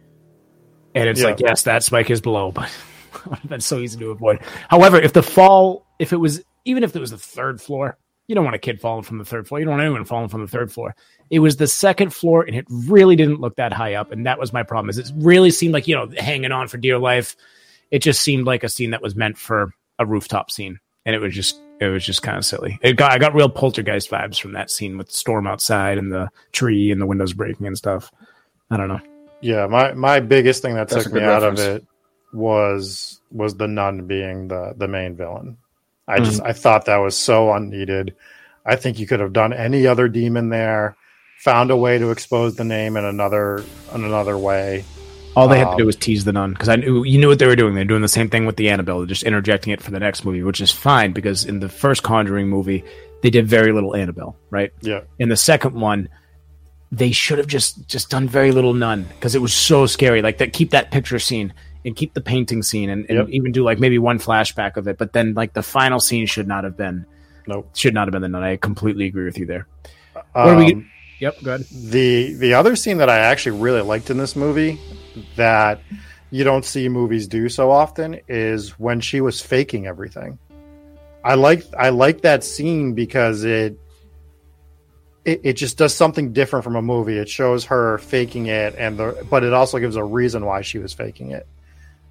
And 0.95 1.09
it's 1.09 1.21
Yeah. 1.21 1.27
like, 1.29 1.41
yes, 1.41 1.63
that 1.65 1.83
spike 1.83 2.09
is 2.11 2.21
below, 2.21 2.51
but 2.53 2.71
that's 3.45 3.67
so 3.67 3.79
easy 3.79 3.99
to 3.99 4.11
avoid. 4.11 4.39
However, 4.69 4.97
if 4.97 5.13
the 5.13 5.23
fall, 5.23 5.84
if 5.99 6.13
it 6.13 6.17
was 6.17 6.43
even 6.65 6.83
if 6.85 6.95
it 6.95 7.01
was 7.01 7.11
the 7.11 7.19
third 7.19 7.61
floor, 7.61 7.99
you 8.27 8.35
don't 8.35 8.45
want 8.45 8.57
a 8.57 8.61
kid 8.61 8.81
falling 8.81 9.03
from 9.03 9.19
the 9.19 9.25
third 9.25 9.47
floor. 9.47 9.59
You 9.59 9.67
don't 9.67 9.75
want 9.75 9.83
anyone 9.83 10.05
falling 10.05 10.29
from 10.29 10.41
the 10.41 10.49
third 10.49 10.73
floor. 10.73 10.95
It 11.31 11.41
was 11.41 11.57
the 11.57 11.67
second 11.67 12.15
floor, 12.15 12.43
and 12.43 12.57
it 12.57 12.67
really 12.69 13.17
didn't 13.17 13.41
look 13.41 13.57
that 13.57 13.73
high 13.73 13.95
up, 13.95 14.13
and 14.13 14.27
that 14.27 14.39
was 14.39 14.53
my 14.53 14.63
problem. 14.63 14.91
Is 14.91 14.99
it 14.99 15.11
really 15.17 15.51
seemed 15.51 15.75
like 15.75 15.89
you 15.89 15.95
know 15.95 16.11
hanging 16.19 16.53
on 16.53 16.69
for 16.69 16.79
dear 16.79 16.99
life. 16.99 17.37
It 17.91 18.01
just 18.01 18.23
seemed 18.23 18.47
like 18.47 18.65
a 18.65 18.69
scene 18.69 18.91
that 18.91 19.03
was 19.03 19.15
meant 19.15 19.39
for 19.39 19.73
a 19.99 20.07
rooftop 20.07 20.51
scene, 20.51 20.81
and 21.05 21.15
it 21.15 21.19
was 21.21 21.35
just 21.35 21.61
it 21.81 21.87
was 21.87 22.05
just 22.05 22.23
kind 22.23 22.39
of 22.39 22.45
silly. 22.45 22.79
It 22.83 22.97
got 22.97 23.13
I 23.13 23.19
got 23.19 23.35
real 23.35 23.49
poltergeist 23.49 24.11
vibes 24.11 24.41
from 24.41 24.53
that 24.53 24.71
scene 24.71 24.97
with 24.97 25.09
the 25.09 25.15
storm 25.15 25.47
outside 25.47 25.99
and 25.99 26.13
the 26.13 26.31
tree 26.53 26.91
and 26.91 27.01
the 27.01 27.07
windows 27.07 27.33
breaking 27.33 27.67
and 27.67 27.77
stuff. 27.77 28.11
I 28.71 28.77
don't 28.77 28.89
know. 28.89 29.01
Yeah, 29.41 29.67
my 29.67 29.93
my 29.93 30.21
biggest 30.21 30.63
thing 30.63 30.75
that 30.75 30.89
That's 30.89 31.05
took 31.05 31.13
me 31.13 31.21
good 31.21 31.29
out 31.29 31.43
of 31.43 31.59
it 31.59 31.85
was 32.33 33.21
was 33.31 33.57
the 33.57 33.69
nun 33.69 34.07
being 34.07 34.49
the 34.49 34.75
the 34.77 34.89
main 34.89 35.17
villain. 35.17 35.59
I 36.07 36.21
just 36.21 36.43
I 36.43 36.53
thought 36.53 36.85
that 36.87 36.97
was 36.99 37.17
so 37.17 37.53
unneeded. 37.53 38.15
I 38.67 38.77
think 38.77 38.99
you 38.99 39.07
could 39.07 39.21
have 39.21 39.33
done 39.33 39.53
any 39.53 39.87
other 39.87 40.09
demon 40.09 40.49
there, 40.49 40.97
found 41.39 41.71
a 41.71 41.77
way 41.77 41.99
to 41.99 42.11
expose 42.11 42.57
the 42.57 42.65
name 42.65 42.97
in 42.97 43.05
another 43.05 43.63
in 43.95 44.05
another 44.05 44.37
way. 44.37 44.85
All 45.37 45.49
they 45.49 45.59
had 45.59 45.65
to 45.65 45.71
Um, 45.73 45.79
do 45.79 45.87
was 45.87 45.97
tease 45.97 46.25
the 46.25 46.33
nun 46.33 46.53
because 46.53 46.69
I 46.69 46.77
knew 46.77 47.03
you 47.05 47.19
knew 47.19 47.29
what 47.29 47.39
they 47.39 47.47
were 47.47 47.57
doing. 47.57 47.75
They're 47.75 47.85
doing 47.85 48.03
the 48.03 48.09
same 48.09 48.29
thing 48.31 48.47
with 48.47 48.57
the 48.57 48.69
Annabelle, 48.71 48.99
They're 48.99 49.07
just 49.07 49.25
interjecting 49.25 49.73
it 49.73 49.83
for 49.83 49.91
the 49.91 49.99
next 49.99 50.25
movie, 50.25 50.43
which 50.43 50.61
is 50.61 50.71
fine 50.71 51.13
because 51.13 51.45
in 51.45 51.59
the 51.61 51.69
first 51.69 52.03
Conjuring 52.03 52.49
movie 52.49 52.85
they 53.23 53.31
did 53.31 53.47
very 53.49 53.73
little 53.73 53.97
Annabelle, 53.97 54.37
right? 54.51 54.73
Yeah. 54.83 55.01
In 55.19 55.31
the 55.31 55.37
second 55.37 55.75
one, 55.75 56.09
they 56.93 57.11
should 57.11 57.39
have 57.39 57.49
just 57.49 57.89
just 57.89 58.11
done 58.11 58.29
very 58.29 58.53
little 58.53 58.75
nun 58.75 59.05
because 59.15 59.35
it 59.35 59.43
was 59.43 59.53
so 59.53 59.87
scary. 59.87 60.23
Like 60.23 60.39
that, 60.39 60.53
keep 60.53 60.71
that 60.71 60.91
picture 60.93 61.19
scene 61.19 61.53
and 61.85 61.95
keep 61.95 62.15
the 62.15 62.21
painting 62.21 62.63
scene 62.63 62.89
and, 62.91 63.07
and 63.09 63.19
Yep. 63.19 63.29
even 63.31 63.53
do 63.53 63.63
like 63.65 63.79
maybe 63.79 63.99
one 63.99 64.19
flashback 64.19 64.77
of 64.77 64.89
it. 64.89 64.97
But 64.99 65.13
then 65.13 65.35
like 65.35 65.53
the 65.53 65.63
final 65.63 66.01
scene 66.01 66.27
should 66.27 66.49
not 66.49 66.65
have 66.65 66.77
been 66.77 67.05
Nope. 67.47 67.71
should 67.75 67.93
not 67.95 68.07
have 68.09 68.13
been 68.13 68.23
the 68.23 68.29
nun. 68.29 68.43
I 68.43 68.57
completely 68.57 69.07
agree 69.07 69.25
with 69.25 69.39
you 69.39 69.47
there. 69.47 69.67
What 70.33 70.51
do 70.53 70.57
we 70.57 70.73
Um, 70.75 70.91
Yep, 71.21 71.37
good. 71.45 71.65
the 71.71 72.35
the 72.35 72.55
other 72.55 72.75
scene 72.77 72.99
that 72.99 73.09
I 73.09 73.19
actually 73.19 73.59
really 73.61 73.83
liked 73.83 74.11
in 74.11 74.17
this 74.19 74.35
movie 74.35 74.79
that 75.37 75.81
you 76.31 76.43
don't 76.43 76.65
see 76.65 76.89
movies 76.89 77.29
do 77.29 77.49
so 77.49 77.71
often 77.71 78.19
is 78.29 78.71
when 78.81 79.01
she 79.01 79.21
was 79.21 79.41
faking 79.41 79.87
everything. 79.87 80.39
I 81.23 81.35
like 81.37 81.63
I 81.79 81.91
like 81.91 82.23
that 82.23 82.43
scene 82.45 82.95
because 82.95 83.45
it, 83.45 83.79
it 85.25 85.41
it 85.45 85.53
just 85.55 85.79
does 85.79 85.95
something 85.95 86.33
different 86.33 86.65
from 86.65 86.77
a 86.77 86.83
movie. 86.83 87.17
It 87.17 87.29
shows 87.29 87.65
her 87.67 87.99
faking 87.99 88.47
it 88.47 88.75
and 88.77 88.99
the 88.99 89.27
but 89.31 89.45
it 89.45 89.53
also 89.53 89.79
gives 89.79 89.97
a 89.97 90.05
reason 90.05 90.45
why 90.45 90.63
she 90.63 90.79
was 90.79 90.93
faking 90.93 91.31
it. 91.31 91.47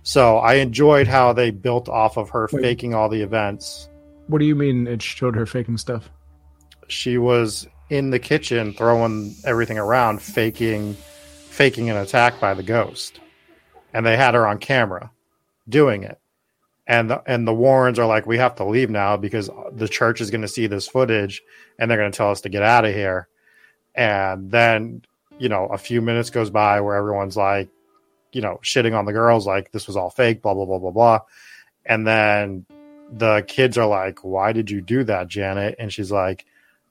So 0.04 0.38
I 0.38 0.56
enjoyed 0.56 1.08
how 1.08 1.34
they 1.34 1.51
built 1.51 1.89
off 1.89 2.18
of 2.18 2.30
her 2.30 2.47
Wait. 2.51 2.62
faking 2.62 2.93
all 2.93 3.10
the 3.10 3.22
events. 3.22 3.89
What 4.28 4.39
do 4.39 4.45
you 4.45 4.56
mean 4.56 4.88
it 4.88 5.01
showed 5.01 5.36
her 5.36 5.45
faking 5.45 5.78
stuff? 5.78 6.10
she 6.88 7.18
was 7.18 7.68
in 7.89 8.10
the 8.10 8.20
kitchen 8.20 8.74
throwing 8.74 9.36
everything 9.45 9.78
around 9.78 10.22
faking 10.22 10.93
faking 10.93 11.89
an 11.89 11.97
attack 11.97 12.39
by 12.39 12.54
the 12.54 12.64
ghost 12.64 13.20
and 13.93 14.06
they 14.06 14.18
had 14.18 14.34
her 14.34 14.47
on 14.47 14.58
camera 14.58 15.12
doing 15.70 16.04
it 16.04 16.20
and 16.88 17.10
the, 17.10 17.24
and 17.28 17.47
the 17.47 17.54
warrens 17.54 17.99
are 17.99 18.08
like 18.08 18.26
we 18.26 18.38
have 18.38 18.56
to 18.56 18.64
leave 18.64 18.89
now 18.89 19.16
because 19.16 19.49
the 19.72 19.88
church 19.88 20.20
is 20.20 20.32
going 20.32 20.41
to 20.41 20.47
see 20.47 20.68
this 20.68 20.88
footage 20.88 21.41
and 21.78 21.89
they're 21.89 21.97
going 21.97 22.12
to 22.12 22.18
tell 22.18 22.32
us 22.32 22.41
to 22.41 22.49
get 22.49 22.64
out 22.64 22.86
of 22.86 22.93
here 22.93 23.28
and 23.95 24.49
then 24.49 25.01
you 25.38 25.49
know 25.49 25.66
a 25.68 25.78
few 25.78 26.01
minutes 26.01 26.30
goes 26.30 26.49
by 26.49 26.82
where 26.82 26.95
everyone's 26.95 27.38
like 27.38 27.70
you 28.36 28.41
know 28.41 28.59
shitting 28.63 28.97
on 28.97 29.05
the 29.05 29.13
girls 29.13 29.45
like 29.47 29.71
this 29.71 29.88
was 29.88 29.95
all 29.95 30.09
fake 30.09 30.41
blah 30.41 30.53
blah 30.53 30.65
blah 30.65 30.79
blah 30.79 30.91
blah 30.91 31.19
and 31.86 32.05
then 32.07 32.65
the 33.11 33.43
kids 33.47 33.77
are 33.77 33.88
like 33.88 34.23
why 34.23 34.53
did 34.53 34.69
you 34.69 34.81
do 34.81 35.03
that 35.03 35.27
janet 35.27 35.75
and 35.79 35.91
she's 35.93 36.11
like 36.11 36.45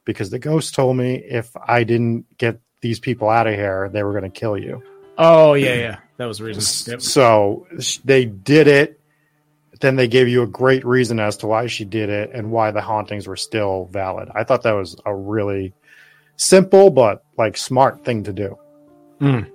because 0.05 0.29
the 0.29 0.39
ghost 0.39 0.75
told 0.75 0.97
me 0.97 1.15
if 1.15 1.55
I 1.55 1.83
didn't 1.83 2.37
get 2.37 2.59
these 2.81 2.99
people 2.99 3.29
out 3.29 3.47
of 3.47 3.53
here, 3.53 3.89
they 3.91 4.03
were 4.03 4.11
going 4.11 4.29
to 4.29 4.39
kill 4.39 4.57
you. 4.57 4.83
Oh 5.17 5.53
yeah, 5.53 5.75
yeah. 5.75 5.97
That 6.17 6.25
was 6.25 6.39
the 6.39 6.45
reason. 6.45 6.93
Yep. 6.93 7.01
So 7.01 7.67
they 8.03 8.25
did 8.25 8.67
it. 8.67 8.99
Then 9.79 9.95
they 9.95 10.07
gave 10.07 10.27
you 10.27 10.43
a 10.43 10.47
great 10.47 10.85
reason 10.85 11.19
as 11.19 11.37
to 11.37 11.47
why 11.47 11.67
she 11.67 11.85
did 11.85 12.09
it 12.09 12.31
and 12.33 12.51
why 12.51 12.71
the 12.71 12.81
hauntings 12.81 13.27
were 13.27 13.35
still 13.35 13.89
valid. 13.91 14.29
I 14.33 14.43
thought 14.43 14.63
that 14.63 14.71
was 14.73 14.95
a 15.05 15.13
really 15.13 15.73
simple 16.37 16.89
but 16.89 17.23
like 17.37 17.57
smart 17.57 18.05
thing 18.05 18.23
to 18.23 18.33
do. 18.33 18.57
Mm. 19.19 19.51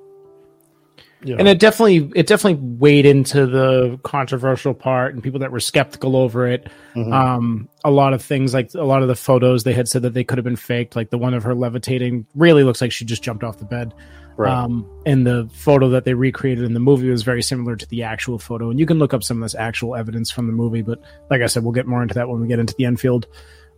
Know? 1.20 1.36
and 1.36 1.48
it 1.48 1.58
definitely 1.58 2.10
it 2.14 2.26
definitely 2.28 2.60
weighed 2.78 3.04
into 3.04 3.46
the 3.46 3.98
controversial 4.04 4.72
part 4.72 5.14
and 5.14 5.22
people 5.22 5.40
that 5.40 5.50
were 5.50 5.58
skeptical 5.60 6.14
over 6.16 6.46
it 6.46 6.68
Mhm. 6.94 7.12
um 7.12 7.68
a 7.84 7.90
lot 7.90 8.12
of 8.12 8.22
things 8.22 8.54
like 8.54 8.70
a 8.74 8.84
lot 8.84 9.02
of 9.02 9.08
the 9.08 9.16
photos 9.16 9.64
they 9.64 9.72
had 9.72 9.88
said 9.88 10.02
that 10.02 10.14
they 10.14 10.22
could 10.22 10.38
have 10.38 10.44
been 10.44 10.54
faked 10.56 10.94
like 10.94 11.10
the 11.10 11.18
one 11.18 11.34
of 11.34 11.42
her 11.42 11.54
levitating 11.56 12.24
really 12.36 12.62
looks 12.62 12.80
like 12.80 12.92
she 12.92 13.04
just 13.04 13.22
jumped 13.22 13.42
off 13.42 13.58
the 13.58 13.64
bed 13.64 13.94
Right. 14.36 14.52
um 14.52 14.86
and 15.04 15.26
the 15.26 15.48
photo 15.52 15.88
that 15.90 16.04
they 16.04 16.14
recreated 16.14 16.62
in 16.64 16.72
the 16.72 16.78
movie 16.80 17.10
was 17.10 17.22
very 17.24 17.42
similar 17.42 17.74
to 17.74 17.86
the 17.88 18.04
actual 18.04 18.38
photo 18.38 18.70
and 18.70 18.78
you 18.78 18.86
can 18.86 19.00
look 19.00 19.12
up 19.12 19.24
some 19.24 19.38
of 19.38 19.42
this 19.42 19.56
actual 19.56 19.96
evidence 19.96 20.30
from 20.30 20.46
the 20.46 20.52
movie 20.52 20.82
but 20.82 21.00
like 21.30 21.42
i 21.42 21.46
said 21.46 21.64
we'll 21.64 21.72
get 21.72 21.86
more 21.88 22.00
into 22.02 22.14
that 22.14 22.28
when 22.28 22.40
we 22.40 22.46
get 22.46 22.60
into 22.60 22.74
the 22.78 22.84
enfield 22.84 23.26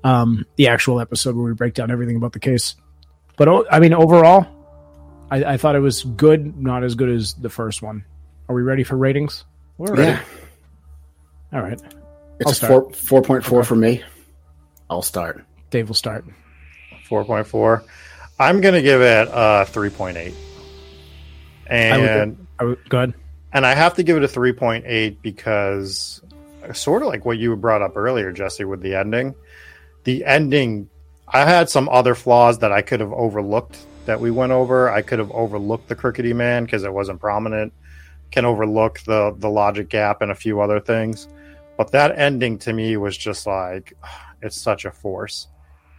um 0.04 0.44
the 0.56 0.68
actual 0.68 1.00
episode 1.00 1.34
where 1.34 1.46
we 1.46 1.54
break 1.54 1.72
down 1.72 1.90
everything 1.90 2.16
about 2.16 2.32
the 2.34 2.38
case 2.40 2.76
but 3.36 3.48
I 3.72 3.80
mean 3.80 3.94
overall 3.94 4.46
I, 5.30 5.44
I 5.44 5.56
thought 5.56 5.76
it 5.76 5.80
was 5.80 6.02
good, 6.02 6.56
not 6.60 6.82
as 6.84 6.94
good 6.94 7.08
as 7.08 7.34
the 7.34 7.50
first 7.50 7.82
one. 7.82 8.04
Are 8.48 8.54
we 8.54 8.62
ready 8.62 8.82
for 8.84 8.96
ratings? 8.96 9.44
We're 9.78 9.94
ready. 9.94 10.02
Yeah. 10.02 10.22
All 11.52 11.62
right. 11.62 11.80
It's 11.80 12.46
I'll 12.46 12.52
a 12.52 12.54
start. 12.54 12.70
four 12.70 12.92
four 12.94 13.22
point 13.22 13.44
four 13.44 13.64
for 13.64 13.76
me. 13.76 14.02
I'll 14.88 15.02
start. 15.02 15.44
Dave 15.70 15.88
will 15.88 15.94
start. 15.94 16.24
Four 17.08 17.24
point 17.24 17.46
four. 17.46 17.84
I'm 18.38 18.60
gonna 18.60 18.82
give 18.82 19.00
it 19.02 19.28
a 19.30 19.66
three 19.66 19.90
point 19.90 20.16
eight. 20.16 20.34
And 21.66 22.36
I 22.58 22.64
would, 22.64 22.88
go 22.88 22.98
ahead. 22.98 23.14
and 23.52 23.64
I 23.64 23.74
have 23.74 23.94
to 23.94 24.02
give 24.02 24.16
it 24.16 24.24
a 24.24 24.26
3.8 24.26 25.16
because 25.22 26.20
sort 26.72 27.02
of 27.02 27.08
like 27.08 27.24
what 27.24 27.38
you 27.38 27.54
brought 27.54 27.80
up 27.80 27.96
earlier, 27.96 28.32
Jesse, 28.32 28.64
with 28.64 28.80
the 28.80 28.96
ending. 28.96 29.36
The 30.02 30.24
ending, 30.24 30.90
I 31.28 31.44
had 31.44 31.70
some 31.70 31.88
other 31.88 32.16
flaws 32.16 32.58
that 32.58 32.72
I 32.72 32.82
could 32.82 32.98
have 32.98 33.12
overlooked 33.12 33.78
that 34.10 34.20
we 34.20 34.32
went 34.32 34.50
over. 34.50 34.90
I 34.90 35.02
could 35.02 35.20
have 35.20 35.30
overlooked 35.30 35.86
the 35.88 35.94
crickety 35.94 36.32
man 36.32 36.64
because 36.64 36.82
it 36.82 36.92
wasn't 36.92 37.20
prominent. 37.20 37.72
Can 38.32 38.44
overlook 38.44 38.98
the 39.00 39.32
the 39.38 39.48
logic 39.48 39.88
gap 39.88 40.20
and 40.20 40.32
a 40.32 40.34
few 40.34 40.60
other 40.60 40.80
things. 40.80 41.28
But 41.78 41.92
that 41.92 42.18
ending 42.18 42.58
to 42.58 42.72
me 42.72 42.96
was 42.96 43.16
just 43.16 43.46
like 43.46 43.92
it's 44.42 44.60
such 44.60 44.84
a 44.84 44.90
force. 44.90 45.46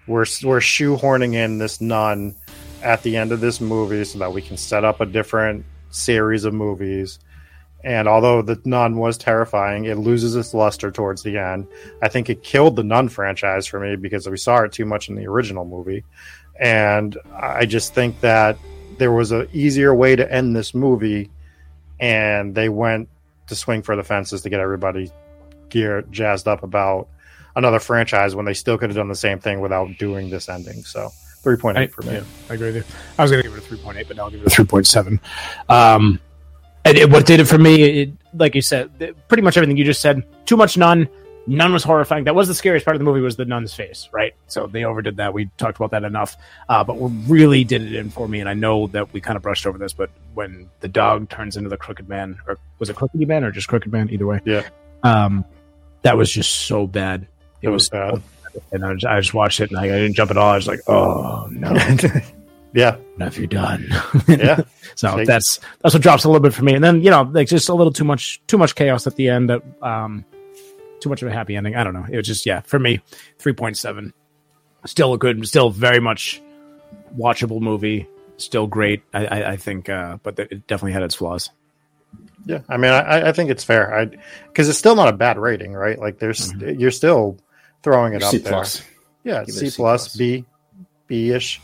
We're 0.07 0.25
we're 0.43 0.59
shoehorning 0.59 1.35
in 1.35 1.57
this 1.57 1.79
nun 1.79 2.35
at 2.83 3.01
the 3.03 3.15
end 3.15 3.31
of 3.31 3.39
this 3.39 3.61
movie 3.61 4.03
so 4.03 4.19
that 4.19 4.33
we 4.33 4.41
can 4.41 4.57
set 4.57 4.83
up 4.83 4.99
a 4.99 5.05
different 5.05 5.65
series 5.89 6.43
of 6.43 6.53
movies. 6.53 7.17
And 7.83 8.07
although 8.07 8.43
the 8.43 8.61
Nun 8.63 8.97
was 8.97 9.17
terrifying, 9.17 9.85
it 9.85 9.97
loses 9.97 10.35
its 10.35 10.53
luster 10.53 10.91
towards 10.91 11.23
the 11.23 11.39
end. 11.39 11.67
I 12.01 12.09
think 12.09 12.29
it 12.29 12.43
killed 12.43 12.75
the 12.75 12.83
Nun 12.83 13.09
franchise 13.09 13.65
for 13.65 13.79
me 13.79 13.95
because 13.95 14.29
we 14.29 14.37
saw 14.37 14.61
it 14.61 14.71
too 14.71 14.85
much 14.85 15.09
in 15.09 15.15
the 15.15 15.25
original 15.25 15.65
movie. 15.65 16.03
And 16.61 17.17
I 17.35 17.65
just 17.65 17.93
think 17.93 18.21
that 18.21 18.57
there 18.99 19.11
was 19.11 19.31
an 19.31 19.49
easier 19.51 19.93
way 19.93 20.15
to 20.15 20.31
end 20.31 20.55
this 20.55 20.75
movie, 20.75 21.31
and 21.99 22.53
they 22.53 22.69
went 22.69 23.09
to 23.47 23.55
swing 23.55 23.81
for 23.81 23.95
the 23.95 24.03
fences 24.03 24.43
to 24.43 24.49
get 24.49 24.59
everybody 24.59 25.11
geared, 25.69 26.11
jazzed 26.11 26.47
up 26.47 26.61
about 26.61 27.07
another 27.55 27.79
franchise 27.79 28.35
when 28.35 28.45
they 28.45 28.53
still 28.53 28.77
could 28.77 28.89
have 28.91 28.95
done 28.95 29.07
the 29.07 29.15
same 29.15 29.39
thing 29.39 29.59
without 29.59 29.89
doing 29.97 30.29
this 30.29 30.47
ending. 30.47 30.83
So 30.83 31.09
3.8 31.43 31.91
for 31.91 32.03
me. 32.03 32.13
yeah, 32.13 32.23
I 32.49 32.53
agree 32.53 32.67
with 32.71 32.75
you. 32.75 32.95
I 33.17 33.23
was 33.23 33.31
going 33.31 33.41
to 33.43 33.49
give 33.49 33.57
it 33.57 33.63
a 33.63 33.65
three 33.65 33.79
point 33.79 33.97
eight, 33.97 34.07
but 34.07 34.17
now 34.17 34.25
I'll 34.25 34.29
give 34.29 34.41
it 34.41 34.47
a 34.47 34.49
three 34.51 34.65
point 34.65 34.85
seven. 34.85 35.19
Um, 35.67 36.19
and 36.85 36.97
it, 36.97 37.09
what 37.09 37.25
did 37.25 37.39
it 37.39 37.45
for 37.45 37.57
me? 37.57 38.01
It, 38.01 38.11
like 38.33 38.53
you 38.53 38.61
said, 38.61 38.97
th- 38.99 39.15
pretty 39.27 39.41
much 39.41 39.57
everything 39.57 39.77
you 39.77 39.85
just 39.85 40.01
said. 40.01 40.23
Too 40.45 40.57
much 40.57 40.77
nun. 41.47 41.57
None 41.57 41.73
was 41.73 41.83
horrifying. 41.83 42.23
That 42.25 42.35
was 42.35 42.47
the 42.47 42.55
scariest 42.55 42.85
part 42.85 42.95
of 42.95 42.99
the 42.99 43.05
movie 43.05 43.21
was 43.21 43.35
the 43.35 43.45
nun's 43.45 43.73
face, 43.73 44.09
right? 44.11 44.33
So 44.47 44.67
they 44.67 44.83
overdid 44.83 45.17
that. 45.17 45.33
We 45.33 45.49
talked 45.57 45.77
about 45.77 45.91
that 45.91 46.03
enough. 46.03 46.37
Uh, 46.69 46.83
but 46.83 46.97
what 46.97 47.11
really 47.27 47.63
did 47.63 47.81
it 47.81 47.93
in 47.93 48.09
for 48.09 48.27
me, 48.27 48.39
and 48.39 48.49
I 48.49 48.53
know 48.53 48.87
that 48.87 49.11
we 49.13 49.21
kind 49.21 49.37
of 49.37 49.43
brushed 49.43 49.65
over 49.65 49.77
this, 49.77 49.93
but 49.93 50.09
when 50.33 50.69
the 50.79 50.87
dog 50.87 51.29
turns 51.29 51.57
into 51.57 51.69
the 51.69 51.77
crooked 51.77 52.07
man, 52.09 52.39
or 52.47 52.57
was 52.79 52.89
it 52.89 52.95
crooked 52.95 53.27
man 53.27 53.43
or 53.43 53.51
just 53.51 53.67
crooked 53.67 53.91
man? 53.91 54.09
Either 54.09 54.25
way, 54.25 54.39
Yeah. 54.45 54.63
Um, 55.03 55.45
that 56.03 56.17
was 56.17 56.31
just 56.31 56.51
so 56.67 56.87
bad. 56.87 57.27
It 57.61 57.69
was 57.69 57.89
bad. 57.89 58.21
and 58.71 58.83
I 58.85 58.93
just, 58.93 59.05
I 59.05 59.19
just 59.19 59.33
watched 59.33 59.59
it 59.59 59.69
and 59.71 59.79
I, 59.79 59.83
I 59.85 59.87
didn't 59.87 60.13
jump 60.15 60.31
at 60.31 60.37
all. 60.37 60.49
I 60.49 60.55
was 60.55 60.67
like, 60.67 60.81
oh 60.87 61.47
no, 61.51 61.69
yeah. 62.73 62.95
what 63.15 63.19
have 63.19 63.37
you 63.37 63.47
done? 63.47 63.87
Yeah. 64.27 64.61
so 64.95 65.23
that's 65.25 65.59
that's 65.81 65.93
what 65.95 66.01
drops 66.03 66.23
a 66.23 66.27
little 66.29 66.41
bit 66.41 66.53
for 66.53 66.63
me. 66.63 66.73
And 66.73 66.83
then 66.83 67.01
you 67.01 67.09
know, 67.09 67.23
like 67.23 67.47
just 67.47 67.69
a 67.69 67.73
little 67.73 67.93
too 67.93 68.03
much 68.03 68.41
too 68.47 68.57
much 68.57 68.75
chaos 68.75 69.07
at 69.07 69.15
the 69.15 69.29
end. 69.29 69.49
That, 69.49 69.61
um, 69.81 70.25
too 71.01 71.09
much 71.09 71.21
of 71.21 71.27
a 71.27 71.31
happy 71.31 71.57
ending. 71.57 71.75
I 71.75 71.83
don't 71.83 71.93
know. 71.93 72.05
It 72.09 72.15
was 72.15 72.25
just 72.25 72.45
yeah 72.45 72.61
for 72.61 72.79
me, 72.79 73.01
three 73.37 73.53
point 73.53 73.77
seven. 73.77 74.13
Still 74.85 75.13
a 75.13 75.17
good, 75.17 75.45
still 75.45 75.69
very 75.69 75.99
much 75.99 76.41
watchable 77.15 77.61
movie. 77.61 78.07
Still 78.37 78.65
great. 78.65 79.03
I, 79.13 79.25
I, 79.25 79.51
I 79.51 79.57
think, 79.57 79.89
uh, 79.89 80.17
but 80.23 80.39
it 80.39 80.65
definitely 80.65 80.93
had 80.93 81.03
its 81.03 81.13
flaws. 81.13 81.51
Yeah, 82.45 82.61
I 82.67 82.77
mean, 82.77 82.91
I, 82.91 83.29
I 83.29 83.31
think 83.33 83.51
it's 83.51 83.63
fair. 83.63 83.93
I 83.95 84.05
because 84.47 84.67
it's 84.67 84.79
still 84.79 84.95
not 84.95 85.07
a 85.07 85.13
bad 85.15 85.37
rating, 85.37 85.73
right? 85.73 85.99
Like, 85.99 86.17
there's 86.17 86.51
you're 86.53 86.89
still 86.89 87.37
throwing 87.83 88.13
it 88.13 88.23
up 88.23 88.31
C 88.31 88.37
there. 88.39 88.63
Yeah, 89.23 89.43
C, 89.43 89.49
it's 89.49 89.49
it 89.49 89.49
a 89.49 89.51
C 89.51 89.69
C 89.69 89.75
plus, 89.75 90.07
plus. 90.07 90.15
B, 90.15 90.45
B 91.05 91.29
ish. 91.29 91.61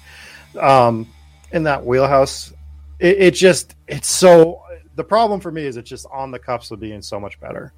Um, 0.60 1.08
in 1.52 1.64
that 1.64 1.84
wheelhouse, 1.84 2.54
it, 3.00 3.18
it 3.18 3.32
just 3.32 3.76
it's 3.88 4.08
so. 4.08 4.62
The 4.96 5.04
problem 5.04 5.40
for 5.42 5.52
me 5.52 5.66
is 5.66 5.78
it's 5.78 5.90
just 5.90 6.06
on 6.12 6.30
the 6.30 6.40
cuffs 6.40 6.70
of 6.70 6.80
being 6.80 7.02
so 7.02 7.20
much 7.20 7.40
better. 7.40 7.74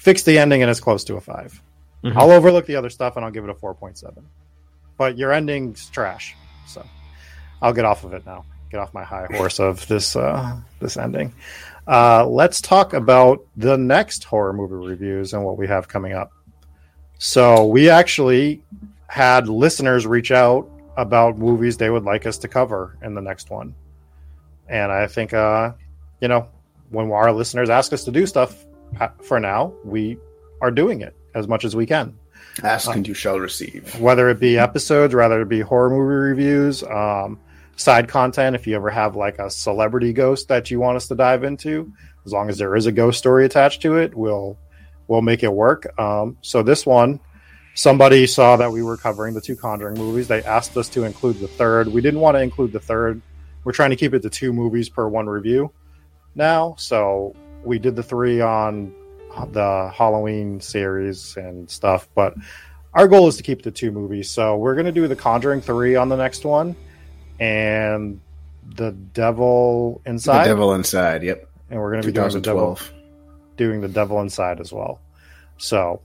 Fix 0.00 0.22
the 0.22 0.38
ending 0.38 0.62
and 0.62 0.70
it's 0.70 0.80
close 0.80 1.04
to 1.04 1.16
a 1.16 1.20
5 1.20 1.62
i 2.02 2.08
Mhm. 2.08 2.16
I'll 2.16 2.30
overlook 2.30 2.64
the 2.64 2.76
other 2.76 2.88
stuff 2.88 3.16
and 3.16 3.24
I'll 3.24 3.30
give 3.30 3.44
it 3.44 3.50
a 3.50 3.54
four 3.54 3.74
point 3.74 3.98
seven. 3.98 4.24
But 4.96 5.18
your 5.18 5.30
ending's 5.32 5.90
trash, 5.90 6.34
so 6.66 6.82
I'll 7.60 7.74
get 7.74 7.84
off 7.84 8.04
of 8.04 8.14
it 8.14 8.24
now. 8.24 8.46
Get 8.70 8.80
off 8.80 8.94
my 8.94 9.04
high 9.04 9.26
horse 9.30 9.60
of 9.60 9.86
this 9.88 10.16
uh, 10.16 10.56
this 10.80 10.96
ending. 10.96 11.34
Uh, 11.86 12.26
let's 12.26 12.62
talk 12.62 12.94
about 12.94 13.44
the 13.58 13.76
next 13.76 14.24
horror 14.24 14.54
movie 14.54 14.76
reviews 14.88 15.34
and 15.34 15.44
what 15.44 15.58
we 15.58 15.66
have 15.68 15.88
coming 15.88 16.14
up. 16.14 16.32
So 17.18 17.66
we 17.66 17.90
actually 17.90 18.62
had 19.06 19.48
listeners 19.48 20.06
reach 20.06 20.30
out 20.30 20.66
about 20.96 21.36
movies 21.36 21.76
they 21.76 21.90
would 21.90 22.04
like 22.04 22.24
us 22.24 22.38
to 22.38 22.48
cover 22.48 22.96
in 23.02 23.14
the 23.14 23.20
next 23.20 23.50
one. 23.50 23.74
And 24.68 24.90
I 24.90 25.06
think, 25.06 25.34
uh, 25.34 25.72
you 26.22 26.28
know, 26.28 26.48
when 26.88 27.10
our 27.12 27.30
listeners 27.32 27.68
ask 27.68 27.92
us 27.92 28.04
to 28.04 28.10
do 28.10 28.24
stuff 28.26 28.64
for 29.22 29.40
now, 29.40 29.72
we 29.84 30.18
are 30.60 30.70
doing 30.70 31.00
it 31.00 31.14
as 31.34 31.46
much 31.48 31.64
as 31.64 31.74
we 31.76 31.86
can, 31.86 32.18
Ask 32.62 32.90
and 32.90 33.06
you 33.06 33.14
shall 33.14 33.38
receive. 33.38 33.98
whether 34.00 34.28
it 34.28 34.40
be 34.40 34.58
episodes, 34.58 35.14
whether 35.14 35.40
it 35.42 35.48
be 35.48 35.60
horror 35.60 35.90
movie 35.90 36.02
reviews, 36.30 36.82
um, 36.82 37.38
side 37.76 38.08
content. 38.08 38.56
If 38.56 38.66
you 38.66 38.76
ever 38.76 38.90
have 38.90 39.16
like 39.16 39.38
a 39.38 39.50
celebrity 39.50 40.12
ghost 40.12 40.48
that 40.48 40.70
you 40.70 40.80
want 40.80 40.96
us 40.96 41.08
to 41.08 41.14
dive 41.14 41.44
into, 41.44 41.92
as 42.26 42.32
long 42.32 42.48
as 42.50 42.58
there 42.58 42.76
is 42.76 42.86
a 42.86 42.92
ghost 42.92 43.18
story 43.18 43.44
attached 43.46 43.82
to 43.82 43.96
it, 43.96 44.14
we'll 44.14 44.58
we'll 45.08 45.22
make 45.22 45.42
it 45.42 45.52
work. 45.52 45.98
Um, 45.98 46.36
so 46.42 46.62
this 46.62 46.84
one, 46.84 47.20
somebody 47.74 48.26
saw 48.26 48.56
that 48.56 48.70
we 48.70 48.82
were 48.82 48.96
covering 48.96 49.34
the 49.34 49.40
two 49.40 49.56
Conjuring 49.56 49.96
movies. 49.96 50.28
They 50.28 50.42
asked 50.42 50.76
us 50.76 50.88
to 50.90 51.04
include 51.04 51.38
the 51.38 51.48
third. 51.48 51.88
We 51.88 52.00
didn't 52.00 52.20
want 52.20 52.36
to 52.36 52.42
include 52.42 52.72
the 52.72 52.80
third. 52.80 53.22
We're 53.64 53.72
trying 53.72 53.90
to 53.90 53.96
keep 53.96 54.14
it 54.14 54.22
to 54.22 54.30
two 54.30 54.52
movies 54.52 54.88
per 54.88 55.08
one 55.08 55.26
review 55.26 55.72
now. 56.34 56.74
So 56.78 57.34
we 57.64 57.78
did 57.78 57.96
the 57.96 58.02
three 58.02 58.40
on 58.40 58.94
the 59.52 59.90
Halloween 59.94 60.60
series 60.60 61.36
and 61.36 61.70
stuff, 61.70 62.08
but 62.14 62.34
our 62.94 63.06
goal 63.06 63.28
is 63.28 63.36
to 63.36 63.42
keep 63.42 63.62
the 63.62 63.70
two 63.70 63.90
movies. 63.90 64.30
So 64.30 64.56
we're 64.56 64.74
going 64.74 64.86
to 64.86 64.92
do 64.92 65.06
the 65.06 65.16
Conjuring 65.16 65.60
3 65.60 65.96
on 65.96 66.08
the 66.08 66.16
next 66.16 66.44
one 66.44 66.74
and 67.38 68.20
the 68.74 68.92
Devil 68.92 70.02
Inside. 70.04 70.44
The 70.44 70.50
Devil 70.50 70.74
Inside. 70.74 71.22
Yep. 71.22 71.48
and 71.70 71.80
we're 71.80 71.90
going 71.90 72.02
to 72.02 72.08
be 72.08 72.12
doing 72.12 72.30
the 72.30 72.40
Devil 72.40 72.78
doing 73.56 73.80
the 73.80 73.88
Devil 73.88 74.20
Inside 74.20 74.60
as 74.60 74.72
well. 74.72 75.00
So 75.58 76.00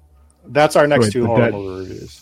that's 0.47 0.75
our 0.75 0.87
next 0.87 1.05
Wait, 1.05 1.13
two 1.13 1.21
the 1.21 1.27
horror 1.27 1.51
movie 1.51 1.89
reviews. 1.91 2.21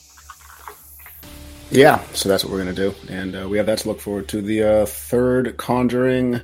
Yeah, 1.72 2.04
so 2.14 2.30
that's 2.30 2.44
what 2.44 2.54
we're 2.54 2.60
gonna 2.60 2.74
do, 2.74 2.94
and 3.10 3.36
uh, 3.36 3.50
we 3.50 3.58
have 3.58 3.66
that 3.66 3.80
to 3.80 3.88
look 3.88 4.00
forward 4.00 4.28
to. 4.28 4.44
The 4.44 4.64
uh, 4.64 4.86
third 4.86 5.58
Conjuring. 5.58 6.42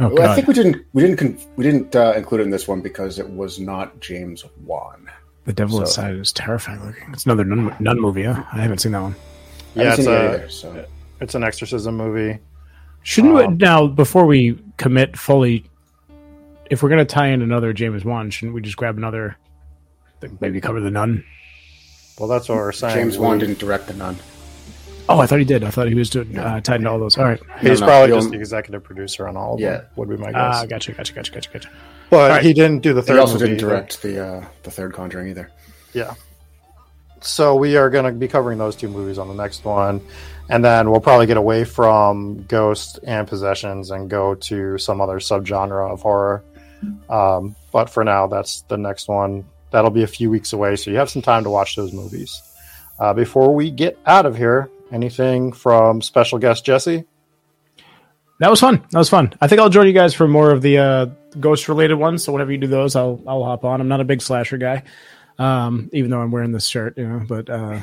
Oh, 0.00 0.08
Well, 0.08 0.28
I 0.30 0.34
think 0.34 0.48
we 0.48 0.54
didn't 0.54 0.84
we 0.92 1.02
didn't 1.02 1.16
con- 1.18 1.38
we 1.56 1.64
didn't 1.64 1.94
uh, 1.94 2.14
include 2.16 2.40
it 2.40 2.44
in 2.44 2.50
this 2.50 2.66
one 2.66 2.80
because 2.80 3.18
it 3.18 3.28
was 3.30 3.60
not 3.60 4.00
James 4.00 4.44
Wan. 4.64 5.08
the 5.44 5.52
Devil 5.52 5.76
so- 5.78 5.82
Inside 5.82 6.14
is 6.16 6.32
terrifying 6.32 6.84
looking. 6.84 7.12
It's 7.12 7.24
another 7.26 7.44
nun, 7.44 7.74
nun 7.78 8.00
movie. 8.00 8.24
Huh? 8.24 8.42
I 8.52 8.60
haven't 8.60 8.78
seen 8.78 8.92
that 8.92 9.02
one. 9.02 9.14
Yeah, 9.74 9.90
it's 9.94 10.00
it 10.00 10.08
a, 10.08 10.10
either, 10.34 10.48
so 10.48 10.84
it's 11.20 11.34
an 11.34 11.44
exorcism 11.44 11.96
movie. 11.96 12.38
Shouldn't 13.02 13.34
we 13.34 13.42
Um, 13.42 13.58
now 13.58 13.86
before 13.86 14.24
we 14.26 14.58
commit 14.78 15.16
fully? 15.16 15.64
If 16.70 16.82
we're 16.82 16.88
going 16.88 17.06
to 17.06 17.14
tie 17.14 17.28
in 17.28 17.42
another 17.42 17.72
James 17.72 18.04
Wan, 18.04 18.30
shouldn't 18.30 18.54
we 18.54 18.62
just 18.62 18.76
grab 18.76 18.96
another? 18.96 19.36
Maybe 20.40 20.60
cover 20.60 20.80
the 20.80 20.90
nun. 20.90 21.22
Well, 22.18 22.28
that's 22.28 22.48
what 22.48 22.56
we're 22.56 22.72
saying. 22.72 22.94
James 22.96 23.18
Wan 23.18 23.38
didn't 23.38 23.58
direct 23.58 23.88
the 23.88 23.94
Nun. 23.94 24.16
Oh, 25.08 25.18
I 25.20 25.26
thought 25.26 25.38
he 25.38 25.44
did. 25.44 25.62
I 25.64 25.70
thought 25.70 25.88
he 25.88 25.94
was 25.94 26.08
doing 26.10 26.38
uh, 26.38 26.60
tied 26.60 26.76
into 26.76 26.90
all 26.90 26.98
those. 26.98 27.18
All 27.18 27.24
right. 27.24 27.40
He's 27.60 27.80
No, 27.80 27.86
no, 27.86 27.92
probably 27.92 28.08
he'll- 28.08 28.20
just 28.20 28.30
the 28.30 28.38
executive 28.38 28.82
producer 28.84 29.28
on 29.28 29.36
all 29.36 29.54
of 29.54 29.60
Yeah. 29.60 29.70
them. 29.78 29.86
Would 29.96 30.08
be 30.08 30.16
my 30.16 30.32
guess. 30.32 30.34
Ah, 30.36 30.64
gotcha, 30.66 30.92
gotcha, 30.92 31.12
gotcha, 31.12 31.30
gotcha, 31.32 31.50
gotcha. 31.52 31.68
but 32.10 32.30
right. 32.30 32.42
he 32.42 32.52
didn't 32.54 32.80
do 32.82 32.94
the 32.94 33.02
third. 33.02 33.14
He 33.14 33.18
also 33.18 33.34
movie 33.34 33.46
didn't 33.48 33.60
either. 33.60 33.68
direct 33.70 34.02
the 34.02 34.24
uh, 34.26 34.44
the 34.62 34.70
third 34.70 34.94
Conjuring 34.94 35.28
either. 35.28 35.50
Yeah. 35.92 36.14
So 37.20 37.54
we 37.56 37.76
are 37.76 37.88
going 37.90 38.04
to 38.04 38.12
be 38.12 38.28
covering 38.28 38.58
those 38.58 38.76
two 38.76 38.88
movies 38.88 39.18
on 39.18 39.28
the 39.28 39.34
next 39.34 39.64
one, 39.64 40.00
and 40.50 40.62
then 40.64 40.90
we'll 40.90 41.00
probably 41.00 41.26
get 41.26 41.38
away 41.38 41.64
from 41.64 42.42
Ghost 42.48 42.98
and 43.06 43.26
Possessions 43.26 43.90
and 43.90 44.10
go 44.10 44.34
to 44.34 44.76
some 44.78 45.00
other 45.00 45.18
subgenre 45.20 45.90
of 45.90 46.02
horror. 46.02 46.42
Um, 47.08 47.56
but 47.72 47.88
for 47.88 48.04
now, 48.04 48.26
that's 48.26 48.60
the 48.68 48.76
next 48.76 49.08
one. 49.08 49.46
That'll 49.70 49.90
be 49.90 50.02
a 50.02 50.06
few 50.06 50.28
weeks 50.30 50.52
away, 50.52 50.76
so 50.76 50.90
you 50.90 50.98
have 50.98 51.08
some 51.08 51.22
time 51.22 51.44
to 51.44 51.50
watch 51.50 51.76
those 51.76 51.92
movies. 51.94 52.42
Uh, 52.98 53.14
before 53.14 53.54
we 53.54 53.70
get 53.70 53.98
out 54.04 54.26
of 54.26 54.36
here, 54.36 54.68
anything 54.92 55.52
from 55.52 56.02
special 56.02 56.38
guest 56.38 56.64
Jesse? 56.64 57.04
That 58.40 58.50
was 58.50 58.60
fun. 58.60 58.84
That 58.90 58.98
was 58.98 59.08
fun. 59.08 59.32
I 59.40 59.46
think 59.46 59.60
I'll 59.60 59.68
join 59.68 59.86
you 59.86 59.92
guys 59.92 60.12
for 60.12 60.26
more 60.26 60.50
of 60.50 60.60
the 60.60 60.78
uh, 60.78 61.06
ghost 61.38 61.68
related 61.68 61.94
ones. 61.94 62.24
So 62.24 62.32
whenever 62.32 62.50
you 62.52 62.58
do 62.58 62.66
those, 62.66 62.96
I'll 62.96 63.22
I'll 63.26 63.44
hop 63.44 63.64
on. 63.64 63.80
I'm 63.80 63.88
not 63.88 64.00
a 64.00 64.04
big 64.04 64.20
slasher 64.22 64.58
guy, 64.58 64.82
um, 65.38 65.88
even 65.92 66.10
though 66.10 66.20
I'm 66.20 66.30
wearing 66.32 66.50
this 66.52 66.66
shirt, 66.66 66.98
you 66.98 67.06
know. 67.06 67.24
But 67.26 67.48
uh, 67.48 67.80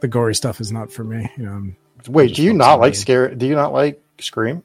the 0.00 0.08
gory 0.08 0.34
stuff 0.34 0.60
is 0.60 0.70
not 0.70 0.92
for 0.92 1.02
me. 1.04 1.30
You 1.36 1.44
know, 1.44 1.50
I'm- 1.52 1.76
Wait, 2.08 2.34
do 2.34 2.42
you 2.42 2.52
not 2.52 2.80
like 2.80 2.94
scare? 2.96 3.32
Do 3.34 3.46
you 3.46 3.54
not 3.54 3.72
like 3.72 4.02
Scream? 4.18 4.62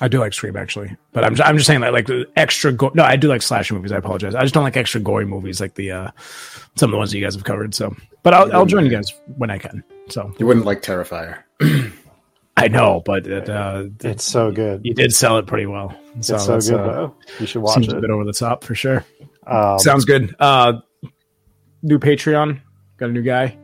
I 0.00 0.08
do 0.08 0.18
like 0.18 0.32
Scream 0.32 0.56
actually, 0.56 0.96
but 1.12 1.22
I'm 1.24 1.40
I'm 1.42 1.56
just 1.56 1.66
saying 1.66 1.80
that 1.82 1.92
like 1.92 2.08
extra 2.34 2.72
go- 2.72 2.90
no, 2.94 3.04
I 3.04 3.16
do 3.16 3.28
like 3.28 3.42
slasher 3.42 3.74
movies. 3.74 3.92
I 3.92 3.98
apologize. 3.98 4.34
I 4.34 4.42
just 4.42 4.54
don't 4.54 4.64
like 4.64 4.76
extra 4.76 5.00
gory 5.00 5.26
movies 5.26 5.60
like 5.60 5.74
the 5.74 5.90
uh 5.92 6.10
some 6.76 6.88
of 6.88 6.92
the 6.92 6.96
ones 6.98 7.10
that 7.10 7.18
you 7.18 7.24
guys 7.24 7.34
have 7.34 7.44
covered. 7.44 7.74
So, 7.74 7.94
but 8.22 8.34
I'll 8.34 8.52
I'll 8.54 8.66
join 8.66 8.84
you 8.84 8.90
guys 8.90 9.12
when 9.36 9.50
I 9.50 9.58
can. 9.58 9.82
So 10.08 10.32
You 10.38 10.46
wouldn't 10.46 10.66
like 10.66 10.82
Terrifier. 10.82 11.42
I 12.56 12.68
know, 12.68 13.00
but 13.04 13.26
it, 13.26 13.48
uh, 13.48 13.84
It's 14.00 14.24
so 14.24 14.50
good. 14.52 14.82
you 14.84 14.92
did 14.92 15.12
sell 15.14 15.38
it 15.38 15.46
pretty 15.46 15.66
well. 15.66 15.96
So 16.20 16.34
it's 16.34 16.44
so 16.44 16.60
good 16.60 16.80
uh, 16.80 16.92
though. 16.92 17.14
You 17.38 17.46
should 17.46 17.62
watch 17.62 17.74
seems 17.76 17.92
a 17.92 17.96
it. 17.96 18.00
bit 18.02 18.10
over 18.10 18.24
the 18.24 18.32
top 18.32 18.64
for 18.64 18.74
sure. 18.74 19.04
Um, 19.46 19.78
Sounds 19.78 20.04
good. 20.04 20.34
Uh, 20.38 20.74
new 21.82 21.98
Patreon. 21.98 22.60
Got 22.98 23.10
a 23.10 23.12
new 23.12 23.22
guy. 23.22 23.56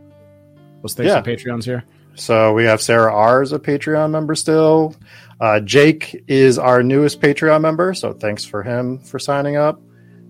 Let's 0.82 0.94
thank 0.94 1.08
Yeah. 1.08 1.16
some 1.16 1.24
Patreons 1.24 1.64
here. 1.64 1.84
So 2.14 2.54
we 2.54 2.64
have 2.64 2.80
Sarah 2.80 3.12
R 3.12 3.42
as 3.42 3.52
a 3.52 3.58
Patreon 3.58 4.10
member 4.10 4.34
still. 4.34 4.94
Uh, 5.40 5.60
Jake 5.60 6.24
is 6.28 6.58
our 6.58 6.82
newest 6.82 7.20
Patreon 7.20 7.60
member, 7.60 7.92
so 7.92 8.14
thanks 8.14 8.44
for 8.44 8.62
him 8.62 8.98
for 9.00 9.18
signing 9.18 9.56
up. 9.56 9.78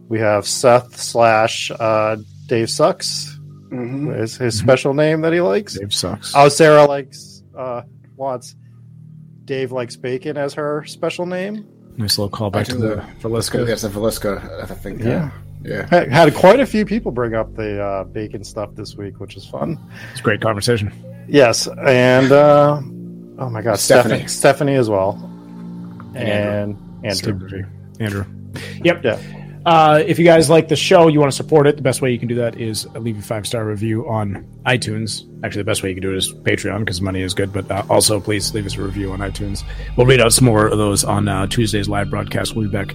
We 0.09 0.19
have 0.19 0.45
Seth 0.47 0.97
slash 0.97 1.71
uh, 1.79 2.17
Dave 2.49 2.69
Sucks 2.71 3.36
Mm-hmm. 3.71 4.11
is 4.13 4.37
his 4.37 4.57
special 4.59 4.95
name 4.95 5.21
that 5.23 5.33
he 5.33 5.41
likes. 5.41 5.75
Dave 5.79 5.93
sucks. 5.93 6.33
Oh, 6.37 6.49
Sarah 6.49 6.85
likes 6.87 7.43
uh, 7.57 7.83
wants 8.17 8.55
Dave 9.45 9.73
likes 9.73 9.97
bacon 9.97 10.37
as 10.37 10.55
her 10.55 10.85
special 10.87 11.27
name. 11.27 11.67
nice 11.97 12.19
little 12.19 12.31
callback 12.31 12.67
to 12.67 12.73
do 12.73 12.79
the 12.79 12.89
the- 12.97 13.03
Velisca. 13.29 13.67
That's 13.67 13.85
a 13.85 13.89
Velisca, 13.91 14.63
I 14.63 14.67
think. 14.75 15.03
Yeah. 15.03 15.31
Yeah. 15.65 15.87
Had 15.91 16.13
had 16.13 16.35
quite 16.35 16.61
a 16.61 16.67
few 16.67 16.85
people 16.85 17.11
bring 17.11 17.35
up 17.35 17.55
the 17.57 17.83
uh, 17.83 18.05
bacon 18.05 18.45
stuff 18.45 18.75
this 18.75 18.95
week, 18.97 19.19
which 19.19 19.37
is 19.37 19.45
fun. 19.47 19.79
It's 20.13 20.21
a 20.21 20.23
great 20.23 20.41
conversation. 20.41 20.93
Yes, 21.29 21.67
and 21.67 22.31
uh, 22.31 22.81
oh 23.39 23.51
my 23.51 23.63
God, 23.63 23.77
Stephanie. 23.81 24.29
Stephanie, 24.29 24.29
Stephanie 24.29 24.75
as 24.75 24.89
well, 24.89 25.13
And 26.15 26.77
and 27.03 27.17
Steve 27.17 27.35
Andrew. 27.43 27.65
Andrew. 27.99 28.25
Yep. 28.85 29.05
Yeah. 29.05 29.19
Uh, 29.67 30.01
if 30.07 30.17
you 30.17 30.25
guys 30.25 30.49
like 30.49 30.69
the 30.69 30.77
show, 30.77 31.09
you 31.09 31.19
want 31.19 31.31
to 31.31 31.37
support 31.37 31.67
it, 31.67 31.75
the 31.75 31.83
best 31.83 32.01
way 32.01 32.13
you 32.13 32.19
can 32.21 32.29
do 32.29 32.37
that 32.37 32.57
is 32.57 32.87
leave 32.95 33.19
a 33.19 33.23
five 33.23 33.45
star 33.47 33.65
review 33.65 34.09
on 34.09 34.47
iTunes. 34.65 35.23
Actually, 35.45 35.63
the 35.63 35.67
best 35.67 35.83
way 35.83 35.89
you 35.89 35.95
can 35.97 36.03
do 36.03 36.13
it 36.13 36.17
is 36.19 36.33
Patreon 36.33 36.79
because 36.81 37.01
money 37.03 37.21
is 37.21 37.35
good, 37.35 37.53
but 37.53 37.69
uh, 37.69 37.83
also 37.91 38.21
please 38.21 38.55
leave 38.55 38.65
us 38.65 38.77
a 38.77 38.83
review 38.83 39.11
on 39.13 39.19
iTunes. 39.19 39.65
We'll 39.97 40.07
read 40.07 40.21
out 40.21 40.33
some 40.33 40.45
more 40.45 40.69
of 40.69 40.79
those 40.79 41.03
on 41.03 41.27
uh, 41.27 41.49
Tuesday's 41.49 41.89
live 41.89 42.11
broadcast. 42.11 42.55
We'll 42.55 42.69
be 42.69 42.73
back 42.73 42.95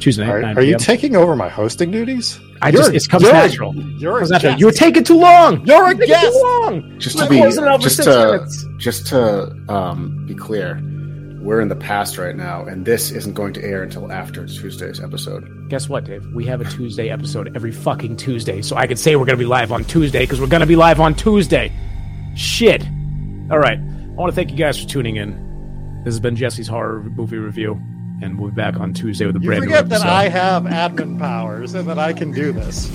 Tuesday 0.00 0.24
night. 0.24 0.30
Are, 0.34 0.40
9 0.42 0.58
are 0.58 0.62
you 0.62 0.78
taking 0.78 1.16
over 1.16 1.34
my 1.34 1.48
hosting 1.48 1.90
duties? 1.90 2.38
I 2.60 2.70
just 2.70 2.84
You're- 2.84 2.96
it 2.96 3.08
comes 3.08 3.22
you're- 3.24 3.32
natural. 3.34 3.74
You're 3.74 4.16
a 4.16 4.18
Comes 4.20 4.30
natural. 4.30 4.52
guest. 4.52 4.60
You 4.60 4.66
were 4.66 4.72
taking 4.72 5.02
too 5.02 5.18
long. 5.18 5.66
You're 5.66 5.88
a 5.90 5.94
Taking 5.94 6.06
guest. 6.06 6.32
Too 6.32 6.42
long. 6.42 6.98
Just 7.00 7.18
to 7.18 7.28
be 7.28 7.38
closing 7.38 7.64
out 7.64 7.80
just 7.80 8.02
to 8.04 8.10
minutes. 8.10 8.66
just 8.78 9.06
to 9.08 9.52
um, 9.68 10.24
be 10.28 10.34
clear, 10.36 10.80
we're 11.42 11.60
in 11.60 11.68
the 11.68 11.76
past 11.76 12.18
right 12.18 12.36
now, 12.36 12.64
and 12.64 12.86
this 12.86 13.10
isn't 13.10 13.34
going 13.34 13.52
to 13.54 13.64
air 13.64 13.82
until 13.82 14.12
after 14.12 14.46
Tuesday's 14.46 15.00
episode. 15.00 15.68
Guess 15.68 15.88
what, 15.88 16.04
Dave? 16.04 16.24
We 16.34 16.46
have 16.46 16.60
a 16.60 16.64
Tuesday 16.64 17.10
episode 17.10 17.54
every 17.56 17.72
fucking 17.72 18.16
Tuesday, 18.16 18.62
so 18.62 18.76
I 18.76 18.86
can 18.86 18.96
say 18.96 19.16
we're 19.16 19.24
going 19.24 19.38
to 19.38 19.42
be 19.42 19.48
live 19.48 19.72
on 19.72 19.84
Tuesday 19.84 20.20
because 20.20 20.40
we're 20.40 20.46
going 20.46 20.60
to 20.60 20.66
be 20.66 20.76
live 20.76 21.00
on 21.00 21.14
Tuesday. 21.14 21.72
Shit. 22.36 22.82
All 23.50 23.58
right. 23.58 23.78
I 23.78 24.14
want 24.14 24.30
to 24.30 24.36
thank 24.36 24.50
you 24.50 24.56
guys 24.56 24.80
for 24.80 24.88
tuning 24.88 25.16
in. 25.16 26.02
This 26.04 26.14
has 26.14 26.20
been 26.20 26.36
Jesse's 26.36 26.68
horror 26.68 27.02
movie 27.02 27.38
review, 27.38 27.72
and 28.22 28.38
we'll 28.38 28.50
be 28.50 28.56
back 28.56 28.76
on 28.78 28.94
Tuesday 28.94 29.26
with 29.26 29.34
a 29.36 29.40
You 29.40 29.46
brand 29.46 29.64
forget 29.64 29.84
new 29.84 29.88
that 29.88 30.02
episode. 30.02 30.08
I 30.08 30.28
have 30.28 30.62
admin 30.64 31.18
powers 31.18 31.74
and 31.74 31.88
that 31.88 31.98
I 31.98 32.12
can 32.12 32.30
do 32.30 32.52
this. 32.52 32.88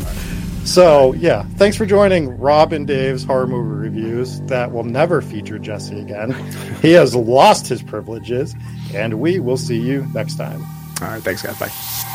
So 0.67 1.13
yeah, 1.13 1.43
thanks 1.55 1.77
for 1.77 1.85
joining 1.85 2.37
Rob 2.37 2.73
and 2.73 2.85
Dave's 2.85 3.23
horror 3.23 3.47
movie 3.47 3.69
reviews 3.69 4.41
that 4.41 4.73
will 4.73 4.83
never 4.83 5.21
feature 5.21 5.57
Jesse 5.57 5.97
again. 5.97 6.33
He 6.81 6.91
has 6.91 7.15
lost 7.15 7.67
his 7.67 7.81
privileges, 7.81 8.53
and 8.93 9.21
we 9.21 9.39
will 9.39 9.55
see 9.55 9.79
you 9.79 10.05
next 10.13 10.35
time. 10.35 10.61
All 11.01 11.07
right. 11.07 11.23
Thanks, 11.23 11.41
guys. 11.41 11.57
Bye. 11.57 12.13